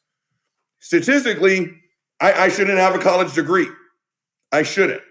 Statistically, 0.80 1.72
I, 2.20 2.34
I 2.34 2.50
shouldn't 2.50 2.78
have 2.78 2.96
a 2.96 3.00
college 3.00 3.34
degree. 3.34 3.68
I 4.52 4.64
shouldn't. 4.64 5.02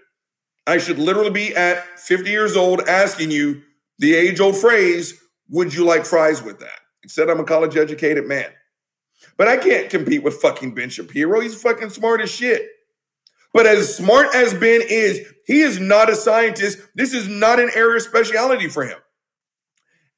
I 0.65 0.77
should 0.77 0.97
literally 0.97 1.31
be 1.31 1.55
at 1.55 1.99
50 1.99 2.29
years 2.29 2.55
old 2.55 2.81
asking 2.87 3.31
you 3.31 3.61
the 3.99 4.15
age 4.15 4.39
old 4.39 4.55
phrase, 4.55 5.19
would 5.49 5.73
you 5.73 5.85
like 5.85 6.05
fries 6.05 6.41
with 6.41 6.59
that? 6.59 6.79
Instead, 7.03 7.29
I'm 7.29 7.39
a 7.39 7.43
college 7.43 7.75
educated 7.75 8.25
man. 8.25 8.47
But 9.37 9.47
I 9.47 9.57
can't 9.57 9.89
compete 9.89 10.23
with 10.23 10.41
fucking 10.41 10.75
Ben 10.75 10.89
Shapiro. 10.89 11.39
He's 11.39 11.59
fucking 11.59 11.89
smart 11.89 12.21
as 12.21 12.29
shit. 12.29 12.67
But 13.53 13.67
as 13.67 13.95
smart 13.95 14.33
as 14.33 14.53
Ben 14.53 14.81
is, 14.81 15.21
he 15.45 15.61
is 15.61 15.79
not 15.79 16.09
a 16.09 16.15
scientist. 16.15 16.79
This 16.95 17.13
is 17.13 17.27
not 17.27 17.59
an 17.59 17.71
area 17.75 17.97
of 17.97 18.03
speciality 18.03 18.67
for 18.67 18.83
him. 18.83 18.97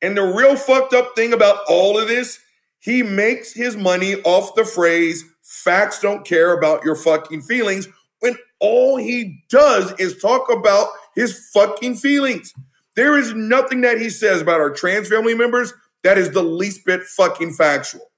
And 0.01 0.16
the 0.16 0.24
real 0.24 0.55
fucked 0.55 0.93
up 0.93 1.16
thing 1.16 1.34
about 1.34 1.59
all 1.68 1.97
of 1.97 2.07
this, 2.07 2.39
he 2.80 3.03
makes 3.03 3.53
his 3.53 3.76
money 3.76 4.16
off 4.22 4.55
the 4.55 4.66
phrase, 4.66 5.24
facts 5.41 5.99
don't 5.99 6.26
care 6.26 6.57
about 6.57 6.84
your 6.84 6.95
fucking 6.95 7.41
feelings, 7.41 7.88
when 8.20 8.38
all 8.59 8.97
he 8.97 9.43
does 9.49 9.91
is 9.99 10.18
talk 10.18 10.51
about 10.51 10.89
his 11.16 11.49
fucking 11.53 11.95
feelings. 11.95 12.53
There 12.95 13.18
is 13.18 13.34
nothing 13.34 13.82
that 13.82 13.99
he 13.99 14.09
says 14.09 14.41
about 14.41 14.61
our 14.61 14.70
trans 14.70 15.09
family 15.09 15.36
members 15.36 15.74
that 16.03 16.18
is 16.18 16.32
the 16.32 16.43
least 16.43 16.86
bit 16.86 17.03
fucking 17.03 17.53
factual. 17.53 18.11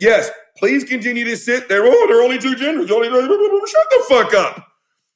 Yes, 0.00 0.30
please 0.56 0.82
continue 0.84 1.24
to 1.24 1.36
sit 1.36 1.68
there. 1.68 1.84
Oh, 1.84 2.06
there 2.08 2.20
are 2.20 2.22
only 2.22 2.38
two 2.38 2.54
genders. 2.54 2.90
Only 2.90 3.08
shut 3.08 3.86
the 3.90 4.04
fuck 4.08 4.34
up. 4.34 4.66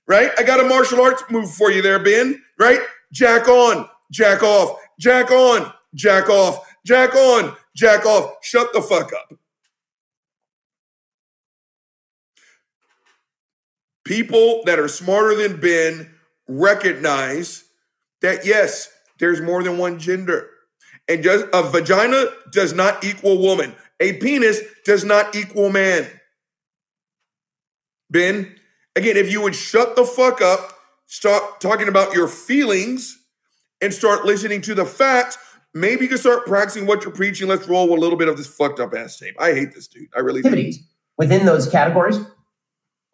Right? 0.07 0.30
I 0.37 0.43
got 0.43 0.61
a 0.61 0.64
martial 0.64 1.01
arts 1.01 1.24
move 1.30 1.51
for 1.51 1.70
you 1.70 1.80
there, 1.80 1.99
Ben. 1.99 2.43
Right? 2.59 2.80
Jack 3.11 3.49
on, 3.49 3.89
jack 4.12 4.43
off, 4.43 4.78
jack 5.01 5.30
on, 5.30 5.72
jack 5.95 6.28
off, 6.28 6.66
jack 6.85 7.14
on, 7.14 7.57
jack 7.74 8.05
off. 8.05 8.35
Shut 8.43 8.72
the 8.74 8.82
fuck 8.82 9.12
up. 9.12 9.32
People 14.05 14.62
that 14.66 14.78
are 14.78 14.89
smarter 14.89 15.35
than 15.35 15.59
Ben 15.59 16.11
recognize 16.47 17.64
that 18.20 18.45
yes, 18.45 18.91
there's 19.18 19.41
more 19.41 19.62
than 19.62 19.78
one 19.78 19.99
gender. 19.99 20.51
And 21.09 21.22
just 21.22 21.47
a 21.53 21.62
vagina 21.62 22.26
does 22.51 22.74
not 22.74 23.05
equal 23.05 23.39
woman. 23.41 23.74
A 24.01 24.14
penis 24.14 24.61
does 24.84 25.05
not 25.05 25.34
equal 25.34 25.70
man. 25.70 26.09
Ben, 28.11 28.55
again, 28.97 29.16
if 29.16 29.30
you 29.30 29.40
would 29.42 29.55
shut 29.55 29.97
the 29.97 30.05
fuck 30.05 30.40
up, 30.40 30.72
stop 31.07 31.61
talking 31.61 31.88
about 31.88 32.14
your 32.14 32.28
feelings, 32.28 33.18
and 33.80 33.92
start 33.92 34.24
listening 34.24 34.62
to 34.62 34.74
the 34.74 34.84
facts, 34.84 35.36
maybe 35.74 36.05
you 36.05 36.09
can 36.09 36.18
start 36.18 36.47
practicing 36.47 36.86
what 36.86 37.05
you're 37.05 37.12
preaching. 37.12 37.49
Let's 37.49 37.68
roll 37.68 37.88
with 37.88 37.99
a 37.99 38.01
little 38.01 38.16
bit 38.16 38.28
of 38.28 38.36
this 38.36 38.47
fucked 38.47 38.80
up 38.80 38.95
ass 38.95 39.18
tape. 39.18 39.36
I 39.38 39.53
hate 39.53 39.74
this 39.74 39.88
dude. 39.88 40.09
I 40.16 40.20
really 40.20 40.40
do. 40.40 40.49
activities 40.49 40.82
within 41.18 41.45
those 41.45 41.68
categories 41.68 42.18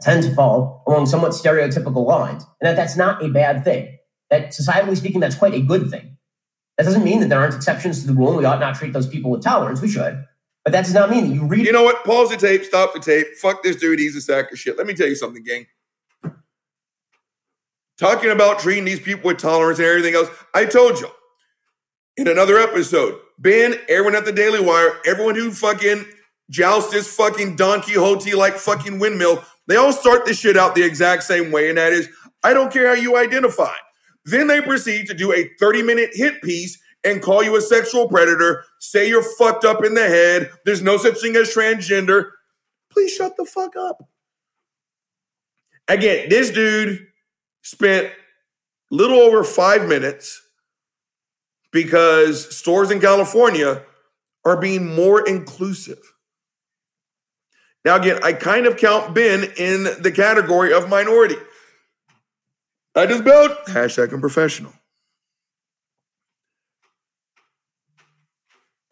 tend 0.00 0.22
to 0.22 0.34
fall 0.34 0.84
along 0.86 1.06
somewhat 1.06 1.32
stereotypical 1.32 2.06
lines, 2.06 2.44
and 2.60 2.68
that 2.68 2.76
that's 2.76 2.96
not 2.96 3.22
a 3.22 3.28
bad 3.28 3.64
thing. 3.64 3.98
That 4.30 4.50
societally 4.50 4.96
speaking, 4.96 5.20
that's 5.20 5.34
quite 5.34 5.54
a 5.54 5.60
good 5.60 5.90
thing. 5.90 6.16
That 6.78 6.84
doesn't 6.84 7.04
mean 7.04 7.20
that 7.20 7.28
there 7.28 7.40
aren't 7.40 7.54
exceptions 7.54 8.00
to 8.02 8.06
the 8.06 8.14
rule, 8.14 8.28
and 8.28 8.38
we 8.38 8.44
ought 8.44 8.60
not 8.60 8.76
treat 8.76 8.92
those 8.92 9.08
people 9.08 9.30
with 9.30 9.42
tolerance. 9.42 9.80
We 9.80 9.88
should, 9.88 10.24
but 10.64 10.72
that 10.72 10.84
does 10.84 10.94
not 10.94 11.10
mean 11.10 11.28
that 11.28 11.34
you 11.34 11.44
read. 11.44 11.66
You 11.66 11.72
know 11.72 11.82
what? 11.82 12.04
Pause 12.04 12.30
the 12.30 12.36
tape. 12.36 12.64
Stop 12.64 12.92
the 12.92 13.00
tape. 13.00 13.26
Fuck 13.40 13.62
this 13.62 13.76
dude. 13.76 13.98
He's 13.98 14.16
a 14.16 14.20
sack 14.20 14.52
of 14.52 14.58
shit. 14.58 14.76
Let 14.76 14.86
me 14.86 14.94
tell 14.94 15.08
you 15.08 15.14
something, 15.14 15.42
gang. 15.42 15.66
Talking 17.98 18.30
about 18.30 18.58
treating 18.58 18.84
these 18.84 19.00
people 19.00 19.28
with 19.28 19.38
tolerance 19.38 19.78
and 19.78 19.86
everything 19.86 20.14
else. 20.14 20.28
I 20.54 20.64
told 20.64 21.00
you 21.00 21.08
in 22.16 22.28
another 22.28 22.58
episode, 22.58 23.18
Ben, 23.38 23.74
everyone 23.88 24.14
at 24.14 24.24
the 24.24 24.32
Daily 24.32 24.60
Wire, 24.60 25.00
everyone 25.06 25.34
who 25.34 25.50
fucking 25.50 26.04
jousts 26.50 26.92
this 26.92 27.14
fucking 27.14 27.56
Don 27.56 27.80
Quixote 27.80 28.34
like 28.34 28.54
fucking 28.54 28.98
windmill, 28.98 29.44
they 29.66 29.76
all 29.76 29.92
start 29.92 30.26
this 30.26 30.38
shit 30.38 30.56
out 30.56 30.74
the 30.74 30.82
exact 30.82 31.22
same 31.22 31.50
way, 31.52 31.68
and 31.68 31.78
that 31.78 31.92
is, 31.92 32.08
I 32.42 32.52
don't 32.52 32.72
care 32.72 32.88
how 32.88 32.94
you 32.94 33.16
identify. 33.16 33.72
Then 34.24 34.46
they 34.46 34.60
proceed 34.60 35.06
to 35.06 35.14
do 35.14 35.32
a 35.32 35.50
30 35.58 35.82
minute 35.82 36.10
hit 36.12 36.42
piece 36.42 36.78
and 37.04 37.22
call 37.22 37.42
you 37.42 37.56
a 37.56 37.60
sexual 37.60 38.08
predator, 38.08 38.64
say 38.78 39.08
you're 39.08 39.22
fucked 39.22 39.64
up 39.64 39.84
in 39.84 39.94
the 39.94 40.06
head, 40.06 40.50
there's 40.64 40.82
no 40.82 40.96
such 40.96 41.20
thing 41.20 41.36
as 41.36 41.54
transgender. 41.54 42.30
Please 42.90 43.12
shut 43.12 43.36
the 43.36 43.44
fuck 43.44 43.76
up. 43.76 44.08
Again, 45.88 46.28
this 46.28 46.50
dude 46.50 47.06
spent 47.62 48.12
little 48.90 49.18
over 49.18 49.44
five 49.44 49.88
minutes 49.88 50.42
because 51.72 52.56
stores 52.56 52.90
in 52.90 53.00
California 53.00 53.82
are 54.44 54.56
being 54.56 54.94
more 54.94 55.26
inclusive. 55.26 56.00
Now, 57.84 57.96
again, 57.96 58.20
I 58.22 58.32
kind 58.34 58.66
of 58.66 58.76
count 58.76 59.14
Ben 59.14 59.44
in 59.56 59.84
the 60.00 60.12
category 60.14 60.72
of 60.72 60.88
minority. 60.88 61.36
I 62.94 63.06
just 63.06 63.24
built 63.24 63.52
hashtag 63.66 64.12
unprofessional. 64.12 64.72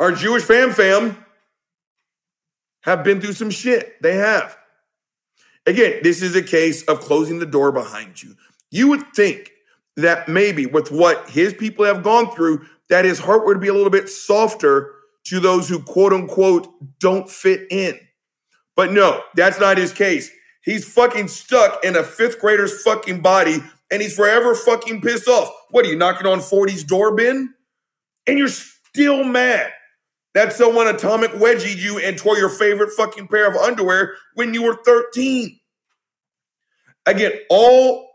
Our 0.01 0.13
Jewish 0.13 0.45
fam 0.45 0.73
fam 0.73 1.25
have 2.83 3.03
been 3.03 3.21
through 3.21 3.33
some 3.33 3.51
shit. 3.51 4.01
They 4.01 4.15
have. 4.15 4.57
Again, 5.67 6.01
this 6.03 6.23
is 6.23 6.35
a 6.37 6.43
case 6.43 6.83
of 6.85 7.01
closing 7.01 7.39
the 7.39 7.47
door 7.47 7.73
behind 7.73 8.23
you. 8.23 8.35
You 8.71 8.89
would 8.89 9.13
think 9.15 9.51
that 9.97 10.29
maybe 10.29 10.67
with 10.67 10.91
what 10.91 11.29
his 11.29 11.53
people 11.53 11.85
have 11.85 12.03
gone 12.03 12.35
through, 12.35 12.65
that 12.89 13.05
his 13.05 13.19
heart 13.19 13.45
would 13.45 13.61
be 13.61 13.69
a 13.69 13.75
little 13.75 13.91
bit 13.91 14.09
softer 14.09 14.95
to 15.25 15.41
those 15.41 15.69
who 15.69 15.81
quote 15.81 16.13
unquote 16.13 16.69
don't 17.01 17.29
fit 17.29 17.67
in. 17.71 17.99
But 18.77 18.93
no, 18.93 19.21
that's 19.35 19.59
not 19.59 19.77
his 19.77 19.93
case. 19.93 20.31
He's 20.63 20.91
fucking 20.91 21.29
stuck 21.29 21.85
in 21.85 21.97
a 21.97 22.05
fifth 22.05 22.41
grader's 22.41 22.83
fucking 22.83 23.21
body 23.21 23.63
and 23.91 24.01
he's 24.01 24.15
forever 24.15 24.55
fucking 24.55 25.01
pissed 25.01 25.29
off. 25.29 25.51
What 25.71 25.85
are 25.85 25.89
you 25.89 25.97
knocking 25.97 26.27
on 26.27 26.39
40's 26.39 26.85
door, 26.85 27.15
Ben? 27.15 27.55
And 28.27 28.39
you're 28.39 28.49
still 28.49 29.25
mad 29.25 29.73
that 30.39 30.53
someone 30.53 30.86
atomic 30.86 31.32
wedgied 31.32 31.78
you 31.78 31.99
and 31.99 32.16
tore 32.16 32.39
your 32.39 32.49
favorite 32.49 32.93
fucking 32.93 33.26
pair 33.26 33.49
of 33.49 33.57
underwear 33.57 34.14
when 34.34 34.55
you 34.55 34.62
were 34.62 34.78
13. 34.84 35.59
Again, 37.07 37.32
all 37.51 38.09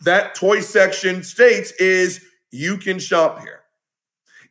that 0.00 0.34
toy 0.34 0.60
section 0.60 1.22
states 1.22 1.72
is 1.72 2.24
you 2.50 2.78
can 2.78 2.98
shop 2.98 3.40
here. 3.40 3.60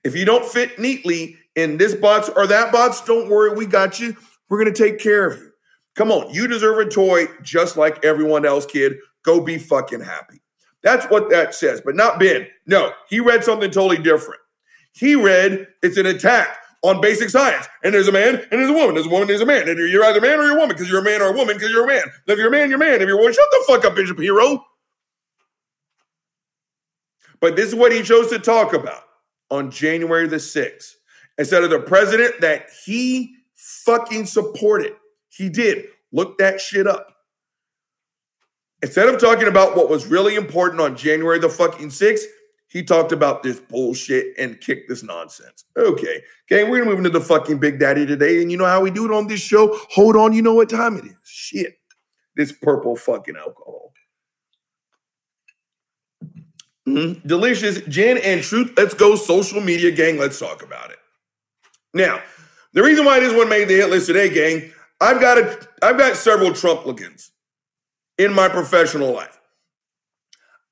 If 0.04 0.16
you 0.16 0.24
don't 0.24 0.46
fit 0.46 0.78
neatly 0.78 1.36
in 1.56 1.78
this 1.78 1.96
box 1.96 2.30
or 2.30 2.46
that 2.46 2.72
box, 2.72 3.02
don't 3.02 3.28
worry, 3.28 3.56
we 3.56 3.66
got 3.66 4.00
you. 4.00 4.16
We're 4.48 4.62
going 4.64 4.72
to 4.72 4.84
take 4.84 5.00
care 5.00 5.26
of 5.26 5.40
you. 5.40 5.50
Come 5.96 6.12
on, 6.12 6.32
you 6.32 6.48
deserve 6.48 6.78
a 6.78 6.88
toy 6.88 7.26
just 7.42 7.76
like 7.76 8.06
everyone 8.06 8.46
else, 8.46 8.68
kid. 8.68 8.98
Go 9.24 9.42
be 9.42 9.58
fucking 9.58 10.02
happy. 10.02 10.44
That's 10.84 11.08
what 11.08 11.32
that 11.32 11.56
says, 11.56 11.82
but 11.84 11.96
not 11.96 12.20
Ben. 12.20 12.46
No, 12.68 12.92
he 13.10 13.20
read 13.20 13.44
something 13.44 13.72
totally 13.72 13.98
different. 13.98 14.42
He 14.96 15.16
read 15.16 15.68
it's 15.84 15.98
an 15.98 16.06
attack 16.06 16.58
on 16.82 17.02
basic 17.02 17.30
science. 17.30 17.68
And 17.84 17.94
there's 17.94 18.08
a 18.08 18.12
man 18.12 18.36
and 18.36 18.62
there's 18.62 18.70
a 18.70 18.74
woman. 18.74 18.96
There's 18.96 19.08
a 19.08 19.10
woman, 19.10 19.28
there's 19.28 19.42
a 19.42 19.46
man. 19.46 19.68
And 19.68 19.78
you're 19.78 20.04
either 20.04 20.20
a 20.20 20.22
man 20.22 20.40
or 20.40 20.44
you're 20.44 20.58
a 20.58 20.60
woman 20.60 20.70
because 20.70 20.90
you're 20.90 21.02
a 21.02 21.04
man 21.04 21.22
or 21.22 21.26
a 21.26 21.34
woman 21.34 21.56
because 21.56 21.72
you're 21.72 21.84
a 21.84 21.88
man. 21.88 22.04
If 22.28 22.38
you're 22.38 22.48
a 22.48 22.52
man, 22.52 22.70
you're 22.70 22.82
a 22.82 22.86
man. 22.86 23.02
If 23.02 23.08
you're 23.08 23.18
a 23.18 23.22
woman, 23.22 23.34
shut 23.34 23.48
the 23.52 23.64
fuck 23.68 23.86
up, 23.86 23.96
Ben 23.96 24.06
Shapiro. 24.06 24.66
But 27.42 27.56
this 27.56 27.68
is 27.68 27.76
what 27.76 27.92
he 27.92 28.02
chose 28.02 28.30
to 28.30 28.40
talk 28.40 28.74
about 28.74 29.02
on 29.52 29.70
January 29.70 30.28
the 30.28 30.38
6th. 30.38 30.94
Instead 31.38 31.64
of 31.64 31.70
the 31.70 31.80
president 31.80 32.40
that 32.42 32.68
he 32.86 33.36
fucking 33.56 34.26
supported. 34.26 34.94
He 35.30 35.50
did. 35.50 35.86
Look 36.12 36.38
that 36.38 36.62
shit 36.62 36.88
up. 36.88 37.08
Instead 38.82 39.10
of 39.10 39.20
talking 39.20 39.48
about 39.48 39.76
what 39.76 39.90
was 39.90 40.06
really 40.06 40.36
important 40.36 40.80
on 40.80 40.96
January 40.96 41.40
the 41.40 41.50
fucking 41.50 41.90
6th, 41.90 42.24
he 42.76 42.84
talked 42.84 43.14
about 43.14 43.42
this 43.42 43.58
bullshit 43.58 44.38
and 44.38 44.60
kicked 44.60 44.90
this 44.90 45.02
nonsense. 45.02 45.64
Okay. 45.78 46.22
Okay, 46.52 46.70
we're 46.70 46.80
gonna 46.80 46.90
move 46.90 46.98
into 46.98 47.10
the 47.10 47.22
fucking 47.22 47.58
Big 47.58 47.80
Daddy 47.80 48.06
today. 48.06 48.42
And 48.42 48.52
you 48.52 48.58
know 48.58 48.66
how 48.66 48.82
we 48.82 48.92
do 48.92 49.06
it 49.06 49.16
on 49.16 49.28
this 49.28 49.40
show? 49.40 49.80
Hold 49.92 50.18
on, 50.18 50.34
you 50.34 50.42
know 50.42 50.56
what 50.56 50.70
time 50.70 50.98
it 50.98 51.06
is. 51.06 51.16
Shit. 51.24 51.78
This 52.36 52.52
purple 52.52 52.98
fucking 52.98 53.38
alcohol. 53.38 53.94
Mhm. 56.86 57.26
Delicious 57.26 57.80
gin 57.88 58.18
and 58.18 58.44
truth. 58.44 58.74
Let's 58.76 58.94
go, 58.94 59.16
social 59.16 59.62
media 59.62 59.92
gang. 59.92 60.18
Let's 60.18 60.38
talk 60.38 60.62
about 60.62 60.92
it. 60.92 61.00
Now, 61.94 62.22
the 62.74 62.84
reason 62.84 63.06
why 63.06 63.22
this 63.22 63.34
one 63.34 63.48
made 63.48 63.70
the 63.70 63.76
hit 63.76 63.90
list 63.90 64.08
today, 64.08 64.28
gang, 64.28 64.74
I've 65.00 65.22
got 65.22 65.38
a, 65.38 65.70
I've 65.82 65.98
got 65.98 66.18
several 66.18 66.52
Trump 66.52 66.82
Trumplicans 66.82 67.30
in 68.18 68.34
my 68.34 68.50
professional 68.50 69.14
life. 69.14 69.40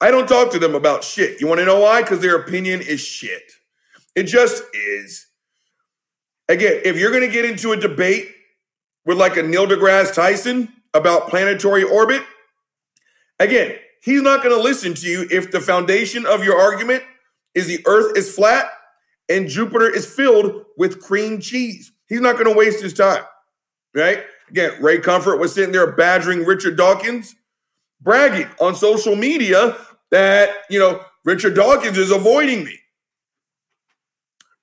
I 0.04 0.12
don't 0.12 0.28
talk 0.28 0.52
to 0.52 0.60
them 0.60 0.76
about 0.76 1.02
shit. 1.02 1.40
You 1.40 1.48
want 1.48 1.60
to 1.60 1.66
know 1.66 1.80
why? 1.80 2.02
Because 2.02 2.20
their 2.20 2.36
opinion 2.36 2.82
is 2.82 3.00
shit. 3.00 3.54
It 4.16 4.24
just 4.24 4.62
is. 4.74 5.28
Again, 6.50 6.82
if 6.84 6.98
you're 6.98 7.12
going 7.12 7.26
to 7.26 7.32
get 7.32 7.46
into 7.46 7.72
a 7.72 7.78
debate 7.78 8.28
with 9.06 9.18
like 9.18 9.38
a 9.38 9.44
Neil 9.44 9.66
deGrasse 9.66 10.14
Tyson 10.14 10.68
about 10.94 11.30
planetary 11.30 11.86
orbit, 11.86 12.22
again, 13.40 13.78
he's 14.02 14.22
not 14.22 14.44
going 14.44 14.54
to 14.54 14.62
listen 14.62 14.94
to 14.94 15.08
you 15.08 15.26
if 15.32 15.52
the 15.52 15.62
foundation 15.62 16.26
of 16.26 16.44
your 16.44 16.60
argument 16.60 17.04
is 17.56 17.68
the 17.68 17.80
earth 17.86 18.18
is 18.18 18.36
flat 18.36 18.66
and 19.30 19.48
Jupiter 19.48 19.90
is 19.90 20.06
filled 20.06 20.66
with 20.78 21.02
cream 21.02 21.40
cheese. 21.40 21.94
He's 22.10 22.20
not 22.20 22.34
going 22.34 22.52
to 22.52 22.58
waste 22.58 22.84
his 22.84 22.94
time, 22.94 23.24
right? 23.96 24.26
Again, 24.50 24.74
Ray 24.82 24.98
Comfort 24.98 25.38
was 25.38 25.54
sitting 25.54 25.72
there 25.72 25.90
badgering 25.94 26.44
Richard 26.44 26.76
Dawkins, 26.76 27.36
bragging 28.02 28.50
on 28.60 28.76
social 28.76 29.16
media 29.16 29.78
that, 30.14 30.66
you 30.70 30.78
know, 30.78 31.04
Richard 31.26 31.56
Dawkins 31.56 31.98
is 31.98 32.12
avoiding 32.12 32.64
me. 32.64 32.78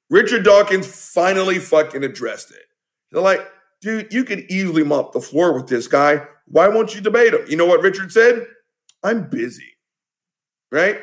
Richard 0.09 0.45
Dawkins 0.45 0.87
finally 0.87 1.59
fucking 1.59 2.05
addressed 2.05 2.53
it. 2.53 2.63
They're 3.11 3.21
like, 3.21 3.45
dude, 3.81 4.13
you 4.13 4.23
could 4.23 4.49
easily 4.49 4.85
mop 4.85 5.13
the 5.13 5.21
floor 5.21 5.53
with 5.53 5.67
this 5.67 5.89
guy. 5.89 6.25
Why 6.47 6.69
won't 6.69 6.95
you 6.95 7.01
debate 7.01 7.35
him? 7.35 7.41
You 7.49 7.57
know 7.57 7.67
what 7.67 7.83
Richard 7.83 8.13
said? 8.13 8.47
I'm 9.03 9.29
busy. 9.29 9.67
Right? 10.71 11.01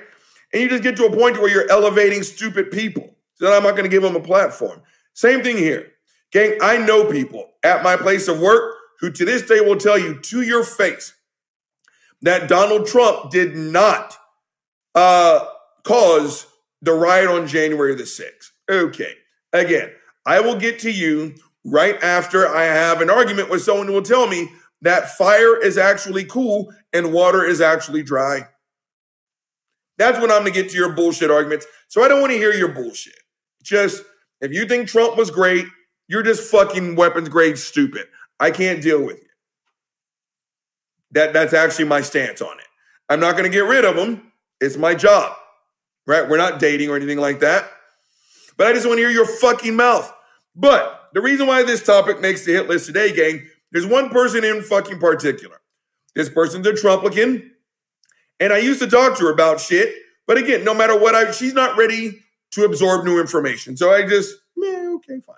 And 0.54 0.64
you 0.64 0.70
just 0.70 0.84
get 0.84 0.96
to 0.96 1.08
a 1.08 1.16
point 1.16 1.42
where 1.42 1.50
you're 1.50 1.70
elevating 1.70 2.24
stupid 2.24 2.72
people. 2.72 3.18
So 3.34 3.54
I'm 3.54 3.64
not 3.64 3.72
going 3.72 3.84
to 3.84 3.90
give 3.90 4.02
them 4.02 4.16
a 4.16 4.22
platform. 4.22 4.82
Same 5.14 5.44
thing 5.44 5.58
here. 5.58 5.92
Gang, 6.32 6.58
I 6.62 6.78
know 6.78 7.12
people 7.12 7.50
at 7.64 7.84
my 7.84 7.98
place 7.98 8.30
of 8.30 8.40
work 8.40 8.76
who 9.02 9.12
to 9.12 9.26
this 9.26 9.42
day 9.42 9.60
will 9.60 9.76
tell 9.76 10.00
you 10.00 10.22
to 10.22 10.42
your 10.42 10.64
face 10.64 11.14
that 12.22 12.48
Donald 12.48 12.88
Trump 12.88 13.30
did 13.30 13.58
not 13.58 14.18
uh, 14.98 15.46
cause 15.84 16.48
the 16.82 16.92
riot 16.92 17.30
on 17.30 17.48
January 17.48 17.94
the 17.94 18.04
6th. 18.04 18.50
Okay. 18.70 19.14
Again, 19.54 19.92
I 20.26 20.40
will 20.40 20.56
get 20.56 20.80
to 20.80 20.92
you 20.92 21.36
right 21.64 22.02
after 22.04 22.48
I 22.48 22.64
have 22.64 23.02
an 23.02 23.12
argument 23.12 23.52
with 23.52 23.62
someone 23.62 23.86
who 23.86 23.94
will 23.94 24.02
tell 24.02 24.26
me 24.26 24.50
that 24.82 25.12
fire 25.12 25.56
is 25.62 25.78
actually 25.78 26.26
cool 26.26 26.74
and 26.94 27.14
water 27.14 27.46
is 27.46 27.62
actually 27.62 28.02
dry. 28.02 28.48
That's 30.00 30.20
when 30.20 30.32
I'm 30.32 30.42
going 30.42 30.54
to 30.54 30.62
get 30.62 30.72
to 30.72 30.78
your 30.78 30.94
bullshit 30.94 31.30
arguments. 31.30 31.68
So 31.90 32.04
I 32.04 32.08
don't 32.08 32.22
want 32.22 32.32
to 32.34 32.38
hear 32.38 32.54
your 32.54 32.70
bullshit. 32.70 33.20
Just 33.64 34.04
if 34.42 34.52
you 34.52 34.66
think 34.66 34.88
Trump 34.88 35.16
was 35.16 35.30
great, 35.30 35.66
you're 36.08 36.24
just 36.24 36.50
fucking 36.50 36.96
weapons 36.96 37.30
grade 37.30 37.58
stupid. 37.58 38.08
I 38.40 38.50
can't 38.50 38.82
deal 38.82 39.04
with 39.04 39.18
you. 39.18 39.30
That 41.12 41.34
that's 41.34 41.54
actually 41.54 41.86
my 41.86 42.02
stance 42.02 42.42
on 42.42 42.58
it. 42.60 42.68
I'm 43.10 43.20
not 43.20 43.34
going 43.34 43.44
to 43.44 43.50
get 43.50 43.66
rid 43.66 43.86
of 43.86 43.96
him. 43.96 44.27
It's 44.60 44.78
my 44.78 44.96
job. 44.96 45.36
Right? 46.06 46.28
We're 46.28 46.38
not 46.38 46.60
dating 46.60 46.90
or 46.90 46.96
anything 46.96 47.18
like 47.18 47.42
that. 47.42 47.70
But 48.58 48.68
I 48.68 48.74
just 48.74 48.88
want 48.88 48.98
to 48.98 49.02
hear 49.02 49.12
your 49.12 49.26
fucking 49.26 49.76
mouth. 49.76 50.12
But 50.56 51.10
the 51.14 51.22
reason 51.22 51.48
why 51.48 51.64
this 51.64 51.84
topic 51.84 52.22
makes 52.22 52.46
the 52.46 52.54
hit 52.54 52.68
list 52.68 52.88
today, 52.88 53.14
gang, 53.14 53.46
there's 53.72 53.86
one 53.86 54.10
person 54.10 54.44
in 54.44 54.64
fucking 54.64 55.00
particular. 55.00 55.58
This 56.16 56.30
person's 56.30 56.66
a 56.66 56.72
Trumplican. 56.72 57.50
And 58.40 58.54
I 58.54 58.58
used 58.58 58.82
to 58.82 58.88
talk 58.88 59.18
to 59.18 59.26
her 59.26 59.32
about 59.32 59.60
shit. 59.60 59.94
But 60.26 60.38
again, 60.38 60.64
no 60.64 60.74
matter 60.74 60.98
what 60.98 61.16
I 61.16 61.32
she's 61.32 61.54
not 61.54 61.78
ready 61.78 62.20
to 62.52 62.66
absorb 62.66 63.06
new 63.06 63.20
information. 63.20 63.78
So 63.78 63.92
I 63.92 64.08
just, 64.08 64.36
meh, 64.56 64.94
okay, 64.96 65.20
fine. 65.20 65.36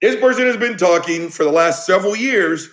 This 0.00 0.20
person 0.20 0.44
has 0.44 0.56
been 0.56 0.76
talking 0.76 1.28
for 1.28 1.44
the 1.44 1.52
last 1.52 1.86
several 1.86 2.14
years 2.14 2.68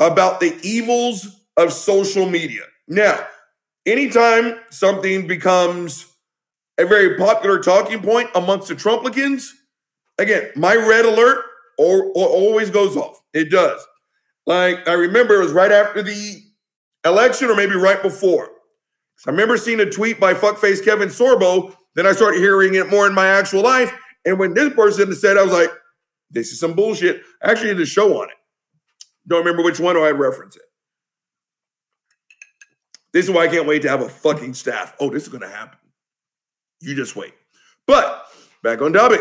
about 0.00 0.40
the 0.40 0.58
evils 0.62 1.40
of 1.56 1.72
social 1.72 2.28
media. 2.28 2.62
Now, 2.88 3.26
anytime 3.86 4.58
something 4.70 5.26
becomes 5.26 6.06
a 6.78 6.86
very 6.86 7.16
popular 7.16 7.60
talking 7.60 8.00
point 8.02 8.30
amongst 8.34 8.68
the 8.68 8.74
Trumplicans, 8.74 9.48
again, 10.18 10.50
my 10.56 10.74
red 10.74 11.04
alert 11.04 11.44
or, 11.78 12.04
or 12.04 12.26
always 12.26 12.70
goes 12.70 12.96
off. 12.96 13.20
It 13.32 13.50
does. 13.50 13.84
Like 14.46 14.86
I 14.88 14.92
remember 14.92 15.40
it 15.40 15.44
was 15.44 15.52
right 15.52 15.72
after 15.72 16.02
the 16.02 16.42
election 17.04 17.48
or 17.48 17.56
maybe 17.56 17.74
right 17.74 18.02
before. 18.02 18.50
I 19.26 19.30
remember 19.30 19.56
seeing 19.56 19.80
a 19.80 19.90
tweet 19.90 20.20
by 20.20 20.34
fuckface 20.34 20.84
Kevin 20.84 21.08
Sorbo. 21.08 21.74
Then 21.94 22.06
I 22.06 22.12
started 22.12 22.40
hearing 22.40 22.74
it 22.74 22.90
more 22.90 23.06
in 23.06 23.14
my 23.14 23.26
actual 23.26 23.62
life. 23.62 23.92
And 24.24 24.38
when 24.38 24.54
this 24.54 24.72
person 24.74 25.14
said, 25.14 25.36
I 25.38 25.42
was 25.42 25.52
like, 25.52 25.70
this 26.30 26.50
is 26.50 26.60
some 26.60 26.74
bullshit. 26.74 27.22
I 27.42 27.52
actually 27.52 27.68
did 27.68 27.80
a 27.80 27.86
show 27.86 28.20
on 28.20 28.28
it. 28.28 28.34
Don't 29.26 29.38
remember 29.38 29.62
which 29.62 29.80
one 29.80 29.96
or 29.96 30.06
I 30.06 30.10
reference 30.10 30.56
it. 30.56 30.62
This 33.14 33.26
is 33.26 33.30
why 33.30 33.44
I 33.44 33.48
can't 33.48 33.66
wait 33.66 33.82
to 33.82 33.88
have 33.88 34.02
a 34.02 34.08
fucking 34.08 34.54
staff. 34.54 34.94
Oh, 34.98 35.08
this 35.08 35.22
is 35.22 35.28
going 35.28 35.42
to 35.42 35.48
happen. 35.48 35.78
You 36.80 36.96
just 36.96 37.14
wait. 37.14 37.32
But 37.86 38.26
back 38.62 38.82
on 38.82 38.92
topic. 38.92 39.20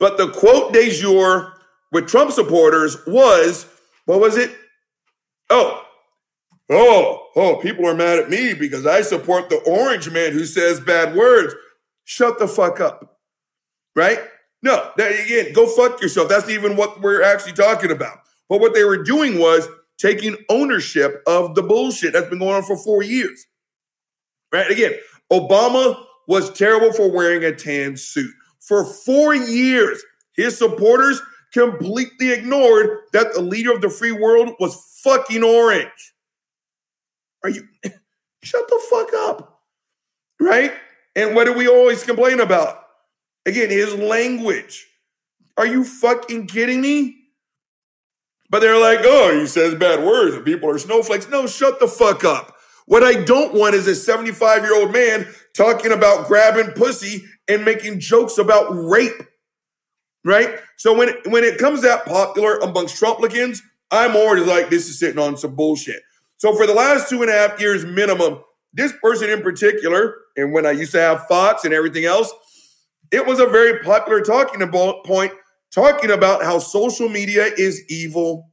But 0.00 0.18
the 0.18 0.28
quote 0.30 0.72
de 0.72 0.90
jour 0.90 1.54
with 1.92 2.08
Trump 2.08 2.32
supporters 2.32 2.98
was, 3.06 3.66
what 4.04 4.18
was 4.18 4.36
it? 4.36 4.50
Oh, 5.48 5.84
oh, 6.70 7.28
oh, 7.36 7.56
people 7.56 7.86
are 7.86 7.94
mad 7.94 8.18
at 8.18 8.30
me 8.30 8.54
because 8.54 8.84
I 8.84 9.02
support 9.02 9.48
the 9.48 9.58
orange 9.58 10.10
man 10.10 10.32
who 10.32 10.44
says 10.44 10.80
bad 10.80 11.14
words. 11.14 11.54
Shut 12.04 12.40
the 12.40 12.48
fuck 12.48 12.80
up. 12.80 13.18
Right? 13.94 14.18
No, 14.62 14.90
that 14.96 15.12
again, 15.24 15.52
go 15.52 15.68
fuck 15.68 16.02
yourself. 16.02 16.28
That's 16.28 16.48
even 16.50 16.76
what 16.76 17.00
we're 17.00 17.22
actually 17.22 17.52
talking 17.52 17.92
about. 17.92 18.18
But 18.48 18.60
what 18.60 18.74
they 18.74 18.84
were 18.84 19.02
doing 19.02 19.38
was 19.38 19.68
taking 20.00 20.36
ownership 20.48 21.22
of 21.26 21.54
the 21.54 21.62
bullshit 21.62 22.14
that's 22.14 22.28
been 22.28 22.38
going 22.38 22.54
on 22.54 22.62
for 22.62 22.76
four 22.76 23.02
years. 23.02 23.46
Right? 24.52 24.70
Again, 24.70 24.94
Obama 25.30 26.04
was 26.26 26.50
terrible 26.52 26.92
for 26.92 27.10
wearing 27.10 27.44
a 27.44 27.54
tan 27.54 27.96
suit. 27.96 28.32
For 28.60 28.84
four 28.84 29.34
years, 29.34 30.02
his 30.34 30.56
supporters 30.56 31.20
completely 31.52 32.32
ignored 32.32 33.00
that 33.12 33.34
the 33.34 33.42
leader 33.42 33.72
of 33.72 33.80
the 33.80 33.90
free 33.90 34.12
world 34.12 34.54
was 34.58 35.00
fucking 35.02 35.42
orange. 35.42 36.14
Are 37.44 37.50
you 37.50 37.66
shut 38.42 38.68
the 38.68 38.80
fuck 38.90 39.08
up? 39.14 39.62
Right? 40.40 40.72
And 41.16 41.34
what 41.34 41.44
do 41.44 41.52
we 41.52 41.68
always 41.68 42.04
complain 42.04 42.40
about? 42.40 42.84
Again, 43.46 43.70
his 43.70 43.94
language. 43.94 44.86
Are 45.56 45.66
you 45.66 45.84
fucking 45.84 46.46
kidding 46.46 46.80
me? 46.80 47.19
But 48.50 48.60
they're 48.60 48.80
like, 48.80 49.00
oh, 49.04 49.38
he 49.38 49.46
says 49.46 49.76
bad 49.76 50.04
words 50.04 50.34
and 50.34 50.44
people 50.44 50.68
are 50.68 50.78
snowflakes. 50.78 51.28
No, 51.28 51.46
shut 51.46 51.78
the 51.80 51.88
fuck 51.88 52.24
up. 52.24 52.56
What 52.86 53.04
I 53.04 53.22
don't 53.22 53.54
want 53.54 53.76
is 53.76 53.86
a 53.86 53.94
75 53.94 54.62
year 54.62 54.74
old 54.74 54.92
man 54.92 55.28
talking 55.56 55.92
about 55.92 56.26
grabbing 56.26 56.72
pussy 56.72 57.24
and 57.48 57.64
making 57.64 58.00
jokes 58.00 58.38
about 58.38 58.70
rape. 58.70 59.22
Right? 60.24 60.58
So 60.76 60.92
when 60.92 61.14
when 61.26 61.44
it 61.44 61.58
comes 61.58 61.82
that 61.82 62.04
popular 62.04 62.58
amongst 62.58 63.00
Trumplicans, 63.00 63.60
I'm 63.90 64.16
already 64.16 64.44
like, 64.44 64.70
this 64.70 64.88
is 64.88 64.98
sitting 64.98 65.18
on 65.18 65.36
some 65.36 65.54
bullshit. 65.54 66.02
So 66.36 66.54
for 66.56 66.66
the 66.66 66.74
last 66.74 67.08
two 67.08 67.22
and 67.22 67.30
a 67.30 67.34
half 67.34 67.60
years 67.60 67.84
minimum, 67.84 68.40
this 68.72 68.92
person 69.02 69.30
in 69.30 69.42
particular, 69.42 70.16
and 70.36 70.52
when 70.52 70.66
I 70.66 70.72
used 70.72 70.92
to 70.92 71.00
have 71.00 71.26
Fox 71.26 71.64
and 71.64 71.74
everything 71.74 72.04
else, 72.04 72.32
it 73.10 73.26
was 73.26 73.40
a 73.40 73.46
very 73.46 73.82
popular 73.82 74.20
talking 74.20 74.66
point, 75.04 75.32
talking 75.74 76.10
about 76.10 76.42
how 76.42 76.58
social 76.58 77.08
media 77.08 77.46
is 77.56 77.82
evil, 77.88 78.50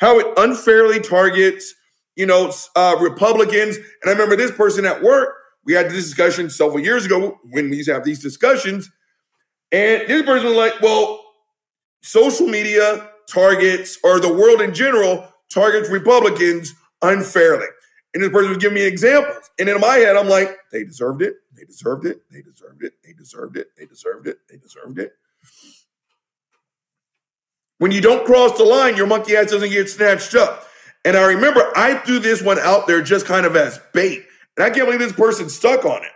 how 0.00 0.18
it 0.18 0.26
unfairly 0.36 1.00
targets, 1.00 1.74
you 2.16 2.26
know, 2.26 2.52
uh, 2.76 2.96
Republicans. 3.00 3.76
And 3.76 4.06
I 4.06 4.10
remember 4.10 4.36
this 4.36 4.50
person 4.50 4.84
at 4.86 5.02
work. 5.02 5.34
We 5.64 5.74
had 5.74 5.90
this 5.90 6.04
discussion 6.04 6.50
several 6.50 6.80
years 6.80 7.04
ago 7.04 7.38
when 7.50 7.68
we 7.68 7.76
used 7.76 7.88
to 7.88 7.94
have 7.94 8.04
these 8.04 8.22
discussions, 8.22 8.90
and 9.70 10.08
this 10.08 10.22
person 10.22 10.48
was 10.48 10.56
like, 10.56 10.80
"Well, 10.80 11.22
social 12.02 12.46
media 12.46 13.10
targets, 13.28 13.98
or 14.02 14.18
the 14.18 14.32
world 14.32 14.62
in 14.62 14.72
general, 14.72 15.28
targets 15.52 15.90
Republicans 15.90 16.72
unfairly." 17.02 17.66
And 18.14 18.22
this 18.22 18.30
person 18.30 18.48
was 18.48 18.58
giving 18.58 18.76
me 18.76 18.86
examples, 18.86 19.50
and 19.58 19.68
in 19.68 19.78
my 19.78 19.96
head, 19.96 20.16
I'm 20.16 20.28
like, 20.28 20.56
"They 20.72 20.84
deserved 20.84 21.20
it. 21.20 21.34
They 21.54 21.64
deserved 21.64 22.06
it. 22.06 22.22
They 22.30 22.40
deserved 22.40 22.82
it. 22.82 22.94
They 23.04 23.12
deserved 23.12 23.56
it. 23.58 23.68
They 23.76 23.84
deserved 23.84 24.26
it. 24.26 24.38
They 24.48 24.56
deserved 24.56 24.98
it." 24.98 25.12
When 27.78 27.92
you 27.92 28.00
don't 28.00 28.26
cross 28.26 28.58
the 28.58 28.64
line, 28.64 28.96
your 28.96 29.06
monkey 29.06 29.36
ass 29.36 29.50
doesn't 29.50 29.70
get 29.70 29.88
snatched 29.88 30.34
up. 30.34 30.66
And 31.04 31.16
I 31.16 31.26
remember 31.26 31.72
I 31.76 31.94
threw 31.98 32.18
this 32.18 32.42
one 32.42 32.58
out 32.58 32.86
there 32.86 33.00
just 33.02 33.24
kind 33.26 33.46
of 33.46 33.56
as 33.56 33.80
bait. 33.94 34.24
And 34.56 34.64
I 34.64 34.70
can't 34.70 34.86
believe 34.86 34.98
this 34.98 35.12
person 35.12 35.48
stuck 35.48 35.84
on 35.84 36.02
it. 36.02 36.10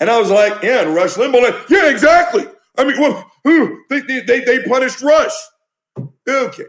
And 0.00 0.08
I 0.08 0.18
was 0.20 0.30
like, 0.30 0.62
yeah, 0.62 0.82
and 0.82 0.94
Rush 0.94 1.14
Limbaugh, 1.14 1.42
like, 1.42 1.68
yeah, 1.68 1.90
exactly. 1.90 2.46
I 2.76 2.84
mean, 2.84 3.00
well, 3.00 3.28
who- 3.42 3.82
they, 3.90 4.00
they, 4.20 4.40
they, 4.40 4.62
punished 4.62 5.02
Rush. 5.02 5.32
Okay. 6.28 6.64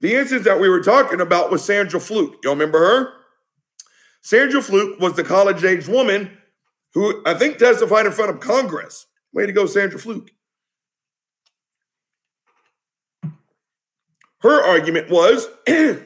The 0.00 0.14
instance 0.14 0.44
that 0.44 0.60
we 0.60 0.68
were 0.68 0.82
talking 0.82 1.20
about 1.20 1.50
was 1.50 1.64
Sandra 1.64 1.98
Fluke. 1.98 2.36
Y'all 2.44 2.52
remember 2.52 2.78
her? 2.78 3.12
Sandra 4.22 4.62
Fluke 4.62 5.00
was 5.00 5.14
the 5.14 5.24
college 5.24 5.64
age 5.64 5.88
woman 5.88 6.36
who 6.92 7.22
I 7.26 7.34
think 7.34 7.58
testified 7.58 8.06
in 8.06 8.12
front 8.12 8.30
of 8.30 8.40
Congress. 8.40 9.06
Way 9.34 9.46
to 9.46 9.52
go, 9.52 9.66
Sandra 9.66 9.98
Fluke. 9.98 10.30
Her 14.40 14.62
argument 14.62 15.10
was 15.10 15.48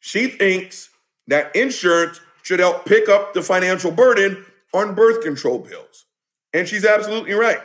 she 0.00 0.26
thinks 0.28 0.90
that 1.28 1.54
insurance 1.56 2.20
should 2.42 2.58
help 2.58 2.84
pick 2.84 3.08
up 3.08 3.32
the 3.32 3.42
financial 3.42 3.90
burden 3.90 4.44
on 4.74 4.94
birth 4.94 5.22
control 5.22 5.60
pills. 5.60 6.04
And 6.52 6.68
she's 6.68 6.84
absolutely 6.84 7.32
right. 7.32 7.60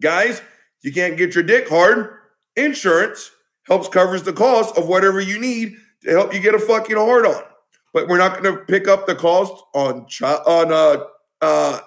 Guys, 0.00 0.40
you 0.82 0.92
can't 0.92 1.16
get 1.16 1.34
your 1.34 1.44
dick 1.44 1.68
hard. 1.68 2.14
Insurance 2.56 3.32
helps 3.66 3.88
covers 3.88 4.22
the 4.22 4.32
cost 4.32 4.78
of 4.78 4.88
whatever 4.88 5.20
you 5.20 5.38
need 5.38 5.76
to 6.04 6.10
help 6.10 6.32
you 6.32 6.40
get 6.40 6.54
a 6.54 6.58
fucking 6.58 6.96
hard 6.96 7.26
on. 7.26 7.42
But 7.92 8.08
we're 8.08 8.18
not 8.18 8.42
going 8.42 8.56
to 8.56 8.64
pick 8.64 8.88
up 8.88 9.06
the 9.06 9.14
cost 9.14 9.62
on 9.74 10.06
chi- 10.06 10.42
on 10.46 10.72
uh, 10.72 11.04
uh, 11.42 11.80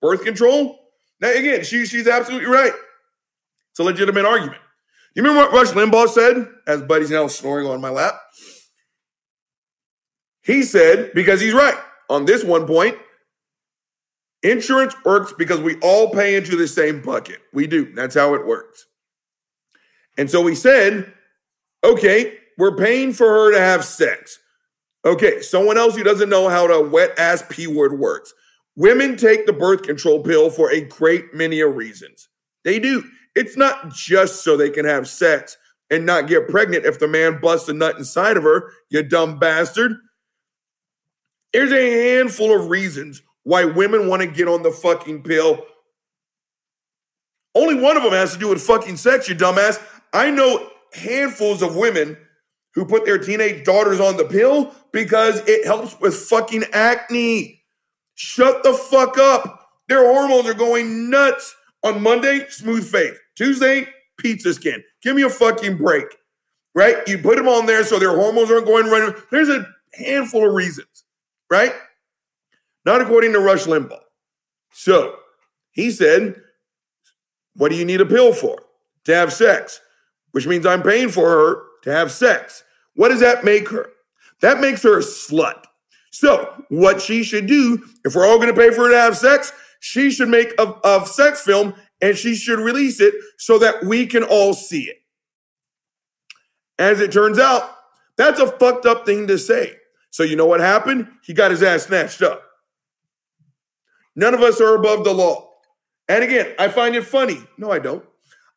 birth 0.00 0.24
control. 0.24 0.78
Now 1.20 1.30
again, 1.30 1.64
she, 1.64 1.86
she's 1.86 2.08
absolutely 2.08 2.48
right. 2.48 2.72
It's 3.70 3.78
a 3.78 3.84
legitimate 3.84 4.24
argument. 4.24 4.60
You 5.14 5.22
remember 5.22 5.50
what 5.50 5.52
Rush 5.52 5.74
Limbaugh 5.74 6.08
said? 6.08 6.48
As 6.66 6.82
Buddy's 6.82 7.10
now 7.10 7.26
snoring 7.26 7.66
on 7.66 7.80
my 7.80 7.90
lap. 7.90 8.14
He 10.42 10.62
said, 10.62 11.12
because 11.14 11.40
he's 11.40 11.54
right 11.54 11.76
on 12.08 12.24
this 12.24 12.42
one 12.44 12.66
point, 12.66 12.96
insurance 14.42 14.94
works 15.04 15.32
because 15.36 15.60
we 15.60 15.78
all 15.80 16.10
pay 16.10 16.36
into 16.36 16.56
the 16.56 16.66
same 16.66 17.02
bucket. 17.02 17.38
We 17.52 17.66
do. 17.66 17.92
That's 17.94 18.14
how 18.14 18.34
it 18.34 18.46
works. 18.46 18.86
And 20.16 20.30
so 20.30 20.46
he 20.46 20.54
said, 20.54 21.12
okay, 21.84 22.38
we're 22.58 22.76
paying 22.76 23.12
for 23.12 23.26
her 23.26 23.52
to 23.52 23.60
have 23.60 23.84
sex. 23.84 24.38
Okay, 25.04 25.40
someone 25.40 25.78
else 25.78 25.96
who 25.96 26.04
doesn't 26.04 26.28
know 26.28 26.48
how 26.48 26.66
the 26.66 26.88
wet 26.88 27.18
ass 27.18 27.42
P 27.48 27.66
word 27.66 27.98
works. 27.98 28.34
Women 28.80 29.18
take 29.18 29.44
the 29.44 29.52
birth 29.52 29.82
control 29.82 30.22
pill 30.22 30.48
for 30.48 30.72
a 30.72 30.80
great 30.80 31.34
many 31.34 31.62
reasons. 31.62 32.30
They 32.64 32.78
do. 32.78 33.04
It's 33.34 33.54
not 33.54 33.92
just 33.92 34.42
so 34.42 34.56
they 34.56 34.70
can 34.70 34.86
have 34.86 35.06
sex 35.06 35.58
and 35.90 36.06
not 36.06 36.28
get 36.28 36.48
pregnant 36.48 36.86
if 36.86 36.98
the 36.98 37.06
man 37.06 37.42
busts 37.42 37.68
a 37.68 37.74
nut 37.74 37.98
inside 37.98 38.38
of 38.38 38.42
her, 38.42 38.72
you 38.88 39.02
dumb 39.02 39.38
bastard. 39.38 39.98
There's 41.52 41.72
a 41.72 42.16
handful 42.16 42.58
of 42.58 42.70
reasons 42.70 43.20
why 43.42 43.66
women 43.66 44.08
want 44.08 44.22
to 44.22 44.26
get 44.26 44.48
on 44.48 44.62
the 44.62 44.70
fucking 44.70 45.24
pill. 45.24 45.62
Only 47.54 47.74
one 47.74 47.98
of 47.98 48.02
them 48.02 48.12
has 48.12 48.32
to 48.32 48.38
do 48.38 48.48
with 48.48 48.62
fucking 48.62 48.96
sex, 48.96 49.28
you 49.28 49.34
dumbass. 49.34 49.78
I 50.14 50.30
know 50.30 50.70
handfuls 50.94 51.60
of 51.60 51.76
women 51.76 52.16
who 52.74 52.86
put 52.86 53.04
their 53.04 53.18
teenage 53.18 53.62
daughters 53.66 54.00
on 54.00 54.16
the 54.16 54.24
pill 54.24 54.74
because 54.90 55.46
it 55.46 55.66
helps 55.66 56.00
with 56.00 56.14
fucking 56.14 56.64
acne. 56.72 57.59
Shut 58.22 58.62
the 58.62 58.74
fuck 58.74 59.16
up. 59.16 59.70
Their 59.88 60.04
hormones 60.04 60.46
are 60.46 60.52
going 60.52 61.08
nuts. 61.08 61.56
On 61.82 62.02
Monday, 62.02 62.46
smooth 62.50 62.86
face. 62.86 63.16
Tuesday, 63.34 63.86
pizza 64.18 64.52
skin. 64.52 64.84
Give 65.02 65.16
me 65.16 65.22
a 65.22 65.30
fucking 65.30 65.78
break. 65.78 66.04
Right? 66.74 66.96
You 67.08 67.16
put 67.16 67.36
them 67.36 67.48
on 67.48 67.64
there 67.64 67.82
so 67.82 67.98
their 67.98 68.14
hormones 68.14 68.50
aren't 68.50 68.66
going 68.66 68.88
running. 68.88 69.14
There's 69.30 69.48
a 69.48 69.66
handful 69.94 70.46
of 70.46 70.52
reasons, 70.52 71.04
right? 71.50 71.72
Not 72.84 73.00
according 73.00 73.32
to 73.32 73.40
Rush 73.40 73.64
Limbaugh. 73.64 74.02
So 74.70 75.16
he 75.70 75.90
said, 75.90 76.34
What 77.56 77.70
do 77.70 77.76
you 77.76 77.86
need 77.86 78.02
a 78.02 78.06
pill 78.06 78.34
for? 78.34 78.58
To 79.04 79.14
have 79.14 79.32
sex, 79.32 79.80
which 80.32 80.46
means 80.46 80.66
I'm 80.66 80.82
paying 80.82 81.08
for 81.08 81.30
her 81.30 81.62
to 81.84 81.90
have 81.90 82.12
sex. 82.12 82.64
What 82.94 83.08
does 83.08 83.20
that 83.20 83.44
make 83.44 83.70
her? 83.70 83.88
That 84.42 84.60
makes 84.60 84.82
her 84.82 84.98
a 84.98 85.02
slut. 85.02 85.64
So, 86.10 86.64
what 86.68 87.00
she 87.00 87.22
should 87.22 87.46
do, 87.46 87.84
if 88.04 88.14
we're 88.14 88.26
all 88.26 88.38
going 88.38 88.52
to 88.52 88.60
pay 88.60 88.70
for 88.70 88.84
her 88.84 88.90
to 88.90 88.98
have 88.98 89.16
sex, 89.16 89.52
she 89.78 90.10
should 90.10 90.28
make 90.28 90.52
a, 90.58 90.74
a 90.84 91.06
sex 91.06 91.40
film 91.40 91.74
and 92.02 92.16
she 92.16 92.34
should 92.34 92.58
release 92.58 93.00
it 93.00 93.14
so 93.38 93.58
that 93.58 93.84
we 93.84 94.06
can 94.06 94.24
all 94.24 94.52
see 94.52 94.82
it. 94.82 94.96
As 96.78 97.00
it 97.00 97.12
turns 97.12 97.38
out, 97.38 97.76
that's 98.16 98.40
a 98.40 98.46
fucked 98.46 98.86
up 98.86 99.06
thing 99.06 99.26
to 99.28 99.38
say. 99.38 99.76
So, 100.10 100.24
you 100.24 100.34
know 100.34 100.46
what 100.46 100.60
happened? 100.60 101.08
He 101.22 101.32
got 101.32 101.52
his 101.52 101.62
ass 101.62 101.86
snatched 101.86 102.22
up. 102.22 102.42
None 104.16 104.34
of 104.34 104.42
us 104.42 104.60
are 104.60 104.74
above 104.74 105.04
the 105.04 105.14
law. 105.14 105.50
And 106.08 106.24
again, 106.24 106.54
I 106.58 106.68
find 106.68 106.96
it 106.96 107.04
funny. 107.04 107.38
No, 107.56 107.70
I 107.70 107.78
don't. 107.78 108.04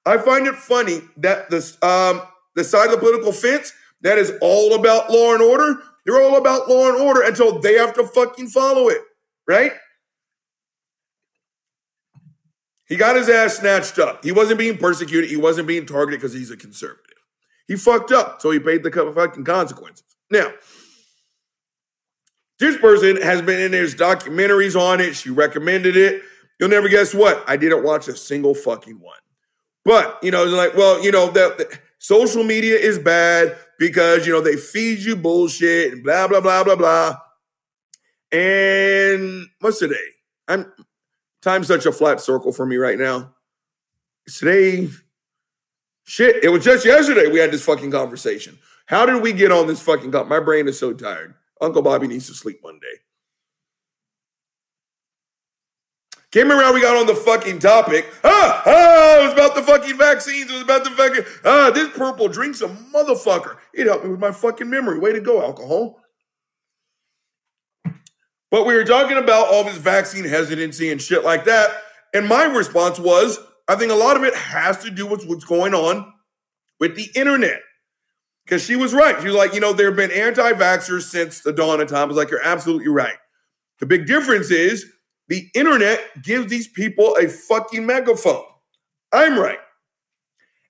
I 0.05 0.17
find 0.17 0.47
it 0.47 0.55
funny 0.55 1.01
that 1.17 1.49
this 1.49 1.81
um, 1.83 2.21
the 2.55 2.63
side 2.63 2.85
of 2.85 2.91
the 2.91 2.97
political 2.97 3.31
fence 3.31 3.71
that 4.01 4.17
is 4.17 4.33
all 4.41 4.73
about 4.73 5.09
law 5.09 5.33
and 5.33 5.41
order, 5.41 5.81
they're 6.05 6.21
all 6.21 6.37
about 6.37 6.67
law 6.69 6.89
and 6.89 7.01
order 7.01 7.21
until 7.21 7.59
they 7.59 7.75
have 7.75 7.93
to 7.93 8.03
fucking 8.05 8.47
follow 8.47 8.89
it, 8.89 9.01
right? 9.47 9.71
He 12.87 12.97
got 12.97 13.15
his 13.15 13.29
ass 13.29 13.57
snatched 13.57 13.97
up. 13.97 14.23
He 14.23 14.31
wasn't 14.31 14.59
being 14.59 14.77
persecuted. 14.77 15.29
He 15.29 15.37
wasn't 15.37 15.67
being 15.67 15.85
targeted 15.85 16.19
because 16.19 16.33
he's 16.33 16.51
a 16.51 16.57
conservative. 16.57 16.99
He 17.67 17.75
fucked 17.75 18.11
up, 18.11 18.41
so 18.41 18.51
he 18.51 18.59
paid 18.59 18.83
the 18.83 18.91
fucking 18.91 19.45
consequences. 19.45 20.05
Now, 20.29 20.51
this 22.59 22.77
person 22.77 23.21
has 23.21 23.41
been 23.41 23.59
in 23.59 23.71
his 23.71 23.95
documentaries 23.95 24.79
on 24.79 24.99
it. 24.99 25.15
She 25.15 25.29
recommended 25.29 25.95
it. 25.95 26.21
You'll 26.59 26.69
never 26.69 26.89
guess 26.89 27.13
what? 27.13 27.43
I 27.47 27.57
didn't 27.57 27.83
watch 27.83 28.07
a 28.07 28.15
single 28.15 28.53
fucking 28.53 28.99
one. 28.99 29.17
But, 29.85 30.19
you 30.21 30.31
know, 30.31 30.43
it's 30.43 30.53
like, 30.53 30.75
well, 30.75 31.03
you 31.03 31.11
know, 31.11 31.31
that 31.31 31.79
social 31.99 32.43
media 32.43 32.77
is 32.77 32.99
bad 32.99 33.57
because, 33.83 34.25
you 34.25 34.31
know, 34.31 34.39
they 34.39 34.55
feed 34.55 34.99
you 34.99 35.13
bullshit 35.13 35.91
and 35.91 36.03
blah, 36.05 36.25
blah, 36.25 36.39
blah, 36.39 36.63
blah, 36.63 36.77
blah. 36.77 37.17
And 38.31 39.47
what's 39.59 39.79
today? 39.79 39.95
I'm 40.47 40.71
time's 41.41 41.67
such 41.67 41.85
a 41.85 41.91
flat 41.91 42.21
circle 42.21 42.53
for 42.53 42.65
me 42.65 42.77
right 42.77 42.97
now. 42.97 43.35
It's 44.25 44.39
today, 44.39 44.87
shit, 46.05 46.45
it 46.45 46.47
was 46.47 46.63
just 46.63 46.85
yesterday 46.85 47.27
we 47.27 47.39
had 47.39 47.51
this 47.51 47.65
fucking 47.65 47.91
conversation. 47.91 48.57
How 48.85 49.05
did 49.05 49.21
we 49.21 49.33
get 49.33 49.51
on 49.51 49.67
this 49.67 49.81
fucking 49.81 50.13
con- 50.13 50.29
My 50.29 50.39
brain 50.39 50.69
is 50.69 50.79
so 50.79 50.93
tired. 50.93 51.33
Uncle 51.59 51.81
Bobby 51.81 52.07
needs 52.07 52.27
to 52.27 52.33
sleep 52.33 52.59
one 52.61 52.79
day. 52.79 53.01
Remember 56.41 56.63
how 56.63 56.73
we 56.73 56.81
got 56.81 56.97
on 56.97 57.05
the 57.05 57.15
fucking 57.15 57.59
topic. 57.59 58.11
Ah, 58.23 58.63
ah, 58.65 59.19
it 59.19 59.23
was 59.25 59.33
about 59.33 59.55
the 59.55 59.61
fucking 59.61 59.97
vaccines. 59.97 60.49
It 60.49 60.53
was 60.53 60.63
about 60.63 60.83
the 60.83 60.89
fucking, 60.91 61.23
ah, 61.45 61.71
this 61.73 61.89
purple 61.89 62.27
drink's 62.27 62.61
a 62.61 62.67
motherfucker. 62.67 63.57
It 63.73 63.85
helped 63.85 64.05
me 64.05 64.11
with 64.11 64.19
my 64.19 64.31
fucking 64.31 64.69
memory. 64.69 64.99
Way 64.99 65.13
to 65.13 65.21
go, 65.21 65.41
alcohol. 65.41 65.99
But 68.49 68.65
we 68.65 68.75
were 68.75 68.83
talking 68.83 69.17
about 69.17 69.47
all 69.47 69.63
this 69.63 69.77
vaccine 69.77 70.25
hesitancy 70.25 70.91
and 70.91 71.01
shit 71.01 71.23
like 71.23 71.45
that. 71.45 71.71
And 72.13 72.27
my 72.27 72.43
response 72.45 72.99
was, 72.99 73.39
I 73.67 73.75
think 73.75 73.91
a 73.91 73.95
lot 73.95 74.17
of 74.17 74.23
it 74.23 74.35
has 74.35 74.83
to 74.83 74.91
do 74.91 75.07
with 75.07 75.25
what's 75.25 75.45
going 75.45 75.73
on 75.73 76.13
with 76.79 76.95
the 76.95 77.09
internet. 77.15 77.61
Because 78.45 78.63
she 78.63 78.75
was 78.75 78.93
right. 78.93 79.19
She 79.19 79.27
was 79.27 79.35
like, 79.35 79.53
you 79.53 79.59
know, 79.59 79.73
there 79.73 79.87
have 79.87 79.95
been 79.95 80.11
anti 80.11 80.51
vaxxers 80.53 81.03
since 81.03 81.41
the 81.41 81.53
dawn 81.53 81.79
of 81.79 81.87
time. 81.87 82.03
I 82.03 82.05
was 82.05 82.17
like, 82.17 82.29
you're 82.29 82.43
absolutely 82.43 82.89
right. 82.89 83.15
The 83.79 83.85
big 83.85 84.05
difference 84.05 84.51
is 84.51 84.85
the 85.27 85.49
internet 85.55 85.99
gives 86.21 86.47
these 86.47 86.67
people 86.67 87.15
a 87.15 87.27
fucking 87.27 87.85
megaphone. 87.85 88.43
I'm 89.11 89.39
right. 89.39 89.59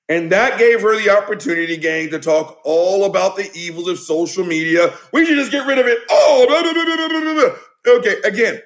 And 0.10 0.32
that 0.32 0.60
gave 0.60 0.82
her 0.82 0.98
the 0.98 1.10
opportunity, 1.10 1.78
gang, 1.78 2.10
to 2.10 2.20
talk 2.20 2.60
all 2.66 3.06
about 3.06 3.36
the 3.38 3.50
evils 3.56 3.88
of 3.88 3.98
social 3.98 4.46
media. 4.46 4.94
We 5.14 5.26
should 5.26 5.38
just 5.38 5.52
get 5.52 5.66
rid 5.66 5.80
of 5.80 5.88
it. 5.88 5.98
Oh, 6.10 7.56
okay. 7.88 8.18
Again, 8.24 8.62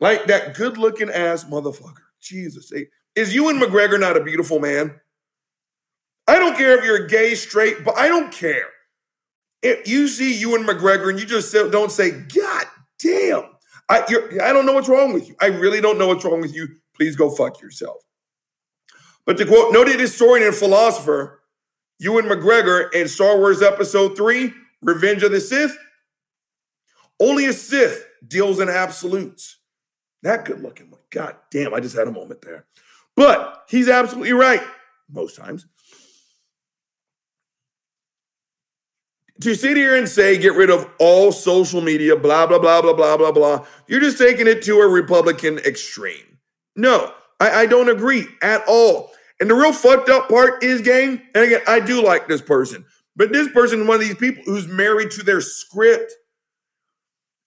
like 0.00 0.26
that 0.26 0.54
good 0.54 0.76
looking 0.76 1.08
ass 1.08 1.44
motherfucker. 1.44 2.02
Jesus. 2.20 2.72
Is 3.14 3.34
Ewan 3.34 3.58
McGregor 3.58 3.98
not 3.98 4.16
a 4.16 4.24
beautiful 4.24 4.58
man? 4.58 5.00
I 6.26 6.38
don't 6.38 6.56
care 6.56 6.78
if 6.78 6.84
you're 6.84 7.06
gay, 7.06 7.34
straight, 7.34 7.84
but 7.84 7.96
I 7.96 8.08
don't 8.08 8.32
care. 8.32 8.68
If 9.62 9.88
you 9.88 10.08
see 10.08 10.38
Ewan 10.38 10.64
McGregor 10.64 11.10
and 11.10 11.18
you 11.18 11.26
just 11.26 11.52
don't 11.52 11.92
say, 11.92 12.10
God 12.10 12.64
damn, 12.98 13.44
I, 13.90 14.04
I 14.42 14.52
don't 14.52 14.66
know 14.66 14.72
what's 14.72 14.88
wrong 14.88 15.12
with 15.12 15.28
you. 15.28 15.34
I 15.40 15.46
really 15.46 15.80
don't 15.80 15.98
know 15.98 16.06
what's 16.06 16.24
wrong 16.24 16.40
with 16.40 16.54
you. 16.54 16.68
Please 16.94 17.16
go 17.16 17.28
fuck 17.28 17.60
yourself. 17.60 17.96
But 19.26 19.36
to 19.38 19.46
quote 19.46 19.72
noted 19.72 19.98
historian 19.98 20.46
and 20.46 20.56
philosopher 20.56 21.42
Ewan 21.98 22.26
McGregor 22.26 22.92
in 22.94 23.08
Star 23.08 23.36
Wars 23.36 23.62
Episode 23.62 24.16
3, 24.16 24.52
Revenge 24.80 25.22
of 25.22 25.32
the 25.32 25.40
Sith, 25.40 25.76
only 27.18 27.46
a 27.46 27.52
Sith 27.52 28.06
deals 28.26 28.60
in 28.60 28.68
absolutes. 28.68 29.58
That 30.22 30.44
good 30.44 30.62
looking 30.62 30.90
one. 30.90 31.00
God 31.10 31.36
damn, 31.50 31.74
I 31.74 31.80
just 31.80 31.96
had 31.96 32.08
a 32.08 32.12
moment 32.12 32.42
there. 32.42 32.66
But 33.16 33.64
he's 33.68 33.88
absolutely 33.88 34.32
right 34.32 34.62
most 35.10 35.36
times. 35.36 35.66
To 39.40 39.54
sit 39.54 39.76
here 39.76 39.96
and 39.96 40.08
say 40.08 40.38
get 40.38 40.54
rid 40.54 40.70
of 40.70 40.88
all 40.98 41.32
social 41.32 41.80
media, 41.80 42.16
blah, 42.16 42.46
blah, 42.46 42.58
blah, 42.58 42.82
blah, 42.82 42.92
blah, 42.92 43.16
blah, 43.16 43.32
blah, 43.32 43.66
you're 43.86 44.00
just 44.00 44.18
taking 44.18 44.46
it 44.46 44.62
to 44.62 44.80
a 44.80 44.88
Republican 44.88 45.58
extreme. 45.60 46.38
No, 46.76 47.12
I, 47.38 47.62
I 47.62 47.66
don't 47.66 47.88
agree 47.88 48.26
at 48.42 48.62
all. 48.68 49.12
And 49.40 49.48
the 49.48 49.54
real 49.54 49.72
fucked 49.72 50.10
up 50.10 50.28
part 50.28 50.62
is, 50.62 50.82
gang, 50.82 51.22
and 51.34 51.44
again, 51.44 51.62
I 51.66 51.80
do 51.80 52.04
like 52.04 52.28
this 52.28 52.42
person, 52.42 52.84
but 53.16 53.32
this 53.32 53.48
person 53.48 53.80
is 53.80 53.86
one 53.86 53.94
of 53.94 54.00
these 54.02 54.16
people 54.16 54.42
who's 54.44 54.68
married 54.68 55.10
to 55.12 55.24
their 55.24 55.40
script. 55.40 56.12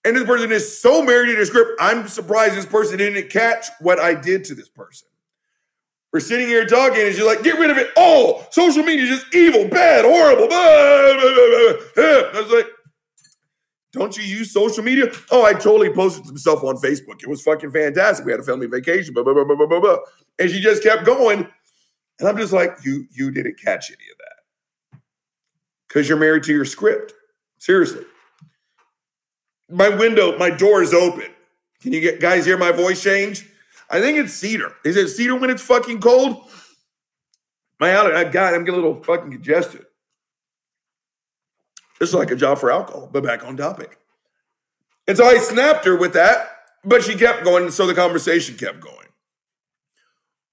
And 0.04 0.16
this 0.16 0.24
person 0.24 0.52
is 0.52 0.80
so 0.82 1.02
married 1.02 1.28
to 1.28 1.36
their 1.36 1.46
script, 1.46 1.70
I'm 1.80 2.08
surprised 2.08 2.56
this 2.56 2.66
person 2.66 2.98
didn't 2.98 3.30
catch 3.30 3.66
what 3.80 4.00
I 4.00 4.14
did 4.14 4.44
to 4.46 4.54
this 4.54 4.68
person. 4.68 5.08
We're 6.14 6.20
sitting 6.20 6.46
here 6.46 6.64
talking, 6.64 7.02
and 7.02 7.12
she's 7.12 7.24
like, 7.24 7.42
get 7.42 7.58
rid 7.58 7.70
of 7.70 7.76
it 7.76 7.90
all. 7.96 8.46
Social 8.52 8.84
media 8.84 9.02
is 9.02 9.18
just 9.18 9.34
evil, 9.34 9.66
bad, 9.66 10.04
horrible. 10.04 10.46
Blah, 10.46 11.12
blah, 11.12 11.92
blah. 11.92 12.04
I 12.06 12.40
was 12.40 12.52
like, 12.52 12.68
don't 13.92 14.16
you 14.16 14.22
use 14.22 14.52
social 14.52 14.84
media? 14.84 15.06
Oh, 15.32 15.44
I 15.44 15.54
totally 15.54 15.90
posted 15.90 16.24
some 16.24 16.36
stuff 16.36 16.62
on 16.62 16.76
Facebook. 16.76 17.20
It 17.20 17.28
was 17.28 17.42
fucking 17.42 17.72
fantastic. 17.72 18.24
We 18.24 18.30
had 18.30 18.40
a 18.40 18.44
family 18.44 18.68
vacation, 18.68 19.12
blah, 19.12 19.24
blah, 19.24 19.34
blah, 19.34 19.56
blah, 19.56 19.66
blah, 19.66 19.80
blah. 19.80 19.96
And 20.38 20.48
she 20.48 20.60
just 20.60 20.84
kept 20.84 21.04
going. 21.04 21.48
And 22.20 22.28
I'm 22.28 22.36
just 22.36 22.52
like, 22.52 22.78
you, 22.84 23.06
you 23.10 23.32
didn't 23.32 23.58
catch 23.58 23.90
any 23.90 24.06
of 24.12 24.18
that. 24.18 25.00
Because 25.88 26.08
you're 26.08 26.16
married 26.16 26.44
to 26.44 26.52
your 26.52 26.64
script. 26.64 27.12
Seriously. 27.58 28.04
My 29.68 29.88
window, 29.88 30.38
my 30.38 30.50
door 30.50 30.80
is 30.80 30.94
open. 30.94 31.26
Can 31.82 31.92
you 31.92 32.00
get 32.00 32.20
guys 32.20 32.44
hear 32.44 32.56
my 32.56 32.70
voice 32.70 33.02
change? 33.02 33.48
I 33.90 34.00
think 34.00 34.18
it's 34.18 34.32
cedar. 34.32 34.74
Is 34.84 34.96
it 34.96 35.08
cedar 35.08 35.36
when 35.36 35.50
it's 35.50 35.62
fucking 35.62 36.00
cold? 36.00 36.48
My 37.80 37.90
allergy, 37.90 38.30
God, 38.30 38.54
I'm 38.54 38.64
getting 38.64 38.80
a 38.80 38.82
little 38.82 39.02
fucking 39.02 39.30
congested. 39.30 39.84
This 42.00 42.08
is 42.10 42.14
like 42.14 42.30
a 42.30 42.36
job 42.36 42.58
for 42.58 42.70
alcohol, 42.70 43.08
but 43.12 43.22
back 43.22 43.44
on 43.44 43.56
topic. 43.56 43.98
And 45.06 45.16
so 45.16 45.24
I 45.24 45.38
snapped 45.38 45.84
her 45.84 45.96
with 45.96 46.14
that, 46.14 46.48
but 46.84 47.02
she 47.02 47.14
kept 47.14 47.44
going, 47.44 47.70
so 47.70 47.86
the 47.86 47.94
conversation 47.94 48.56
kept 48.56 48.80
going. 48.80 49.08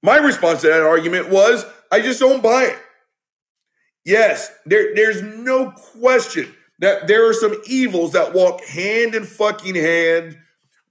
My 0.04 0.18
response 0.18 0.62
to 0.62 0.68
that 0.68 0.82
argument 0.82 1.30
was, 1.30 1.66
I 1.92 2.02
just 2.02 2.20
don't 2.20 2.42
buy 2.42 2.64
it. 2.64 2.80
Yes, 4.04 4.52
there, 4.66 4.96
there's 4.96 5.22
no 5.22 5.72
question 5.72 6.54
that 6.80 7.08
there 7.08 7.30
are 7.30 7.34
some 7.34 7.62
evils 7.68 8.14
that 8.14 8.34
walk 8.34 8.64
hand 8.64 9.14
in 9.14 9.26
fucking 9.26 9.76
hand 9.76 10.38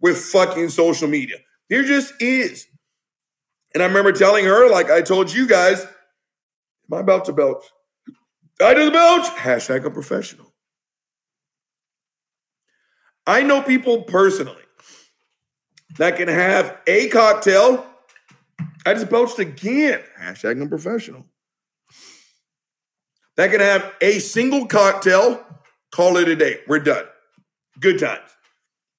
with 0.01 0.17
fucking 0.19 0.69
social 0.69 1.09
media. 1.09 1.39
There 1.71 1.85
just 1.85 2.21
is. 2.21 2.67
And 3.73 3.83
I 3.83 3.87
remember 3.87 4.13
telling 4.13 4.45
her, 4.45 4.69
like 4.69 4.91
I 4.91 5.01
told 5.01 5.33
you 5.33 5.47
guys, 5.47 5.83
am 5.83 6.99
I 6.99 7.01
about 7.01 7.25
to 7.27 7.33
belch? 7.33 7.65
I 8.61 8.75
just 8.75 8.93
belch. 8.93 9.27
Hashtag 9.37 9.85
a 9.85 9.91
professional. 9.91 10.53
I 13.27 13.43
know 13.45 13.63
people 13.63 14.03
personally 14.03 14.57
that 15.99 16.17
can 16.17 16.29
have 16.29 16.77
a 16.87 17.09
cocktail. 17.09 17.87
I 18.85 18.95
just 18.95 19.09
belched 19.09 19.39
again. 19.39 20.01
Hashtag 20.21 20.61
unprofessional. 20.61 21.25
That 23.37 23.53
can 23.53 23.61
have 23.61 23.93
a 24.01 24.19
single 24.19 24.67
cocktail, 24.67 25.45
call 25.93 26.17
it 26.17 26.29
a 26.29 26.35
day. 26.35 26.61
We're 26.67 26.81
done. 26.81 27.05
Good 27.79 28.01
times. 28.01 28.31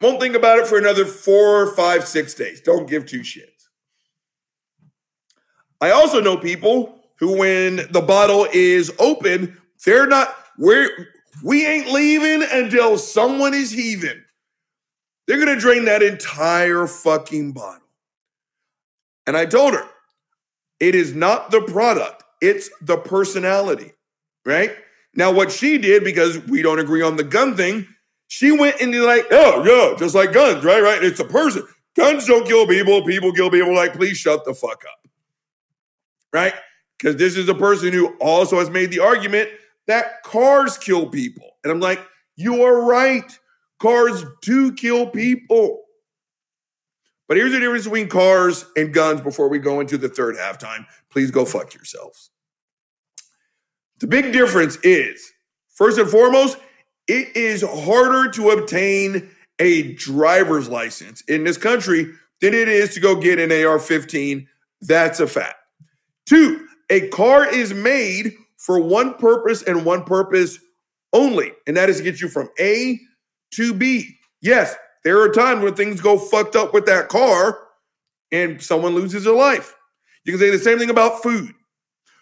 Won't 0.01 0.19
think 0.19 0.35
about 0.35 0.57
it 0.57 0.67
for 0.67 0.77
another 0.77 1.05
four, 1.05 1.75
five, 1.75 2.07
six 2.07 2.33
days. 2.33 2.59
Don't 2.59 2.89
give 2.89 3.05
two 3.05 3.19
shits. 3.19 3.67
I 5.79 5.91
also 5.91 6.19
know 6.19 6.37
people 6.37 6.99
who, 7.19 7.37
when 7.37 7.87
the 7.91 8.01
bottle 8.01 8.47
is 8.51 8.91
open, 8.99 9.61
they're 9.85 10.07
not, 10.07 10.35
we're, 10.57 10.89
we 11.43 11.65
ain't 11.65 11.91
leaving 11.91 12.47
until 12.51 12.97
someone 12.97 13.53
is 13.53 13.71
heaving. 13.71 14.23
They're 15.27 15.43
going 15.43 15.55
to 15.55 15.61
drain 15.61 15.85
that 15.85 16.01
entire 16.01 16.87
fucking 16.87 17.53
bottle. 17.53 17.87
And 19.27 19.37
I 19.37 19.45
told 19.45 19.73
her, 19.73 19.85
it 20.79 20.95
is 20.95 21.13
not 21.13 21.51
the 21.51 21.61
product, 21.61 22.23
it's 22.41 22.71
the 22.81 22.97
personality, 22.97 23.91
right? 24.45 24.75
Now, 25.13 25.31
what 25.31 25.51
she 25.51 25.77
did, 25.77 26.03
because 26.03 26.39
we 26.47 26.63
don't 26.63 26.79
agree 26.79 27.03
on 27.03 27.17
the 27.17 27.23
gun 27.23 27.55
thing, 27.55 27.87
she 28.31 28.49
went 28.49 28.79
into 28.79 29.05
like, 29.05 29.27
oh, 29.31 29.61
yeah, 29.65 29.93
just 29.99 30.15
like 30.15 30.31
guns, 30.31 30.63
right? 30.63 30.81
Right? 30.81 31.03
It's 31.03 31.19
a 31.19 31.25
person. 31.25 31.63
Guns 31.97 32.25
don't 32.25 32.47
kill 32.47 32.65
people, 32.65 33.03
people 33.03 33.33
kill 33.33 33.49
people. 33.49 33.75
Like, 33.75 33.93
please 33.93 34.15
shut 34.15 34.45
the 34.45 34.53
fuck 34.53 34.85
up, 34.85 35.11
right? 36.31 36.53
Because 36.97 37.17
this 37.17 37.35
is 37.35 37.49
a 37.49 37.53
person 37.53 37.91
who 37.91 38.15
also 38.21 38.59
has 38.59 38.69
made 38.69 38.89
the 38.89 38.99
argument 38.99 39.49
that 39.87 40.23
cars 40.23 40.77
kill 40.77 41.07
people. 41.07 41.57
And 41.65 41.73
I'm 41.73 41.81
like, 41.81 41.99
you 42.37 42.63
are 42.63 42.85
right. 42.85 43.29
Cars 43.79 44.23
do 44.41 44.71
kill 44.71 45.07
people. 45.07 45.81
But 47.27 47.35
here's 47.35 47.51
the 47.51 47.59
difference 47.59 47.83
between 47.83 48.07
cars 48.07 48.63
and 48.77 48.93
guns 48.93 49.19
before 49.19 49.49
we 49.49 49.59
go 49.59 49.81
into 49.81 49.97
the 49.97 50.07
third 50.07 50.37
halftime. 50.37 50.85
Please 51.09 51.31
go 51.31 51.43
fuck 51.43 51.73
yourselves. 51.73 52.29
The 53.99 54.07
big 54.07 54.31
difference 54.31 54.77
is, 54.83 55.33
first 55.67 55.97
and 55.97 56.09
foremost, 56.09 56.57
it 57.07 57.35
is 57.35 57.63
harder 57.63 58.31
to 58.31 58.51
obtain 58.51 59.29
a 59.59 59.93
driver's 59.93 60.69
license 60.69 61.21
in 61.21 61.43
this 61.43 61.57
country 61.57 62.11
than 62.41 62.53
it 62.53 62.67
is 62.67 62.93
to 62.93 62.99
go 62.99 63.15
get 63.15 63.39
an 63.39 63.51
AR 63.51 63.79
15. 63.79 64.47
That's 64.81 65.19
a 65.19 65.27
fact. 65.27 65.55
Two, 66.27 66.67
a 66.89 67.07
car 67.09 67.45
is 67.45 67.73
made 67.73 68.33
for 68.57 68.79
one 68.79 69.15
purpose 69.15 69.63
and 69.63 69.85
one 69.85 70.03
purpose 70.03 70.59
only, 71.13 71.51
and 71.67 71.77
that 71.77 71.89
is 71.89 71.97
to 71.97 72.03
get 72.03 72.21
you 72.21 72.27
from 72.27 72.49
A 72.59 72.99
to 73.55 73.73
B. 73.73 74.17
Yes, 74.41 74.75
there 75.03 75.21
are 75.21 75.29
times 75.29 75.63
when 75.63 75.73
things 75.73 76.01
go 76.01 76.17
fucked 76.17 76.55
up 76.55 76.73
with 76.73 76.85
that 76.85 77.09
car 77.09 77.59
and 78.31 78.61
someone 78.61 78.93
loses 78.93 79.23
their 79.23 79.33
life. 79.33 79.75
You 80.25 80.33
can 80.33 80.39
say 80.39 80.51
the 80.51 80.59
same 80.59 80.77
thing 80.77 80.89
about 80.89 81.23
food. 81.23 81.53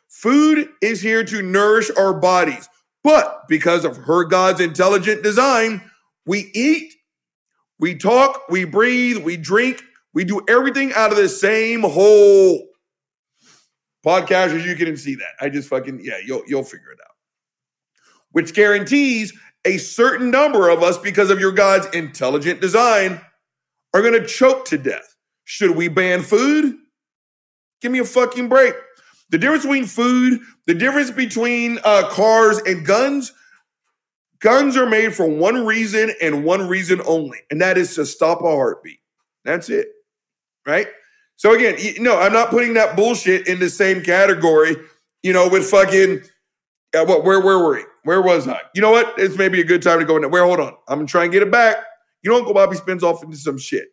Food 0.07 0.69
is 0.81 1.01
here 1.01 1.23
to 1.25 1.41
nourish 1.41 1.91
our 1.97 2.13
bodies, 2.13 2.68
but 3.03 3.47
because 3.47 3.85
of 3.85 3.97
her 3.97 4.23
God's 4.25 4.61
intelligent 4.61 5.23
design, 5.23 5.81
we 6.25 6.51
eat, 6.53 6.93
we 7.79 7.95
talk, 7.95 8.43
we 8.49 8.65
breathe, 8.65 9.23
we 9.23 9.37
drink, 9.37 9.81
we 10.13 10.23
do 10.23 10.41
everything 10.49 10.93
out 10.93 11.11
of 11.11 11.17
the 11.17 11.29
same 11.29 11.81
hole. 11.81 12.67
Podcasters, 14.05 14.65
you 14.65 14.75
can 14.75 14.95
see 14.97 15.15
that. 15.15 15.33
I 15.39 15.49
just 15.49 15.69
fucking, 15.69 16.01
yeah, 16.03 16.17
you'll, 16.25 16.43
you'll 16.47 16.63
figure 16.63 16.91
it 16.91 16.99
out. 17.01 17.15
Which 18.31 18.53
guarantees 18.53 19.33
a 19.65 19.77
certain 19.77 20.31
number 20.31 20.69
of 20.69 20.83
us, 20.83 20.97
because 20.97 21.29
of 21.29 21.39
your 21.39 21.51
God's 21.51 21.87
intelligent 21.93 22.61
design, 22.61 23.21
are 23.93 24.01
going 24.01 24.13
to 24.13 24.25
choke 24.25 24.65
to 24.65 24.77
death. 24.77 25.15
Should 25.43 25.75
we 25.75 25.87
ban 25.87 26.21
food? 26.21 26.75
Give 27.81 27.91
me 27.91 27.99
a 27.99 28.05
fucking 28.05 28.49
break. 28.49 28.75
The 29.29 29.37
difference 29.37 29.63
between 29.63 29.85
food, 29.85 30.41
the 30.65 30.73
difference 30.73 31.11
between 31.11 31.79
uh, 31.83 32.09
cars 32.09 32.59
and 32.65 32.85
guns, 32.85 33.31
guns 34.39 34.75
are 34.75 34.87
made 34.87 35.13
for 35.13 35.27
one 35.27 35.65
reason 35.65 36.11
and 36.21 36.43
one 36.43 36.67
reason 36.67 37.01
only, 37.05 37.39
and 37.51 37.61
that 37.61 37.77
is 37.77 37.95
to 37.95 38.05
stop 38.05 38.41
a 38.41 38.45
heartbeat. 38.45 38.99
That's 39.45 39.69
it, 39.69 39.89
right? 40.65 40.87
So 41.35 41.53
again, 41.53 41.77
no, 41.99 42.19
I'm 42.19 42.33
not 42.33 42.49
putting 42.49 42.73
that 42.73 42.95
bullshit 42.95 43.47
in 43.47 43.59
the 43.59 43.69
same 43.69 44.01
category, 44.01 44.75
you 45.23 45.31
know, 45.31 45.47
with 45.47 45.69
fucking 45.69 46.21
uh, 46.95 47.05
what? 47.05 47.23
Where 47.23 47.39
where 47.39 47.59
were 47.59 47.75
we? 47.75 47.83
Where 48.03 48.21
was 48.21 48.47
I? 48.47 48.59
You 48.73 48.81
know 48.81 48.91
what? 48.91 49.13
It's 49.17 49.37
maybe 49.37 49.61
a 49.61 49.63
good 49.63 49.81
time 49.81 49.99
to 49.99 50.05
go 50.05 50.15
in 50.15 50.21
there. 50.21 50.29
Where? 50.29 50.43
Hold 50.43 50.59
on. 50.59 50.73
I'm 50.87 50.99
gonna 50.99 51.07
try 51.07 51.23
and 51.23 51.31
get 51.31 51.43
it 51.43 51.51
back. 51.51 51.77
You 52.23 52.31
know, 52.31 52.37
Uncle 52.37 52.53
Bobby 52.53 52.75
spins 52.75 53.03
off 53.03 53.23
into 53.23 53.37
some 53.37 53.57
shit. 53.57 53.87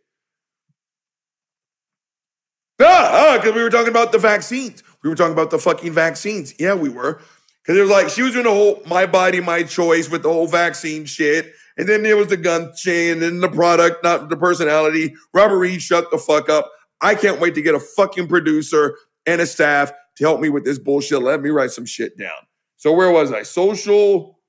Ah, 2.80 3.39
because 3.39 3.55
we 3.55 3.62
were 3.62 3.70
talking 3.70 3.89
about 3.89 4.12
the 4.12 4.18
vaccines. 4.18 4.82
We 5.07 5.11
were 5.11 5.15
talking 5.15 5.35
about 5.35 5.53
the 5.53 5.61
fucking 5.61 5.93
vaccines. 5.93 6.53
Yeah, 6.59 6.75
we 6.75 6.89
were. 6.89 7.21
Because 7.63 7.79
it 7.79 7.81
was 7.81 7.91
like 7.91 8.09
she 8.09 8.23
was 8.23 8.33
doing 8.33 8.45
the 8.45 8.51
whole 8.51 8.83
my 8.87 9.07
body, 9.07 9.41
my 9.41 9.63
choice 9.63 10.11
with 10.11 10.25
the 10.25 10.33
whole 10.33 10.49
vaccine 10.49 11.05
shit. 11.05 11.53
And 11.77 11.89
then 11.89 12.03
there 12.03 12.17
was 12.17 12.27
the 12.27 12.37
gun 12.37 12.73
chain, 12.75 13.23
and 13.23 13.41
the 13.41 13.49
product, 13.49 14.03
not 14.03 14.31
the 14.31 14.37
personality. 14.37 15.15
Robert 15.33 15.59
Reed, 15.59 15.81
shut 15.81 16.11
the 16.11 16.19
fuck 16.19 16.49
up. 16.49 16.73
I 17.01 17.15
can't 17.15 17.41
wait 17.41 17.55
to 17.55 17.63
get 17.63 17.77
a 17.77 17.79
fucking 17.79 18.27
producer 18.27 18.99
and 19.27 19.41
a 19.41 19.47
staff 19.47 19.93
to 20.17 20.25
help 20.25 20.41
me 20.41 20.49
with 20.49 20.65
this 20.65 20.81
bullshit. 20.81 21.23
Let 21.23 21.41
me 21.41 21.51
write 21.51 21.71
some 21.71 21.87
shit 21.87 22.19
down. 22.19 22.31
So 22.77 22.93
where 22.93 23.13
was 23.13 23.31
I? 23.31 23.45
Social 23.45 24.41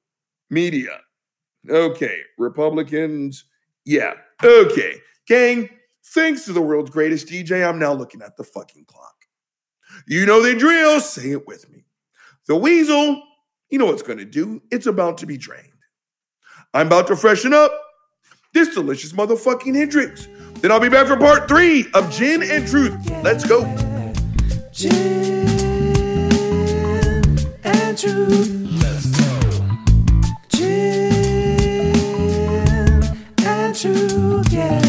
media. 0.50 1.02
Okay. 1.70 2.22
Republicans. 2.40 3.44
Yeah. 3.86 4.14
Okay. 4.44 4.96
Gang, 5.28 5.70
thanks 6.04 6.46
to 6.46 6.54
the 6.54 6.62
world's 6.62 6.90
greatest 6.90 7.28
DJ, 7.28 7.68
I'm 7.68 7.78
now 7.78 7.94
looking 7.94 8.24
at 8.24 8.38
the 8.38 8.44
fucking 8.44 8.86
clock. 8.86 9.17
You 10.06 10.26
know 10.26 10.42
the 10.42 10.56
drill. 10.56 11.00
Say 11.00 11.32
it 11.32 11.48
with 11.48 11.70
me. 11.72 11.86
The 12.48 12.56
weasel, 12.56 13.24
you 13.70 13.80
know 13.80 13.86
what's 13.86 14.04
going 14.04 14.20
to 14.20 14.26
do. 14.26 14.62
It's 14.72 14.86
about 14.86 15.18
to 15.20 15.26
be 15.26 15.38
drained. 15.38 15.72
I'm 16.74 16.88
about 16.88 17.08
to 17.08 17.16
freshen 17.16 17.54
up 17.54 17.72
this 18.54 18.74
delicious 18.74 19.14
motherfucking 19.14 19.76
Hendrick's. 19.76 20.28
Then 20.62 20.72
I'll 20.72 20.80
be 20.80 20.90
back 20.90 21.08
for 21.08 21.18
part 21.18 21.48
three 21.48 21.88
of 21.94 22.10
Gin 22.12 22.42
and 22.44 22.68
Truth. 22.68 22.96
Let's 23.24 23.46
go. 23.48 23.64
Gin 24.72 25.48
and 27.64 27.98
Truth. 27.98 28.54
Let's 28.82 29.06
go. 29.20 29.78
Gin 30.50 31.18
and 33.40 33.76
truth, 33.76 34.52
yeah. 34.52 34.87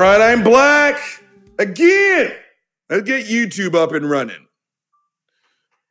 Let's 0.00 0.38
go. 0.38 0.50
Black 0.50 1.00
again. 1.58 2.32
Let's 2.88 3.02
get 3.02 3.26
YouTube 3.26 3.74
up 3.74 3.92
and 3.92 4.08
running. 4.08 4.46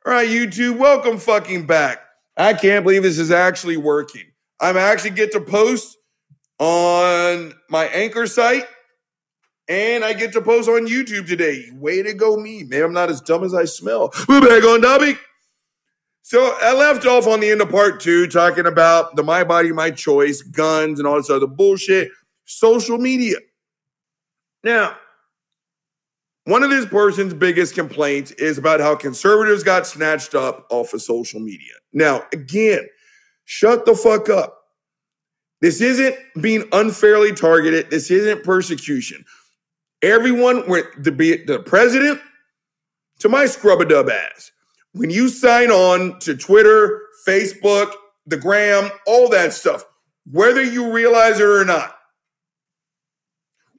All 0.06 0.12
right, 0.12 0.28
YouTube, 0.28 0.78
welcome 0.78 1.18
fucking 1.18 1.66
back. 1.66 1.98
I 2.36 2.54
can't 2.54 2.84
believe 2.84 3.02
this 3.02 3.18
is 3.18 3.30
actually 3.30 3.76
working. 3.76 4.24
I'm 4.60 4.76
actually 4.76 5.10
get 5.10 5.32
to 5.32 5.40
post 5.40 5.96
on 6.58 7.52
my 7.68 7.84
anchor 7.86 8.26
site 8.26 8.66
and 9.68 10.02
I 10.04 10.14
get 10.14 10.32
to 10.32 10.40
post 10.40 10.68
on 10.68 10.86
YouTube 10.86 11.26
today. 11.26 11.66
Way 11.74 12.02
to 12.02 12.14
go, 12.14 12.36
me. 12.36 12.64
Maybe 12.64 12.82
I'm 12.82 12.92
not 12.92 13.10
as 13.10 13.20
dumb 13.20 13.44
as 13.44 13.54
I 13.54 13.66
smell. 13.66 14.10
We're 14.28 14.40
back 14.40 14.64
on 14.64 14.80
topic. 14.80 15.18
So 16.22 16.56
I 16.60 16.74
left 16.74 17.06
off 17.06 17.26
on 17.26 17.40
the 17.40 17.50
end 17.50 17.60
of 17.60 17.70
part 17.70 18.00
two 18.00 18.26
talking 18.26 18.66
about 18.66 19.16
the 19.16 19.22
my 19.22 19.44
body, 19.44 19.72
my 19.72 19.90
choice, 19.90 20.42
guns, 20.42 20.98
and 20.98 21.06
all 21.06 21.16
this 21.16 21.30
other 21.30 21.46
bullshit, 21.46 22.10
social 22.44 22.98
media. 22.98 23.36
Now, 24.68 24.98
one 26.44 26.62
of 26.62 26.68
this 26.68 26.84
person's 26.84 27.32
biggest 27.32 27.74
complaints 27.74 28.32
is 28.32 28.58
about 28.58 28.80
how 28.80 28.96
conservatives 28.96 29.62
got 29.62 29.86
snatched 29.86 30.34
up 30.34 30.66
off 30.68 30.92
of 30.92 31.00
social 31.00 31.40
media. 31.40 31.72
Now, 31.94 32.26
again, 32.34 32.86
shut 33.46 33.86
the 33.86 33.94
fuck 33.94 34.28
up. 34.28 34.58
This 35.62 35.80
isn't 35.80 36.16
being 36.38 36.68
unfairly 36.70 37.32
targeted. 37.32 37.88
This 37.88 38.10
isn't 38.10 38.44
persecution. 38.44 39.24
Everyone, 40.02 40.64
to 41.02 41.12
be 41.12 41.42
the 41.42 41.60
president 41.60 42.20
to 43.20 43.30
my 43.30 43.46
scrub 43.46 43.80
a 43.80 43.86
dub 43.86 44.10
ass. 44.10 44.52
When 44.92 45.08
you 45.08 45.30
sign 45.30 45.70
on 45.70 46.18
to 46.18 46.36
Twitter, 46.36 47.00
Facebook, 47.26 47.92
the 48.26 48.36
gram, 48.36 48.90
all 49.06 49.30
that 49.30 49.54
stuff, 49.54 49.86
whether 50.30 50.62
you 50.62 50.92
realize 50.92 51.40
it 51.40 51.46
or 51.46 51.64
not, 51.64 51.97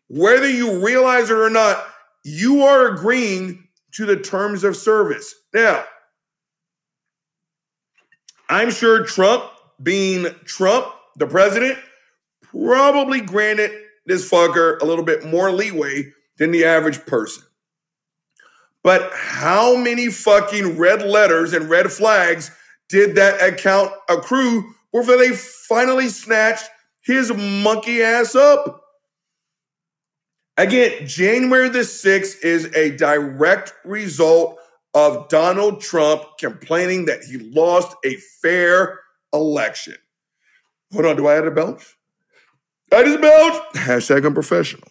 whether 0.10 0.50
you 0.50 0.84
realize 0.84 1.30
it 1.30 1.38
or 1.38 1.50
not, 1.50 1.86
you 2.24 2.64
are 2.64 2.88
agreeing 2.88 3.68
to 3.94 4.06
the 4.06 4.18
terms 4.18 4.64
of 4.64 4.76
service. 4.76 5.34
Now, 5.54 5.86
I'm 8.50 8.72
sure 8.72 9.06
Trump, 9.06 9.44
being 9.82 10.28
Trump, 10.46 10.88
the 11.16 11.28
president, 11.28 11.78
probably 12.42 13.22
granted 13.22 13.72
this 14.06 14.30
fucker 14.30 14.82
a 14.82 14.86
little 14.86 15.06
bit 15.06 15.26
more 15.26 15.52
leeway 15.52 16.12
than 16.38 16.52
the 16.52 16.66
average 16.66 17.06
person. 17.06 17.44
But 18.84 19.12
how 19.14 19.76
many 19.76 20.08
fucking 20.08 20.78
red 20.78 21.04
letters 21.04 21.54
and 21.54 21.70
red 21.70 21.92
flags 21.92 22.50
did 22.88 23.16
that 23.16 23.42
account 23.42 23.92
accrue 24.08 24.74
before 24.92 25.18
they 25.18 25.36
finally 25.36 26.08
snatched 26.08 26.70
his 27.02 27.32
monkey 27.32 28.02
ass 28.02 28.36
up? 28.36 28.84
Again, 30.60 31.08
January 31.08 31.70
the 31.70 31.80
6th 31.80 32.44
is 32.44 32.66
a 32.76 32.92
direct 32.98 33.74
result 33.86 34.60
of 34.94 35.30
Donald 35.30 35.80
Trump 35.80 36.22
complaining 36.38 37.06
that 37.06 37.24
he 37.24 37.38
lost 37.38 37.96
a 38.04 38.18
fair 38.42 39.00
election. 39.32 39.96
Hold 40.92 41.06
on, 41.06 41.16
do 41.16 41.30
I 41.30 41.36
have 41.36 41.46
a 41.46 41.52
belch? 41.52 41.96
I 42.92 43.04
just 43.06 43.22
belch. 43.22 43.74
Hashtag 43.76 44.26
unprofessional. 44.26 44.90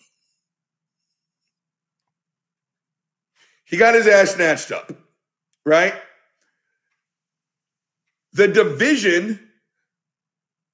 He 3.67 3.77
got 3.77 3.95
his 3.95 4.07
ass 4.07 4.37
snatched 4.37 4.73
up, 4.73 4.91
right? 5.67 5.93
The 8.33 8.49
division 8.49 9.39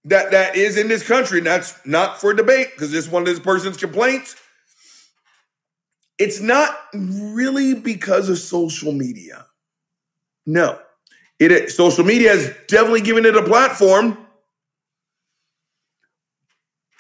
that 0.05 0.31
that 0.31 0.55
is 0.55 0.79
in 0.79 0.87
this 0.87 1.03
country, 1.03 1.39
and 1.39 1.47
that's 1.49 1.85
not 1.85 2.21
for 2.21 2.33
debate 2.33 2.69
because 2.77 2.93
this 2.93 3.07
is 3.07 3.11
one 3.11 3.23
of 3.23 3.27
this 3.27 3.41
person's 3.41 3.77
complaints. 3.77 4.37
It's 6.19 6.41
not 6.41 6.77
really 6.95 7.75
because 7.75 8.29
of 8.29 8.39
social 8.39 8.93
media. 8.93 9.47
No, 10.47 10.79
it 11.39 11.71
social 11.71 12.05
media 12.05 12.31
has 12.31 12.55
definitely 12.69 13.01
given 13.01 13.25
it 13.25 13.37
a 13.37 13.43
platform. 13.43 14.19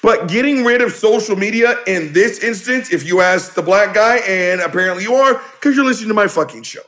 But 0.02 0.28
getting 0.28 0.64
rid 0.64 0.82
of 0.82 0.92
social 0.92 1.34
media 1.34 1.78
in 1.86 2.12
this 2.12 2.44
instance, 2.44 2.92
if 2.92 3.06
you 3.06 3.22
ask 3.22 3.54
the 3.54 3.62
black 3.62 3.94
guy, 3.94 4.18
and 4.18 4.60
apparently 4.60 5.02
you 5.02 5.14
are, 5.14 5.40
because 5.54 5.76
you're 5.76 5.84
listening 5.84 6.08
to 6.08 6.14
my 6.14 6.28
fucking 6.28 6.62
show. 6.62 6.82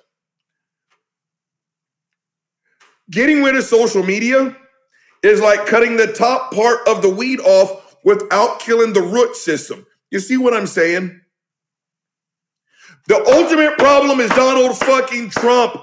Getting 3.11 3.43
rid 3.43 3.57
of 3.57 3.65
social 3.65 4.03
media 4.03 4.55
is 5.23 5.41
like 5.41 5.65
cutting 5.65 5.97
the 5.97 6.13
top 6.13 6.53
part 6.53 6.87
of 6.87 7.01
the 7.01 7.09
weed 7.09 7.41
off 7.41 7.97
without 8.05 8.61
killing 8.61 8.93
the 8.93 9.01
root 9.01 9.35
system. 9.35 9.87
You 10.11 10.21
see 10.21 10.37
what 10.37 10.53
I'm 10.53 10.67
saying? 10.67 11.21
The 13.09 13.25
ultimate 13.33 13.79
problem 13.79 14.21
is 14.21 14.31
Donald 14.31 14.77
fucking 14.79 15.31
Trump. 15.31 15.77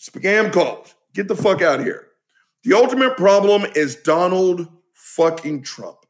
Spam 0.00 0.52
calls. 0.52 0.94
Get 1.14 1.28
the 1.28 1.36
fuck 1.36 1.62
out 1.62 1.80
of 1.80 1.86
here. 1.86 2.08
The 2.64 2.74
ultimate 2.76 3.16
problem 3.16 3.64
is 3.74 3.96
Donald 3.96 4.68
fucking 4.94 5.62
Trump 5.62 6.00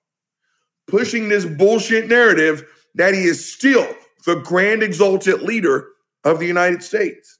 pushing 0.90 1.28
this 1.28 1.46
bullshit 1.46 2.08
narrative 2.08 2.64
that 2.96 3.14
he 3.14 3.22
is 3.22 3.52
still 3.52 3.86
the 4.26 4.34
grand 4.36 4.82
exalted 4.82 5.40
leader 5.42 5.88
of 6.24 6.40
the 6.40 6.46
United 6.46 6.82
States. 6.82 7.38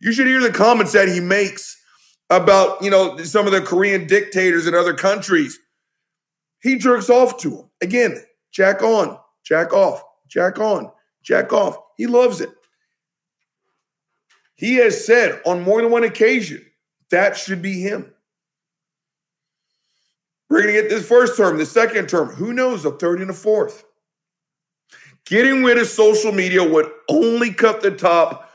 You 0.00 0.12
should 0.12 0.28
hear 0.28 0.40
the 0.40 0.52
comments 0.52 0.92
that 0.92 1.08
he 1.08 1.20
makes 1.20 1.76
about, 2.30 2.82
you 2.82 2.90
know, 2.90 3.16
some 3.18 3.46
of 3.46 3.52
the 3.52 3.60
Korean 3.60 4.06
dictators 4.06 4.66
in 4.66 4.74
other 4.74 4.94
countries. 4.94 5.58
He 6.62 6.78
jerks 6.78 7.10
off 7.10 7.38
to 7.38 7.50
them. 7.50 7.70
Again, 7.82 8.22
jack 8.52 8.82
on, 8.82 9.18
jack 9.44 9.72
off, 9.72 10.02
jack 10.28 10.58
on, 10.58 10.90
jack 11.28 11.52
off. 11.52 11.76
He 11.98 12.06
loves 12.06 12.40
it. 12.40 12.50
He 14.54 14.76
has 14.76 15.04
said 15.04 15.40
on 15.44 15.62
more 15.62 15.82
than 15.82 15.90
one 15.90 16.02
occasion 16.02 16.64
that 17.10 17.36
should 17.36 17.62
be 17.62 17.80
him. 17.80 18.12
We're 20.48 20.62
going 20.62 20.74
to 20.74 20.80
get 20.80 20.90
this 20.90 21.06
first 21.06 21.36
term, 21.36 21.58
the 21.58 21.66
second 21.66 22.08
term. 22.08 22.30
Who 22.30 22.54
knows, 22.54 22.82
the 22.82 22.92
third 22.92 23.20
and 23.20 23.28
the 23.28 23.34
fourth. 23.34 23.84
Getting 25.26 25.62
rid 25.62 25.76
of 25.76 25.86
social 25.86 26.32
media 26.32 26.64
would 26.64 26.90
only 27.10 27.52
cut 27.52 27.82
the 27.82 27.90
top 27.90 28.50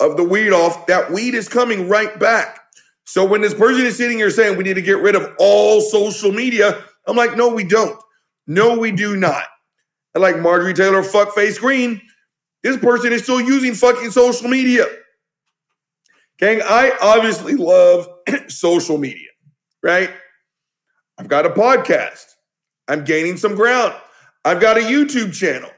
of 0.00 0.16
the 0.16 0.24
weed 0.24 0.52
off. 0.52 0.86
That 0.86 1.12
weed 1.12 1.34
is 1.34 1.48
coming 1.48 1.88
right 1.88 2.18
back. 2.18 2.60
So 3.04 3.26
when 3.26 3.42
this 3.42 3.52
person 3.52 3.84
is 3.84 3.96
sitting 3.96 4.18
here 4.18 4.30
saying 4.30 4.56
we 4.56 4.64
need 4.64 4.74
to 4.74 4.82
get 4.82 5.02
rid 5.02 5.14
of 5.14 5.34
all 5.38 5.82
social 5.82 6.32
media, 6.32 6.82
I'm 7.06 7.16
like, 7.16 7.36
no, 7.36 7.48
we 7.48 7.64
don't. 7.64 8.00
No, 8.46 8.78
we 8.78 8.90
do 8.90 9.16
not. 9.16 9.44
Like 10.18 10.38
Marjorie 10.38 10.74
Taylor 10.74 11.02
Fuckface 11.02 11.58
Greene, 11.58 12.00
this 12.62 12.76
person 12.76 13.12
is 13.12 13.22
still 13.22 13.40
using 13.40 13.74
fucking 13.74 14.10
social 14.10 14.48
media. 14.48 14.84
Gang, 16.38 16.60
I 16.64 16.92
obviously 17.02 17.54
love 17.54 18.08
social 18.48 18.98
media, 18.98 19.28
right? 19.82 20.10
I've 21.18 21.28
got 21.28 21.46
a 21.46 21.50
podcast. 21.50 22.24
I'm 22.86 23.04
gaining 23.04 23.36
some 23.36 23.54
ground. 23.54 23.94
I've 24.44 24.60
got 24.60 24.78
a 24.78 24.80
YouTube 24.80 25.34
channel, 25.34 25.70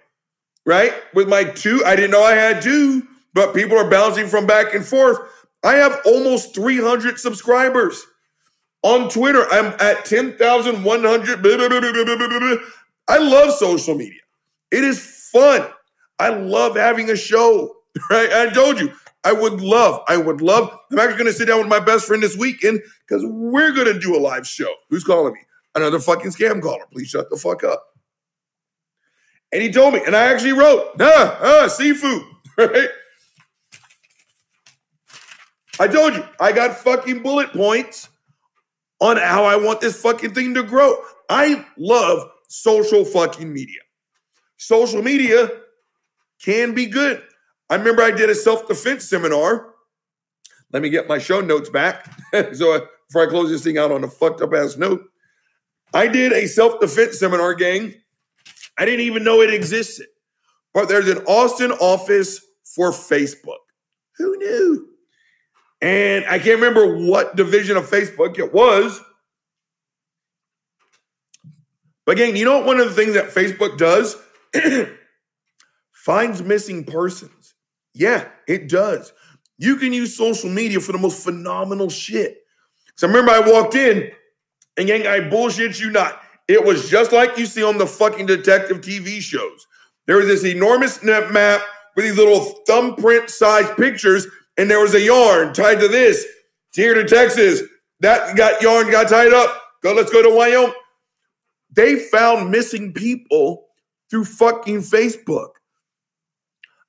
right? 0.66 0.92
With 1.14 1.28
my 1.28 1.44
two, 1.44 1.82
I 1.84 1.96
didn't 1.96 2.10
know 2.10 2.22
I 2.22 2.34
had 2.34 2.62
two, 2.62 3.06
but 3.34 3.54
people 3.54 3.78
are 3.78 3.88
bouncing 3.88 4.28
from 4.28 4.46
back 4.46 4.74
and 4.74 4.84
forth. 4.84 5.18
I 5.62 5.74
have 5.74 6.00
almost 6.04 6.54
300 6.54 7.18
subscribers. 7.18 8.04
On 8.82 9.10
Twitter, 9.10 9.44
I'm 9.50 9.74
at 9.78 10.06
10,100. 10.06 12.60
I 13.08 13.18
love 13.18 13.54
social 13.54 13.94
media. 13.94 14.20
It 14.70 14.84
is 14.84 15.28
fun. 15.32 15.66
I 16.18 16.28
love 16.30 16.76
having 16.76 17.10
a 17.10 17.16
show, 17.16 17.74
right? 18.10 18.32
I 18.32 18.50
told 18.50 18.78
you, 18.80 18.92
I 19.24 19.32
would 19.32 19.60
love, 19.60 20.02
I 20.08 20.16
would 20.16 20.40
love. 20.40 20.70
I'm 20.90 20.98
actually 20.98 21.18
going 21.18 21.26
to 21.26 21.32
sit 21.32 21.46
down 21.46 21.58
with 21.58 21.68
my 21.68 21.80
best 21.80 22.06
friend 22.06 22.22
this 22.22 22.36
weekend 22.36 22.80
because 23.06 23.24
we're 23.26 23.72
going 23.72 23.92
to 23.92 23.98
do 23.98 24.16
a 24.16 24.18
live 24.18 24.46
show. 24.46 24.72
Who's 24.88 25.04
calling 25.04 25.34
me? 25.34 25.40
Another 25.74 25.98
fucking 25.98 26.30
scam 26.30 26.62
caller. 26.62 26.84
Please 26.92 27.08
shut 27.08 27.28
the 27.30 27.36
fuck 27.36 27.62
up. 27.64 27.84
And 29.52 29.62
he 29.62 29.70
told 29.70 29.94
me, 29.94 30.00
and 30.06 30.14
I 30.14 30.32
actually 30.32 30.52
wrote, 30.52 30.96
nah, 30.96 31.36
ah, 31.40 31.66
seafood, 31.68 32.22
right? 32.58 32.88
I 35.78 35.88
told 35.88 36.14
you, 36.14 36.24
I 36.38 36.52
got 36.52 36.76
fucking 36.76 37.22
bullet 37.22 37.52
points 37.52 38.08
on 39.00 39.16
how 39.16 39.44
I 39.44 39.56
want 39.56 39.80
this 39.80 40.00
fucking 40.00 40.34
thing 40.34 40.54
to 40.54 40.62
grow. 40.62 41.02
I 41.28 41.66
love 41.76 42.30
social 42.48 43.04
fucking 43.04 43.52
media. 43.52 43.80
Social 44.60 45.00
media 45.00 45.48
can 46.38 46.74
be 46.74 46.84
good. 46.84 47.22
I 47.70 47.76
remember 47.76 48.02
I 48.02 48.10
did 48.10 48.28
a 48.28 48.34
self 48.34 48.68
defense 48.68 49.08
seminar. 49.08 49.70
Let 50.70 50.82
me 50.82 50.90
get 50.90 51.08
my 51.08 51.16
show 51.16 51.40
notes 51.40 51.70
back. 51.70 52.12
so 52.52 52.74
uh, 52.74 52.80
before 53.08 53.26
I 53.26 53.30
close 53.30 53.48
this 53.48 53.64
thing 53.64 53.78
out 53.78 53.90
on 53.90 54.04
a 54.04 54.08
fucked 54.08 54.42
up 54.42 54.52
ass 54.52 54.76
note, 54.76 55.02
I 55.94 56.08
did 56.08 56.34
a 56.34 56.46
self 56.46 56.78
defense 56.78 57.18
seminar, 57.18 57.54
gang. 57.54 57.94
I 58.76 58.84
didn't 58.84 59.00
even 59.00 59.24
know 59.24 59.40
it 59.40 59.52
existed. 59.52 60.08
But 60.74 60.88
there's 60.88 61.08
an 61.08 61.24
Austin 61.24 61.72
office 61.72 62.44
for 62.62 62.90
Facebook. 62.90 63.64
Who 64.18 64.36
knew? 64.36 64.88
And 65.80 66.26
I 66.26 66.38
can't 66.38 66.60
remember 66.60 66.98
what 66.98 67.34
division 67.34 67.78
of 67.78 67.88
Facebook 67.88 68.38
it 68.38 68.52
was. 68.52 69.00
But 72.04 72.18
gang, 72.18 72.36
you 72.36 72.44
know 72.44 72.58
what 72.58 72.66
one 72.66 72.78
of 72.78 72.90
the 72.90 72.94
things 72.94 73.14
that 73.14 73.30
Facebook 73.30 73.78
does 73.78 74.18
finds 75.92 76.42
missing 76.42 76.84
persons. 76.84 77.54
Yeah, 77.94 78.28
it 78.48 78.68
does. 78.68 79.12
You 79.58 79.76
can 79.76 79.92
use 79.92 80.16
social 80.16 80.48
media 80.48 80.80
for 80.80 80.92
the 80.92 80.98
most 80.98 81.22
phenomenal 81.22 81.90
shit. 81.90 82.38
So 82.96 83.06
remember, 83.06 83.30
I 83.30 83.40
walked 83.40 83.74
in, 83.74 84.10
and 84.76 84.86
gang, 84.86 85.06
I 85.06 85.28
bullshit 85.28 85.78
you 85.78 85.90
not. 85.90 86.20
It 86.48 86.64
was 86.64 86.88
just 86.88 87.12
like 87.12 87.38
you 87.38 87.46
see 87.46 87.62
on 87.62 87.78
the 87.78 87.86
fucking 87.86 88.26
detective 88.26 88.80
TV 88.80 89.20
shows. 89.20 89.66
There 90.06 90.16
was 90.16 90.26
this 90.26 90.44
enormous 90.44 91.02
map 91.02 91.62
with 91.94 92.04
these 92.04 92.16
little 92.16 92.40
thumbprint 92.66 93.30
sized 93.30 93.76
pictures, 93.76 94.26
and 94.56 94.70
there 94.70 94.80
was 94.80 94.94
a 94.94 95.00
yarn 95.00 95.52
tied 95.52 95.80
to 95.80 95.88
this. 95.88 96.26
Here 96.72 96.94
to 96.94 97.04
Texas. 97.04 97.62
That 98.00 98.36
got 98.36 98.62
yarn 98.62 98.90
got 98.90 99.08
tied 99.08 99.32
up. 99.32 99.62
Go, 99.82 99.92
let's 99.92 100.10
go 100.10 100.22
to 100.22 100.34
Wyoming. 100.34 100.74
They 101.70 101.96
found 101.96 102.50
missing 102.50 102.92
people 102.92 103.66
through 104.10 104.24
fucking 104.24 104.80
Facebook. 104.80 105.50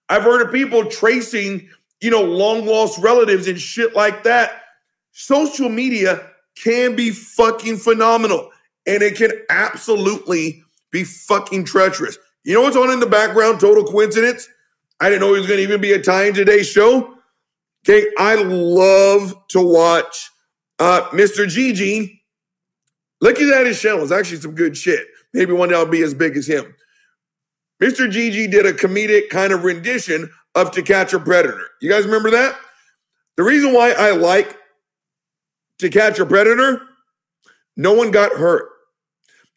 I've 0.09 0.23
heard 0.23 0.45
of 0.45 0.51
people 0.51 0.85
tracing, 0.85 1.69
you 2.01 2.09
know, 2.09 2.21
long 2.21 2.65
lost 2.65 2.99
relatives 2.99 3.47
and 3.47 3.59
shit 3.59 3.95
like 3.95 4.23
that. 4.23 4.63
Social 5.13 5.69
media 5.69 6.29
can 6.55 6.95
be 6.95 7.11
fucking 7.11 7.77
phenomenal 7.77 8.49
and 8.85 9.01
it 9.01 9.15
can 9.15 9.31
absolutely 9.49 10.63
be 10.91 11.03
fucking 11.03 11.63
treacherous. 11.63 12.17
You 12.43 12.55
know 12.55 12.61
what's 12.61 12.75
on 12.75 12.89
in 12.89 12.99
the 12.99 13.05
background? 13.05 13.59
Total 13.59 13.83
coincidence. 13.83 14.49
I 14.99 15.09
didn't 15.09 15.21
know 15.21 15.33
he 15.33 15.39
was 15.39 15.47
going 15.47 15.57
to 15.57 15.63
even 15.63 15.81
be 15.81 15.93
a 15.93 16.01
tie 16.01 16.25
in 16.25 16.33
today's 16.33 16.67
show. 16.67 17.15
Okay, 17.87 18.07
I 18.17 18.35
love 18.35 19.33
to 19.49 19.61
watch 19.61 20.29
uh, 20.79 21.07
Mr. 21.11 21.47
Gigi. 21.47 22.21
Look 23.21 23.39
at 23.39 23.49
that 23.49 23.65
his 23.65 23.79
channel. 23.79 24.03
It's 24.03 24.11
actually 24.11 24.41
some 24.41 24.55
good 24.55 24.75
shit. 24.75 25.07
Maybe 25.33 25.53
one 25.53 25.69
day 25.69 25.75
I'll 25.75 25.85
be 25.85 26.03
as 26.03 26.13
big 26.13 26.35
as 26.35 26.47
him. 26.47 26.75
Mr. 27.81 28.09
Gigi 28.09 28.47
did 28.47 28.65
a 28.65 28.73
comedic 28.73 29.29
kind 29.29 29.51
of 29.51 29.63
rendition 29.63 30.29
of 30.55 30.71
To 30.71 30.83
Catch 30.83 31.13
a 31.13 31.19
Predator. 31.19 31.67
You 31.81 31.89
guys 31.89 32.05
remember 32.05 32.29
that? 32.31 32.55
The 33.37 33.43
reason 33.43 33.73
why 33.73 33.91
I 33.91 34.11
like 34.11 34.55
To 35.79 35.89
Catch 35.89 36.19
a 36.19 36.25
Predator, 36.25 36.81
no 37.75 37.93
one 37.93 38.11
got 38.11 38.33
hurt. 38.33 38.69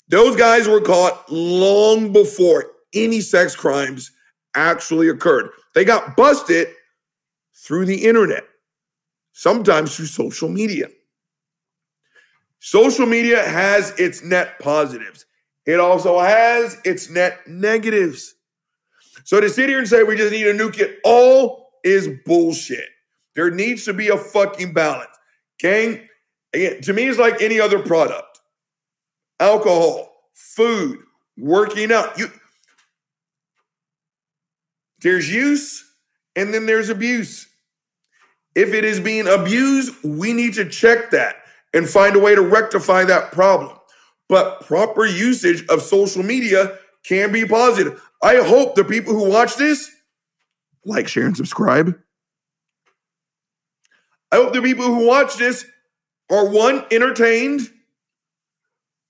Those 0.08 0.36
guys 0.36 0.66
were 0.66 0.80
caught 0.80 1.30
long 1.30 2.12
before 2.12 2.70
any 2.94 3.20
sex 3.20 3.54
crimes 3.54 4.10
actually 4.54 5.08
occurred. 5.08 5.50
They 5.74 5.84
got 5.84 6.16
busted 6.16 6.68
through 7.54 7.86
the 7.86 8.04
internet, 8.06 8.44
sometimes 9.32 9.96
through 9.96 10.06
social 10.06 10.48
media. 10.48 10.88
Social 12.60 13.04
media 13.04 13.42
has 13.42 13.90
its 13.98 14.22
net 14.22 14.58
positives. 14.60 15.26
It 15.66 15.80
also 15.80 16.20
has 16.20 16.78
its 16.84 17.08
net 17.08 17.46
negatives. 17.46 18.34
So 19.24 19.40
to 19.40 19.48
sit 19.48 19.68
here 19.68 19.78
and 19.78 19.88
say 19.88 20.02
we 20.02 20.16
just 20.16 20.32
need 20.32 20.44
to 20.44 20.52
nuke 20.52 20.78
it 20.78 20.98
all 21.04 21.70
is 21.82 22.08
bullshit. 22.26 22.88
There 23.34 23.50
needs 23.50 23.84
to 23.84 23.94
be 23.94 24.08
a 24.08 24.16
fucking 24.16 24.74
balance. 24.74 25.10
Gang, 25.58 26.06
again, 26.52 26.80
to 26.82 26.92
me, 26.92 27.04
it's 27.08 27.18
like 27.18 27.40
any 27.40 27.58
other 27.60 27.78
product. 27.78 28.40
Alcohol, 29.40 30.10
food, 30.34 31.00
working 31.36 31.92
out. 31.92 32.18
You 32.18 32.28
there's 35.00 35.32
use 35.32 35.84
and 36.36 36.52
then 36.52 36.66
there's 36.66 36.88
abuse. 36.88 37.46
If 38.54 38.72
it 38.72 38.84
is 38.84 39.00
being 39.00 39.26
abused, 39.26 39.94
we 40.04 40.32
need 40.32 40.54
to 40.54 40.68
check 40.68 41.10
that 41.10 41.36
and 41.74 41.88
find 41.88 42.16
a 42.16 42.20
way 42.20 42.34
to 42.34 42.40
rectify 42.40 43.04
that 43.04 43.32
problem. 43.32 43.76
But 44.28 44.60
proper 44.62 45.04
usage 45.04 45.66
of 45.68 45.82
social 45.82 46.22
media 46.22 46.78
can 47.04 47.30
be 47.32 47.44
positive. 47.44 48.02
I 48.22 48.36
hope 48.36 48.74
the 48.74 48.84
people 48.84 49.12
who 49.12 49.28
watch 49.28 49.56
this 49.56 49.90
like, 50.84 51.08
share, 51.08 51.26
and 51.26 51.36
subscribe. 51.36 51.98
I 54.30 54.36
hope 54.36 54.52
the 54.52 54.62
people 54.62 54.84
who 54.84 55.06
watch 55.06 55.36
this 55.36 55.64
are 56.30 56.48
one 56.48 56.84
entertained 56.90 57.70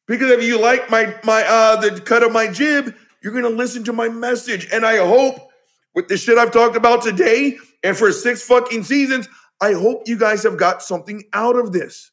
because 0.07 0.31
if 0.31 0.43
you 0.43 0.61
like 0.61 0.91
my 0.91 1.19
my 1.25 1.43
uh 1.45 1.77
the 1.77 2.01
cut 2.01 2.23
of 2.23 2.33
my 2.33 2.49
jib, 2.49 2.95
you're 3.23 3.33
gonna 3.33 3.49
listen 3.49 3.85
to 3.85 3.93
my 3.93 4.09
message. 4.09 4.69
And 4.73 4.85
I 4.85 4.99
hope 4.99 5.49
with 5.95 6.09
the 6.09 6.17
shit 6.17 6.39
I've 6.39 6.53
talked 6.53 6.77
about 6.77 7.03
today 7.03 7.57
and 7.83 7.97
for 7.97 8.13
six 8.13 8.43
fucking 8.43 8.85
seasons, 8.85 9.29
I 9.61 9.73
hope 9.73 10.03
you 10.07 10.19
guys 10.19 10.43
have 10.43 10.59
got 10.59 10.83
something 10.83 11.25
out 11.33 11.57
of 11.57 11.73
this. 11.73 12.11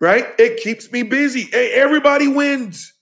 Right? 0.00 0.28
It 0.38 0.62
keeps 0.62 0.90
me 0.90 1.02
busy. 1.02 1.42
Hey, 1.42 1.72
everybody 1.72 2.26
wins. 2.26 2.94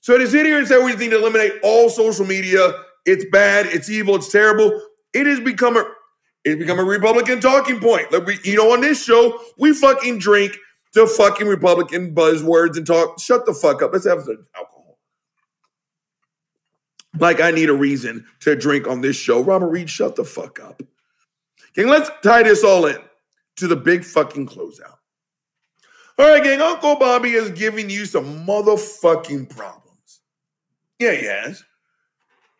So 0.00 0.16
to 0.16 0.26
sit 0.26 0.46
here 0.46 0.58
and 0.58 0.66
say 0.66 0.82
we 0.82 0.94
need 0.96 1.10
to 1.10 1.18
eliminate 1.18 1.52
all 1.62 1.90
social 1.90 2.24
media, 2.24 2.72
it's 3.04 3.26
bad, 3.30 3.66
it's 3.66 3.90
evil, 3.90 4.16
it's 4.16 4.32
terrible. 4.32 4.80
It 5.12 5.26
has 5.26 5.40
become 5.40 5.76
a 5.76 5.84
it's 6.44 6.58
become 6.58 6.78
a 6.78 6.84
Republican 6.84 7.40
talking 7.40 7.80
point. 7.80 8.10
Like 8.12 8.24
we, 8.24 8.38
you 8.42 8.56
know, 8.56 8.72
on 8.72 8.80
this 8.80 9.04
show, 9.04 9.38
we 9.58 9.74
fucking 9.74 10.18
drink 10.18 10.56
to 10.94 11.06
fucking 11.06 11.46
Republican 11.46 12.14
buzzwords 12.14 12.76
and 12.76 12.86
talk. 12.86 13.20
Shut 13.20 13.44
the 13.44 13.52
fuck 13.52 13.82
up. 13.82 13.92
Let's 13.92 14.06
have 14.06 14.22
some 14.22 14.46
alcohol. 14.56 14.98
Like 17.18 17.40
I 17.40 17.50
need 17.50 17.68
a 17.68 17.74
reason 17.74 18.26
to 18.40 18.56
drink 18.56 18.86
on 18.86 19.00
this 19.00 19.16
show. 19.16 19.42
Robert 19.42 19.68
Reed, 19.68 19.90
shut 19.90 20.16
the 20.16 20.24
fuck 20.24 20.60
up. 20.60 20.82
Okay, 21.70 21.88
let's 21.88 22.10
tie 22.22 22.42
this 22.42 22.64
all 22.64 22.86
in 22.86 22.98
to 23.56 23.66
the 23.66 23.76
big 23.76 24.04
fucking 24.04 24.46
closeout. 24.46 24.97
All 26.18 26.28
right, 26.28 26.42
gang, 26.42 26.60
Uncle 26.60 26.96
Bobby 26.96 27.30
is 27.30 27.50
giving 27.50 27.88
you 27.88 28.04
some 28.04 28.44
motherfucking 28.44 29.50
problems. 29.50 30.20
Yeah, 30.98 31.12
he 31.12 31.26
has. 31.26 31.62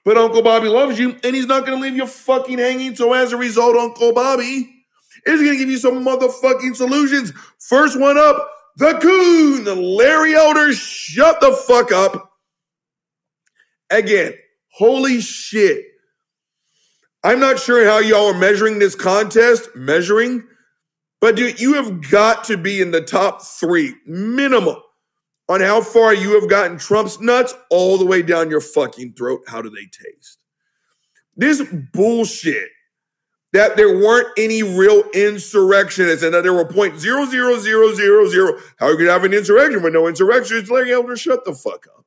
But 0.04 0.16
Uncle 0.16 0.42
Bobby 0.42 0.68
loves 0.68 0.98
you, 0.98 1.16
and 1.24 1.34
he's 1.34 1.46
not 1.46 1.66
going 1.66 1.78
to 1.78 1.82
leave 1.82 1.96
you 1.96 2.06
fucking 2.06 2.59
hanging. 2.59 2.94
So 2.94 3.12
as 3.12 3.32
a 3.32 3.36
result, 3.36 3.76
Uncle 3.76 4.12
Bobby 4.12 4.84
is 5.26 5.40
going 5.40 5.52
to 5.52 5.59
give 5.59 5.68
you 5.68 5.78
some 5.78 6.04
motherfucking 6.04 6.76
solutions. 6.76 7.32
First 7.59 7.98
one 7.98 8.16
up, 8.16 8.48
the 8.76 8.94
coon, 8.94 9.64
The 9.64 9.74
Larry 9.74 10.36
Elder. 10.36 10.72
Shut 10.72 11.40
the 11.40 11.52
fuck 11.52 11.90
up. 11.90 12.30
Again, 13.90 14.34
holy 14.70 15.20
shit. 15.20 15.84
I'm 17.24 17.40
not 17.40 17.59
sure 17.59 17.84
how 17.84 17.98
y'all 17.98 18.32
are 18.32 18.38
measuring 18.38 18.78
this 18.78 18.94
contest, 18.94 19.74
measuring, 19.74 20.44
but 21.20 21.36
dude, 21.36 21.60
you 21.60 21.74
have 21.74 22.10
got 22.10 22.44
to 22.44 22.56
be 22.56 22.80
in 22.80 22.90
the 22.90 23.00
top 23.00 23.42
three 23.42 23.94
minimum 24.06 24.76
on 25.48 25.60
how 25.60 25.80
far 25.80 26.14
you 26.14 26.38
have 26.38 26.48
gotten 26.48 26.78
Trump's 26.78 27.20
nuts 27.20 27.54
all 27.70 27.98
the 27.98 28.06
way 28.06 28.22
down 28.22 28.50
your 28.50 28.60
fucking 28.60 29.14
throat. 29.14 29.40
How 29.48 29.62
do 29.62 29.70
they 29.70 29.86
taste? 29.86 30.38
This 31.36 31.62
bullshit 31.92 32.68
that 33.52 33.76
there 33.76 33.96
weren't 33.96 34.28
any 34.36 34.62
real 34.62 35.04
insurrectionists 35.14 36.22
and 36.22 36.34
that 36.34 36.42
there 36.42 36.52
were 36.52 36.66
point 36.66 36.98
zero 36.98 37.24
zero 37.24 37.58
zero 37.58 37.94
zero 37.94 38.28
zero. 38.28 38.58
How 38.78 38.90
you 38.90 38.96
could 38.96 39.08
have 39.08 39.24
an 39.24 39.32
insurrection 39.32 39.82
with 39.82 39.94
no 39.94 40.06
insurrectionists? 40.06 40.70
Larry 40.70 40.92
Elder, 40.92 41.16
shut 41.16 41.44
the 41.44 41.54
fuck 41.54 41.86
up. 41.96 42.04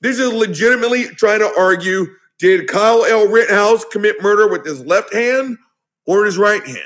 This 0.00 0.18
is 0.18 0.32
legitimately 0.32 1.06
trying 1.08 1.40
to 1.40 1.52
argue: 1.58 2.06
Did 2.38 2.68
Kyle 2.68 3.04
L. 3.04 3.28
Rittenhouse 3.28 3.84
commit 3.86 4.22
murder 4.22 4.48
with 4.48 4.64
his 4.64 4.80
left 4.80 5.12
hand 5.12 5.58
or 6.06 6.24
his 6.24 6.38
right 6.38 6.64
hand? 6.64 6.78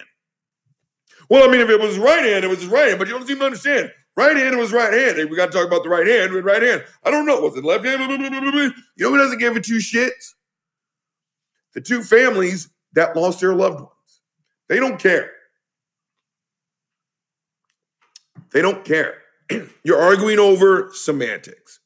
Well, 1.28 1.48
I 1.48 1.52
mean, 1.52 1.60
if 1.60 1.68
it 1.68 1.80
was 1.80 1.90
his 1.90 1.98
right 1.98 2.24
hand, 2.24 2.44
it 2.44 2.48
was 2.48 2.60
his 2.60 2.68
right 2.68 2.88
hand, 2.88 2.98
but 2.98 3.08
you 3.08 3.14
don't 3.14 3.26
seem 3.26 3.38
to 3.38 3.44
understand. 3.44 3.90
Right 4.16 4.36
hand, 4.36 4.54
it 4.54 4.58
was 4.58 4.72
right 4.72 4.92
hand. 4.92 5.28
We 5.28 5.36
got 5.36 5.52
to 5.52 5.52
talk 5.52 5.66
about 5.66 5.82
the 5.82 5.90
right 5.90 6.06
hand 6.06 6.32
with 6.32 6.44
right 6.44 6.62
hand. 6.62 6.84
I 7.04 7.10
don't 7.10 7.26
know. 7.26 7.40
Was 7.40 7.56
it 7.56 7.64
left 7.64 7.84
hand? 7.84 8.00
You 8.00 8.18
know 8.30 9.10
who 9.10 9.18
doesn't 9.18 9.38
give 9.38 9.56
a 9.56 9.60
two 9.60 9.76
shits? 9.76 10.34
The 11.74 11.82
two 11.82 12.02
families 12.02 12.70
that 12.94 13.14
lost 13.14 13.40
their 13.40 13.54
loved 13.54 13.80
ones. 13.80 13.90
They 14.68 14.78
don't 14.78 14.98
care. 14.98 15.30
They 18.52 18.62
don't 18.62 18.84
care. 18.84 19.18
You're 19.84 20.00
arguing 20.00 20.38
over 20.38 20.90
semantics. 20.94 21.80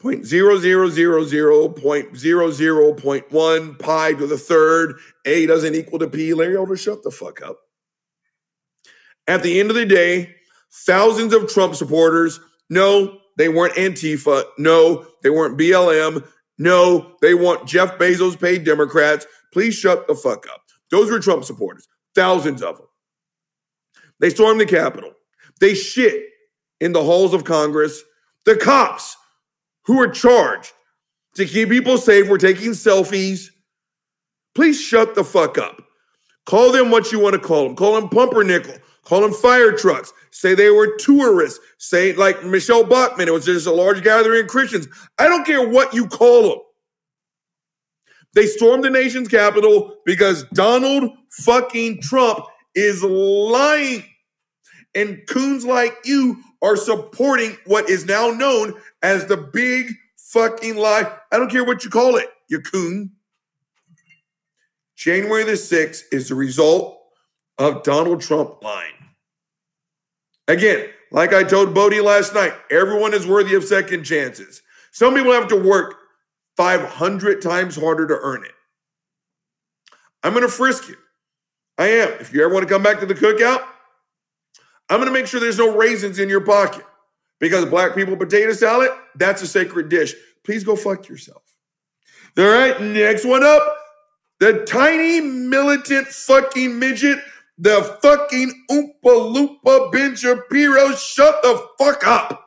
Point 0.00 0.24
zero 0.24 0.58
zero 0.58 0.88
zero 0.88 1.24
zero 1.24 1.68
point 1.68 2.16
zero 2.16 2.50
zero 2.50 2.94
point 2.94 3.30
one 3.30 3.74
pi 3.74 4.14
to 4.14 4.26
the 4.26 4.38
third. 4.38 4.96
A 5.26 5.44
doesn't 5.44 5.74
equal 5.74 5.98
to 5.98 6.08
P. 6.08 6.32
Larry 6.32 6.56
Elder, 6.56 6.76
shut 6.76 7.02
the 7.02 7.10
fuck 7.10 7.42
up. 7.42 7.58
At 9.26 9.42
the 9.42 9.60
end 9.60 9.68
of 9.68 9.76
the 9.76 9.84
day, 9.84 10.34
thousands 10.72 11.34
of 11.34 11.52
Trump 11.52 11.74
supporters, 11.74 12.40
no, 12.70 13.18
they 13.36 13.50
weren't 13.50 13.74
Antifa. 13.74 14.44
No, 14.56 15.06
they 15.22 15.28
weren't 15.28 15.58
BLM. 15.58 16.26
No, 16.56 17.16
they 17.20 17.34
want 17.34 17.68
Jeff 17.68 17.98
Bezos 17.98 18.40
paid 18.40 18.64
Democrats. 18.64 19.26
Please 19.52 19.74
shut 19.74 20.06
the 20.08 20.14
fuck 20.14 20.46
up. 20.50 20.62
Those 20.90 21.10
were 21.10 21.20
Trump 21.20 21.44
supporters, 21.44 21.86
thousands 22.14 22.62
of 22.62 22.78
them. 22.78 22.86
They 24.18 24.30
stormed 24.30 24.60
the 24.60 24.66
Capitol. 24.66 25.12
They 25.60 25.74
shit 25.74 26.24
in 26.80 26.92
the 26.92 27.04
halls 27.04 27.34
of 27.34 27.44
Congress. 27.44 28.02
The 28.46 28.56
cops 28.56 29.16
who 29.84 30.00
are 30.00 30.08
charged 30.08 30.72
to 31.34 31.46
keep 31.46 31.68
people 31.68 31.98
safe 31.98 32.28
were 32.28 32.38
taking 32.38 32.70
selfies. 32.70 33.50
Please 34.54 34.80
shut 34.80 35.14
the 35.14 35.24
fuck 35.24 35.58
up. 35.58 35.82
Call 36.46 36.72
them 36.72 36.90
what 36.90 37.12
you 37.12 37.20
want 37.20 37.34
to 37.34 37.40
call 37.40 37.64
them. 37.64 37.76
Call 37.76 37.94
them 37.94 38.08
pumpernickel. 38.08 38.74
Call 39.04 39.22
them 39.22 39.32
fire 39.32 39.72
trucks. 39.72 40.12
say 40.30 40.54
they 40.54 40.70
were 40.70 40.96
tourists, 40.96 41.58
say 41.78 42.12
like 42.12 42.44
Michele 42.44 42.84
Bachmann, 42.84 43.28
it 43.28 43.32
was 43.32 43.44
just 43.44 43.66
a 43.66 43.72
large 43.72 44.02
gathering 44.02 44.42
of 44.42 44.48
Christians. 44.48 44.86
I 45.18 45.26
don't 45.26 45.44
care 45.44 45.68
what 45.68 45.94
you 45.94 46.06
call 46.06 46.42
them. 46.42 46.58
They 48.34 48.46
stormed 48.46 48.84
the 48.84 48.90
nation's 48.90 49.28
capital 49.28 49.96
because 50.04 50.44
Donald 50.52 51.10
fucking 51.30 52.02
Trump 52.02 52.44
is 52.74 53.02
lying. 53.02 54.04
And 54.94 55.20
coons 55.28 55.64
like 55.64 55.96
you 56.04 56.42
are 56.62 56.76
supporting 56.76 57.56
what 57.66 57.88
is 57.88 58.04
now 58.04 58.28
known 58.30 58.74
as 59.02 59.26
the 59.26 59.36
big 59.36 59.92
fucking 60.16 60.76
lie. 60.76 61.10
I 61.32 61.38
don't 61.38 61.50
care 61.50 61.64
what 61.64 61.84
you 61.84 61.90
call 61.90 62.16
it, 62.16 62.28
you 62.48 62.60
coon. 62.60 63.12
January 64.96 65.44
the 65.44 65.52
6th 65.52 66.02
is 66.12 66.28
the 66.28 66.34
result 66.34 66.98
of 67.58 67.82
Donald 67.82 68.20
Trump 68.20 68.62
lying. 68.62 68.92
Again, 70.46 70.88
like 71.10 71.32
I 71.32 71.42
told 71.42 71.74
Bodie 71.74 72.00
last 72.00 72.34
night, 72.34 72.52
everyone 72.70 73.14
is 73.14 73.26
worthy 73.26 73.54
of 73.54 73.64
second 73.64 74.04
chances. 74.04 74.62
Some 74.92 75.14
people 75.14 75.32
have 75.32 75.48
to 75.48 75.56
work 75.56 75.94
500 76.56 77.40
times 77.40 77.76
harder 77.76 78.06
to 78.06 78.18
earn 78.20 78.44
it. 78.44 78.52
I'm 80.22 80.32
going 80.32 80.44
to 80.44 80.52
frisk 80.52 80.88
you. 80.88 80.96
I 81.78 81.88
am. 81.88 82.10
If 82.20 82.34
you 82.34 82.44
ever 82.44 82.52
want 82.52 82.68
to 82.68 82.72
come 82.72 82.82
back 82.82 83.00
to 83.00 83.06
the 83.06 83.14
cookout, 83.14 83.62
I'm 84.90 84.98
going 84.98 85.06
to 85.06 85.18
make 85.18 85.26
sure 85.26 85.40
there's 85.40 85.58
no 85.58 85.74
raisins 85.74 86.18
in 86.18 86.28
your 86.28 86.42
pocket 86.42 86.84
because 87.40 87.64
black 87.66 87.94
people 87.94 88.16
potato 88.16 88.52
salad, 88.52 88.90
that's 89.16 89.42
a 89.42 89.46
sacred 89.46 89.88
dish. 89.88 90.14
Please 90.44 90.62
go 90.62 90.76
fuck 90.76 91.08
yourself. 91.08 91.42
All 92.38 92.44
right, 92.44 92.80
next 92.80 93.24
one 93.24 93.42
up. 93.42 93.62
The 94.38 94.64
tiny 94.64 95.20
militant 95.20 96.06
fucking 96.08 96.78
midget, 96.78 97.18
the 97.58 97.98
fucking 98.00 98.66
Oompa 98.70 98.94
Loompa 99.04 99.92
Ben 99.92 100.14
Shapiro, 100.14 100.92
shut 100.92 101.42
the 101.42 101.66
fuck 101.78 102.06
up. 102.06 102.46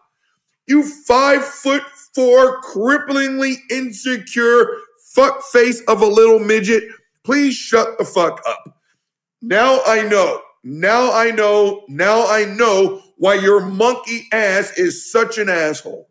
You 0.67 0.83
five 0.83 1.43
foot 1.43 1.83
four, 2.15 2.61
cripplingly 2.61 3.55
insecure 3.69 4.67
fuck 5.13 5.43
face 5.43 5.81
of 5.87 6.01
a 6.01 6.05
little 6.05 6.39
midget, 6.39 6.83
please 7.23 7.55
shut 7.55 7.97
the 7.97 8.05
fuck 8.05 8.41
up. 8.47 8.79
Now 9.41 9.81
I 9.85 10.07
know, 10.07 10.41
now 10.63 11.13
I 11.13 11.31
know, 11.31 11.83
now 11.87 12.25
I 12.27 12.45
know 12.45 13.01
why 13.23 13.35
your 13.35 13.61
monkey 13.61 14.27
ass 14.33 14.77
is 14.77 15.09
such 15.09 15.37
an 15.37 15.47
asshole. 15.47 16.09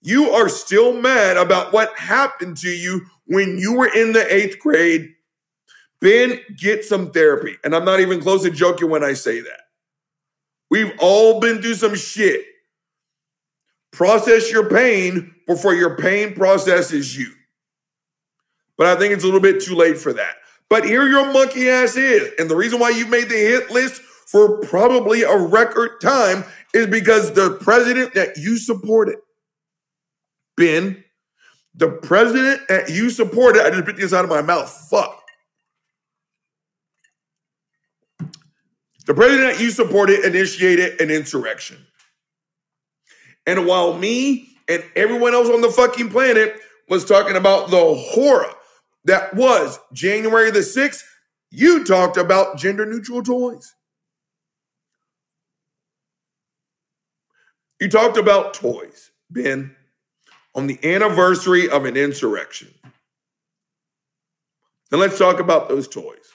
You 0.00 0.30
are 0.30 0.48
still 0.48 0.94
mad 0.94 1.36
about 1.36 1.74
what 1.74 1.94
happened 1.98 2.56
to 2.58 2.70
you 2.70 3.02
when 3.26 3.58
you 3.58 3.74
were 3.74 3.94
in 3.94 4.14
the 4.14 4.34
eighth 4.34 4.58
grade. 4.60 5.12
Ben, 6.00 6.40
get 6.56 6.86
some 6.86 7.10
therapy. 7.10 7.58
And 7.62 7.76
I'm 7.76 7.84
not 7.84 8.00
even 8.00 8.22
close 8.22 8.44
to 8.44 8.50
joking 8.50 8.88
when 8.88 9.04
I 9.04 9.12
say 9.12 9.42
that. 9.42 9.60
We've 10.70 10.90
all 11.00 11.38
been 11.38 11.60
through 11.60 11.74
some 11.74 11.96
shit. 11.96 12.46
Process 13.92 14.50
your 14.50 14.70
pain 14.70 15.34
before 15.46 15.74
your 15.74 15.98
pain 15.98 16.32
processes 16.34 17.14
you. 17.14 17.30
But 18.78 18.86
I 18.86 18.98
think 18.98 19.12
it's 19.12 19.24
a 19.24 19.26
little 19.26 19.38
bit 19.38 19.60
too 19.60 19.74
late 19.74 19.98
for 19.98 20.14
that. 20.14 20.36
But 20.70 20.86
here 20.86 21.06
your 21.06 21.30
monkey 21.30 21.68
ass 21.68 21.94
is. 21.94 22.30
And 22.38 22.48
the 22.48 22.56
reason 22.56 22.80
why 22.80 22.88
you 22.88 23.06
made 23.06 23.28
the 23.28 23.36
hit 23.36 23.70
list 23.70 24.00
for 24.26 24.58
probably 24.58 25.22
a 25.22 25.36
record 25.36 26.00
time 26.00 26.44
is 26.72 26.86
because 26.86 27.32
the 27.32 27.58
president 27.60 28.14
that 28.14 28.36
you 28.36 28.56
supported, 28.56 29.16
Ben, 30.56 31.04
the 31.74 31.88
president 31.88 32.62
that 32.68 32.90
you 32.90 33.10
supported, 33.10 33.64
I 33.64 33.70
just 33.70 33.84
bit 33.84 33.96
this 33.96 34.12
out 34.12 34.24
of 34.24 34.30
my 34.30 34.42
mouth. 34.42 34.70
Fuck. 34.90 35.20
The 39.06 39.14
president 39.14 39.52
that 39.54 39.62
you 39.62 39.70
supported 39.70 40.24
initiated 40.24 41.00
an 41.00 41.10
insurrection. 41.10 41.78
And 43.46 43.66
while 43.66 43.98
me 43.98 44.48
and 44.68 44.82
everyone 44.96 45.34
else 45.34 45.48
on 45.48 45.60
the 45.60 45.70
fucking 45.70 46.08
planet 46.08 46.58
was 46.88 47.04
talking 47.04 47.36
about 47.36 47.70
the 47.70 47.94
horror 47.94 48.50
that 49.04 49.34
was 49.34 49.78
January 49.92 50.50
the 50.50 50.60
6th, 50.60 51.02
you 51.50 51.84
talked 51.84 52.16
about 52.16 52.56
gender 52.56 52.86
neutral 52.86 53.22
toys. 53.22 53.74
You 57.80 57.88
talked 57.88 58.16
about 58.16 58.54
toys, 58.54 59.10
Ben, 59.30 59.74
on 60.54 60.66
the 60.66 60.78
anniversary 60.84 61.68
of 61.68 61.84
an 61.84 61.96
insurrection. 61.96 62.72
Then 64.90 65.00
let's 65.00 65.18
talk 65.18 65.40
about 65.40 65.68
those 65.68 65.88
toys. 65.88 66.34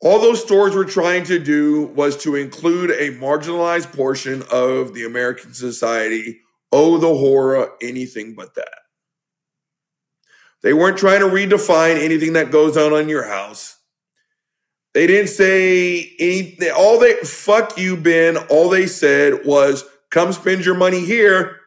All 0.00 0.20
those 0.20 0.40
stores 0.40 0.76
were 0.76 0.84
trying 0.84 1.24
to 1.24 1.40
do 1.40 1.86
was 1.86 2.16
to 2.18 2.36
include 2.36 2.90
a 2.90 3.18
marginalized 3.18 3.92
portion 3.92 4.44
of 4.52 4.94
the 4.94 5.04
American 5.04 5.54
society. 5.54 6.40
Oh, 6.70 6.98
the 6.98 7.08
horror, 7.08 7.72
anything 7.82 8.34
but 8.34 8.54
that. 8.54 8.78
They 10.62 10.72
weren't 10.72 10.98
trying 10.98 11.20
to 11.20 11.26
redefine 11.26 12.00
anything 12.00 12.34
that 12.34 12.52
goes 12.52 12.76
on 12.76 12.92
in 13.00 13.08
your 13.08 13.26
house. 13.26 13.77
They 14.98 15.06
didn't 15.06 15.28
say 15.28 16.12
anything. 16.18 16.72
All 16.72 16.98
they, 16.98 17.14
fuck 17.18 17.78
you, 17.78 17.96
Ben. 17.96 18.36
All 18.36 18.68
they 18.68 18.88
said 18.88 19.46
was, 19.46 19.84
come 20.10 20.32
spend 20.32 20.64
your 20.64 20.74
money 20.74 21.04
here. 21.04 21.60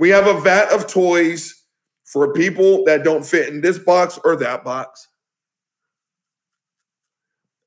We 0.00 0.08
have 0.08 0.26
a 0.26 0.40
vat 0.40 0.72
of 0.72 0.88
toys 0.88 1.54
for 2.02 2.32
people 2.32 2.82
that 2.86 3.04
don't 3.04 3.24
fit 3.24 3.50
in 3.50 3.60
this 3.60 3.78
box 3.78 4.18
or 4.24 4.34
that 4.38 4.64
box. 4.64 5.06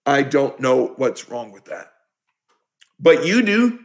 I 0.05 0.21
don't 0.21 0.59
know 0.59 0.87
what's 0.97 1.29
wrong 1.29 1.53
with 1.53 1.63
that. 1.67 1.93
But 2.99 3.25
you 3.25 3.41
do. 3.41 3.79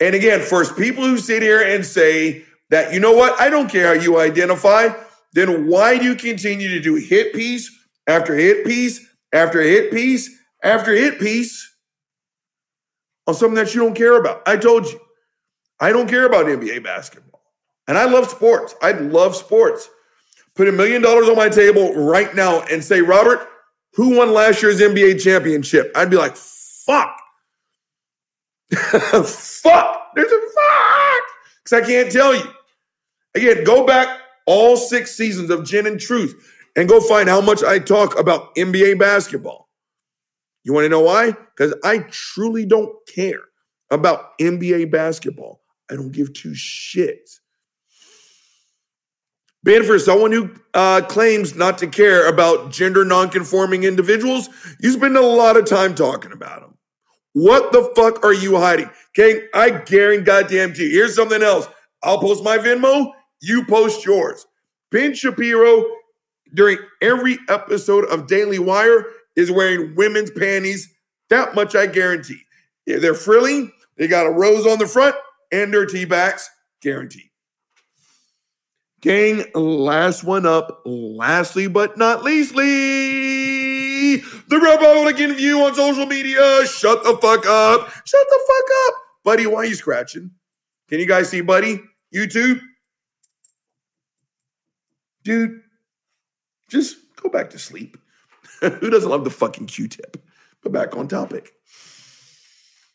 And 0.00 0.14
again, 0.14 0.40
first, 0.40 0.74
people 0.74 1.04
who 1.04 1.18
sit 1.18 1.42
here 1.42 1.60
and 1.60 1.84
say 1.84 2.46
that, 2.70 2.94
you 2.94 3.00
know 3.00 3.12
what, 3.12 3.38
I 3.38 3.50
don't 3.50 3.70
care 3.70 3.88
how 3.88 4.02
you 4.02 4.18
identify, 4.18 4.88
then 5.34 5.66
why 5.66 5.98
do 5.98 6.04
you 6.06 6.14
continue 6.14 6.68
to 6.68 6.80
do 6.80 6.94
hit 6.94 7.34
piece 7.34 7.70
after 8.06 8.34
hit 8.34 8.64
piece 8.64 9.06
after 9.32 9.60
hit 9.60 9.90
piece 9.90 10.30
after 10.62 10.92
hit 10.92 11.18
piece 11.18 11.68
on 13.26 13.34
something 13.34 13.56
that 13.56 13.74
you 13.74 13.80
don't 13.82 13.94
care 13.94 14.18
about? 14.18 14.42
I 14.46 14.56
told 14.56 14.86
you, 14.86 15.00
I 15.80 15.90
don't 15.90 16.08
care 16.08 16.26
about 16.26 16.46
NBA 16.46 16.84
basketball. 16.84 17.42
And 17.88 17.98
I 17.98 18.04
love 18.04 18.28
sports. 18.28 18.74
I 18.80 18.92
love 18.92 19.34
sports. 19.34 19.88
Put 20.54 20.68
a 20.68 20.72
million 20.72 21.02
dollars 21.02 21.28
on 21.28 21.36
my 21.36 21.48
table 21.48 21.94
right 21.94 22.34
now 22.34 22.60
and 22.62 22.84
say, 22.84 23.00
Robert, 23.00 23.48
who 23.94 24.16
won 24.16 24.32
last 24.32 24.62
year's 24.62 24.80
NBA 24.80 25.22
championship? 25.22 25.90
I'd 25.94 26.10
be 26.10 26.16
like, 26.16 26.36
fuck. 26.36 27.16
fuck. 28.72 30.12
There's 30.14 30.32
a 30.32 30.40
fuck. 30.40 31.24
Because 31.64 31.72
I 31.72 31.86
can't 31.86 32.12
tell 32.12 32.34
you. 32.34 32.44
Again, 33.34 33.64
go 33.64 33.86
back 33.86 34.20
all 34.46 34.76
six 34.76 35.14
seasons 35.14 35.50
of 35.50 35.64
Gin 35.64 35.86
and 35.86 35.98
Truth 35.98 36.61
and 36.76 36.88
go 36.88 37.00
find 37.00 37.28
how 37.28 37.40
much 37.40 37.62
I 37.62 37.78
talk 37.78 38.18
about 38.18 38.54
NBA 38.56 38.98
basketball. 38.98 39.68
You 40.64 40.72
want 40.72 40.84
to 40.84 40.88
know 40.88 41.00
why? 41.00 41.32
Because 41.32 41.74
I 41.84 41.98
truly 42.10 42.64
don't 42.64 42.94
care 43.06 43.40
about 43.90 44.38
NBA 44.38 44.90
basketball. 44.90 45.60
I 45.90 45.94
don't 45.94 46.12
give 46.12 46.32
two 46.32 46.52
shits. 46.52 47.40
Ben, 49.64 49.84
for 49.84 49.98
someone 49.98 50.32
who 50.32 50.50
uh, 50.74 51.02
claims 51.02 51.54
not 51.54 51.78
to 51.78 51.86
care 51.86 52.26
about 52.26 52.72
gender 52.72 53.04
nonconforming 53.04 53.84
individuals, 53.84 54.48
you 54.80 54.90
spend 54.90 55.16
a 55.16 55.20
lot 55.20 55.56
of 55.56 55.66
time 55.66 55.94
talking 55.94 56.32
about 56.32 56.62
them. 56.62 56.78
What 57.34 57.70
the 57.72 57.92
fuck 57.94 58.24
are 58.24 58.32
you 58.32 58.56
hiding? 58.56 58.90
Okay, 59.16 59.46
I 59.54 59.70
guarantee 59.70 60.24
goddamn 60.24 60.74
you. 60.74 60.90
Here's 60.90 61.14
something 61.14 61.42
else. 61.42 61.68
I'll 62.02 62.18
post 62.18 62.42
my 62.42 62.58
Venmo, 62.58 63.12
you 63.40 63.64
post 63.66 64.04
yours. 64.04 64.46
Ben 64.90 65.14
Shapiro, 65.14 65.84
during 66.54 66.78
every 67.00 67.38
episode 67.48 68.04
of 68.06 68.26
Daily 68.26 68.58
Wire, 68.58 69.06
is 69.36 69.50
wearing 69.50 69.94
women's 69.94 70.30
panties. 70.30 70.92
That 71.30 71.54
much 71.54 71.74
I 71.74 71.86
guarantee. 71.86 72.42
They're 72.86 73.14
frilly, 73.14 73.72
they 73.96 74.08
got 74.08 74.26
a 74.26 74.30
rose 74.30 74.66
on 74.66 74.78
the 74.78 74.86
front, 74.86 75.16
and 75.50 75.72
their 75.72 75.86
tea 75.86 76.04
backs, 76.04 76.50
guaranteed. 76.80 77.30
Gang, 79.00 79.44
last 79.54 80.22
one 80.22 80.46
up. 80.46 80.82
Lastly, 80.84 81.66
but 81.66 81.98
not 81.98 82.22
leastly, 82.22 82.62
the 84.18 84.58
Republican 84.60 85.34
view 85.34 85.60
on 85.64 85.74
social 85.74 86.06
media. 86.06 86.64
Shut 86.66 87.02
the 87.02 87.16
fuck 87.20 87.44
up. 87.46 87.90
Shut 88.04 88.26
the 88.28 88.40
fuck 88.46 88.64
up. 88.86 88.94
Buddy, 89.24 89.46
why 89.46 89.56
are 89.56 89.64
you 89.64 89.74
scratching? 89.74 90.30
Can 90.88 91.00
you 91.00 91.06
guys 91.06 91.28
see 91.28 91.40
Buddy? 91.40 91.80
YouTube? 92.14 92.60
Dude, 95.24 95.62
just 96.72 96.96
go 97.16 97.28
back 97.28 97.50
to 97.50 97.58
sleep. 97.58 97.96
Who 98.60 98.90
doesn't 98.90 99.08
love 99.08 99.24
the 99.24 99.30
fucking 99.30 99.66
Q 99.66 99.88
tip? 99.88 100.16
But 100.62 100.72
back 100.72 100.96
on 100.96 101.08
topic. 101.08 101.52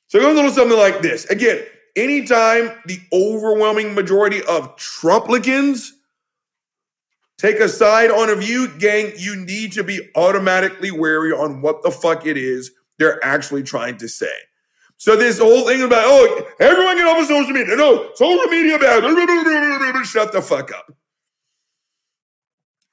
So 0.07 0.17
it 0.17 0.21
goes 0.21 0.33
a 0.33 0.35
little 0.35 0.51
something 0.51 0.77
like 0.77 1.01
this. 1.01 1.25
Again, 1.25 1.63
anytime 1.95 2.71
the 2.85 2.99
overwhelming 3.11 3.93
majority 3.93 4.41
of 4.43 4.75
Trumplicans 4.77 5.89
take 7.37 7.59
a 7.59 7.69
side 7.69 8.09
on 8.09 8.29
a 8.29 8.35
view, 8.35 8.67
gang, 8.79 9.11
you 9.17 9.35
need 9.35 9.73
to 9.73 9.83
be 9.83 10.09
automatically 10.15 10.91
wary 10.91 11.31
on 11.31 11.61
what 11.61 11.83
the 11.83 11.91
fuck 11.91 12.25
it 12.25 12.37
is 12.37 12.71
they're 12.97 13.23
actually 13.23 13.63
trying 13.63 13.97
to 13.97 14.07
say. 14.07 14.31
So 14.97 15.15
this 15.15 15.37
whole 15.37 15.67
thing 15.67 15.83
about, 15.83 16.03
oh, 16.05 16.47
everyone 16.59 16.97
get 16.97 17.05
off 17.05 17.19
of 17.19 17.27
social 17.27 17.51
media. 17.53 17.75
No, 17.75 18.09
social 18.15 18.45
media 18.45 18.79
bad. 18.79 19.03
Shut 20.05 20.31
the 20.31 20.41
fuck 20.41 20.71
up. 20.71 20.96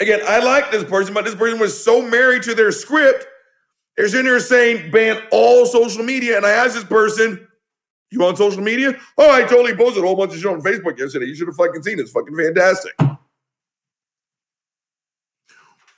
Again, 0.00 0.20
I 0.26 0.40
like 0.40 0.70
this 0.70 0.84
person, 0.84 1.14
but 1.14 1.24
this 1.24 1.34
person 1.34 1.58
was 1.58 1.82
so 1.82 2.02
married 2.02 2.42
to 2.44 2.54
their 2.54 2.72
script. 2.72 3.26
They're 3.96 4.08
sitting 4.08 4.26
there 4.26 4.40
saying 4.40 4.90
ban 4.90 5.22
all 5.30 5.66
social 5.66 6.02
media. 6.02 6.36
And 6.36 6.44
I 6.44 6.50
asked 6.50 6.74
this 6.74 6.84
person, 6.84 7.46
you 8.10 8.24
on 8.24 8.36
social 8.36 8.62
media? 8.62 8.98
Oh, 9.18 9.30
I 9.30 9.42
totally 9.42 9.74
posted 9.74 10.02
a 10.02 10.06
whole 10.06 10.16
bunch 10.16 10.32
of 10.32 10.38
shit 10.38 10.46
on 10.46 10.60
Facebook 10.62 10.98
yesterday. 10.98 11.26
You 11.26 11.34
should 11.34 11.48
have 11.48 11.56
fucking 11.56 11.82
seen 11.82 11.98
it. 11.98 12.02
It's 12.02 12.12
fucking 12.12 12.36
fantastic. 12.36 12.92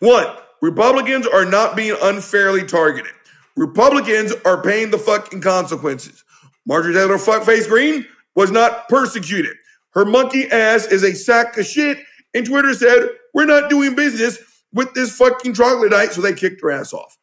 One, 0.01 0.27
Republicans 0.60 1.27
are 1.27 1.44
not 1.44 1.77
being 1.77 1.97
unfairly 2.02 2.64
targeted. 2.64 3.12
Republicans 3.56 4.35
are 4.44 4.62
paying 4.62 4.90
the 4.90 4.98
fucking 4.98 5.40
consequences. 5.40 6.23
Marjorie 6.66 6.93
Taylor 6.93 7.16
Fuckface 7.16 7.68
Greene 7.68 8.06
was 8.35 8.51
not 8.51 8.89
persecuted. 8.89 9.56
Her 9.90 10.05
monkey 10.05 10.51
ass 10.51 10.86
is 10.86 11.02
a 11.02 11.14
sack 11.14 11.56
of 11.56 11.64
shit. 11.64 11.98
And 12.37 12.45
Twitter 12.45 12.75
said, 12.75 13.09
we're 13.33 13.47
not 13.47 13.71
doing 13.71 13.95
business 13.95 14.39
with 14.71 14.93
this 14.93 15.17
fucking 15.17 15.55
troglodyte. 15.55 16.13
So 16.13 16.21
they 16.21 16.35
kicked 16.35 16.61
her 16.61 16.71
ass 16.71 16.93
off. 16.93 17.17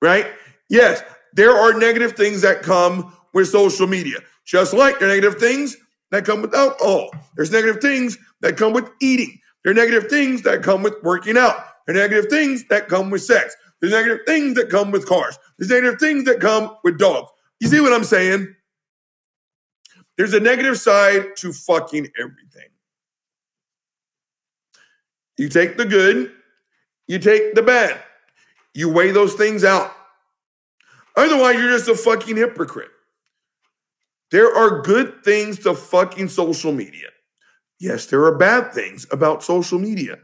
Right? 0.00 0.26
Yes, 0.70 1.02
there 1.34 1.52
are 1.52 1.78
negative 1.78 2.12
things 2.12 2.40
that 2.40 2.62
come 2.62 3.14
with 3.34 3.48
social 3.48 3.86
media, 3.86 4.20
just 4.46 4.72
like 4.72 4.98
there 4.98 5.08
are 5.08 5.14
negative 5.14 5.38
things 5.38 5.76
that 6.10 6.24
come 6.24 6.40
with 6.40 6.54
alcohol. 6.54 7.10
There's 7.36 7.50
negative 7.50 7.82
things 7.82 8.16
that 8.40 8.56
come 8.56 8.72
with 8.72 8.90
eating. 9.02 9.38
There 9.62 9.72
are 9.72 9.74
negative 9.74 10.08
things 10.08 10.40
that 10.42 10.62
come 10.62 10.82
with 10.82 10.94
working 11.02 11.36
out. 11.36 11.56
There 11.86 11.94
are 11.94 11.98
negative 11.98 12.30
things 12.30 12.64
that 12.68 12.88
come 12.88 13.10
with 13.10 13.22
sex. 13.22 13.54
There's 13.80 13.92
negative 13.92 14.20
things 14.26 14.54
that 14.54 14.70
come 14.70 14.90
with 14.90 15.06
cars. 15.06 15.38
There's 15.58 15.70
negative 15.70 16.00
things 16.00 16.24
that 16.24 16.40
come 16.40 16.74
with 16.84 16.98
dogs. 16.98 17.30
You 17.60 17.68
see 17.68 17.80
what 17.80 17.92
I'm 17.92 18.04
saying? 18.04 18.54
There's 20.16 20.32
a 20.32 20.40
negative 20.40 20.78
side 20.78 21.36
to 21.36 21.52
fucking 21.52 22.08
everything. 22.18 22.70
You 25.38 25.48
take 25.48 25.76
the 25.76 25.86
good, 25.86 26.32
you 27.06 27.18
take 27.18 27.54
the 27.54 27.62
bad. 27.62 28.02
You 28.74 28.92
weigh 28.92 29.12
those 29.12 29.34
things 29.34 29.64
out. 29.64 29.92
Otherwise, 31.16 31.56
you're 31.56 31.70
just 31.70 31.88
a 31.88 31.94
fucking 31.94 32.36
hypocrite. 32.36 32.90
There 34.30 34.54
are 34.54 34.82
good 34.82 35.24
things 35.24 35.60
to 35.60 35.74
fucking 35.74 36.28
social 36.28 36.72
media. 36.72 37.08
Yes, 37.80 38.06
there 38.06 38.24
are 38.24 38.36
bad 38.36 38.72
things 38.72 39.06
about 39.10 39.42
social 39.42 39.78
media. 39.78 40.18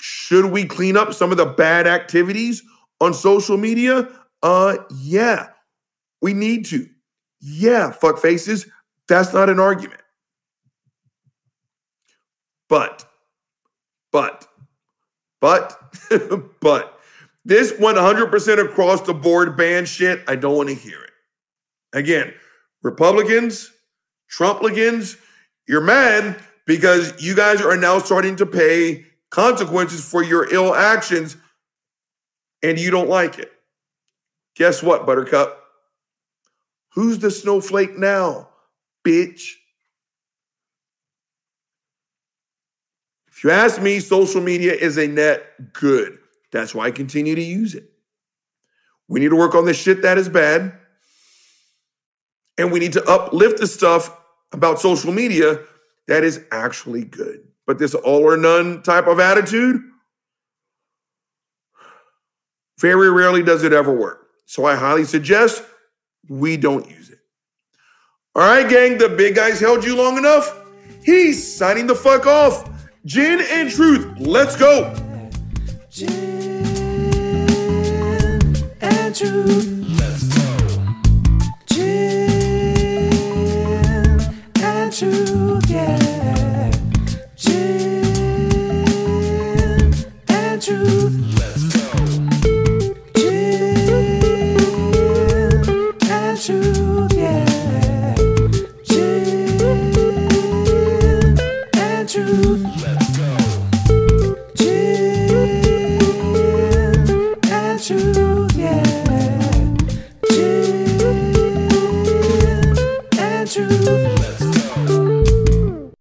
Should 0.00 0.46
we 0.46 0.66
clean 0.66 0.96
up 0.96 1.14
some 1.14 1.30
of 1.30 1.36
the 1.36 1.46
bad 1.46 1.86
activities 1.86 2.62
on 3.00 3.14
social 3.14 3.56
media? 3.56 4.08
Uh 4.42 4.76
yeah. 4.90 5.48
We 6.20 6.34
need 6.34 6.66
to. 6.66 6.88
Yeah, 7.40 7.90
fuck 7.90 8.18
faces. 8.18 8.66
That's 9.08 9.32
not 9.32 9.48
an 9.48 9.60
argument. 9.60 10.00
But 12.68 13.06
but 14.12 14.46
but 15.46 15.80
but 16.60 16.98
this 17.44 17.70
100% 17.74 18.64
across 18.64 19.02
the 19.02 19.14
board 19.14 19.56
ban 19.56 19.84
shit, 19.84 20.24
I 20.26 20.34
don't 20.34 20.56
want 20.56 20.70
to 20.70 20.74
hear 20.74 21.00
it. 21.00 21.10
Again, 21.92 22.34
Republicans, 22.82 23.70
Trumplicans, 24.28 25.16
you're 25.68 25.80
mad 25.80 26.42
because 26.66 27.22
you 27.22 27.36
guys 27.36 27.62
are 27.62 27.76
now 27.76 28.00
starting 28.00 28.34
to 28.36 28.46
pay 28.46 29.06
consequences 29.30 30.04
for 30.04 30.24
your 30.24 30.52
ill 30.52 30.74
actions 30.74 31.36
and 32.64 32.76
you 32.76 32.90
don't 32.90 33.08
like 33.08 33.38
it. 33.38 33.52
Guess 34.56 34.82
what, 34.82 35.06
Buttercup? 35.06 35.62
Who's 36.94 37.20
the 37.20 37.30
snowflake 37.30 37.96
now, 37.96 38.48
bitch? 39.06 39.52
If 43.28 43.35
you 43.46 43.52
ask 43.52 43.80
me, 43.80 44.00
social 44.00 44.40
media 44.40 44.72
is 44.72 44.98
a 44.98 45.06
net 45.06 45.72
good. 45.72 46.18
That's 46.52 46.74
why 46.74 46.86
I 46.86 46.90
continue 46.90 47.34
to 47.34 47.42
use 47.42 47.74
it. 47.74 47.90
We 49.08 49.20
need 49.20 49.28
to 49.28 49.36
work 49.36 49.54
on 49.54 49.64
the 49.64 49.74
shit 49.74 50.02
that 50.02 50.18
is 50.18 50.28
bad. 50.28 50.72
And 52.58 52.72
we 52.72 52.80
need 52.80 52.94
to 52.94 53.04
uplift 53.04 53.58
the 53.58 53.66
stuff 53.66 54.16
about 54.52 54.80
social 54.80 55.12
media 55.12 55.60
that 56.08 56.24
is 56.24 56.42
actually 56.50 57.04
good. 57.04 57.46
But 57.66 57.78
this 57.78 57.94
all 57.94 58.22
or 58.22 58.36
none 58.36 58.82
type 58.82 59.06
of 59.06 59.20
attitude, 59.20 59.80
very 62.80 63.10
rarely 63.10 63.42
does 63.42 63.62
it 63.62 63.72
ever 63.72 63.92
work. 63.92 64.28
So 64.46 64.64
I 64.64 64.76
highly 64.76 65.04
suggest 65.04 65.62
we 66.28 66.56
don't 66.56 66.88
use 66.88 67.10
it. 67.10 67.18
All 68.34 68.42
right, 68.42 68.68
gang, 68.68 68.98
the 68.98 69.08
big 69.08 69.34
guy's 69.34 69.60
held 69.60 69.84
you 69.84 69.96
long 69.96 70.18
enough. 70.18 70.58
He's 71.04 71.56
signing 71.56 71.86
the 71.86 71.94
fuck 71.94 72.26
off. 72.26 72.75
Gin 73.06 73.40
and 73.40 73.70
Truth, 73.70 74.18
let's 74.18 74.56
go. 74.56 74.92
Gin 75.90 76.10
and 78.80 79.14
truth. 79.14 79.86
Let's 79.96 80.24
go. 80.36 80.56
Gin 81.66 83.12
and 84.56 84.92
truth, 84.92 85.70
yeah. 85.70 86.05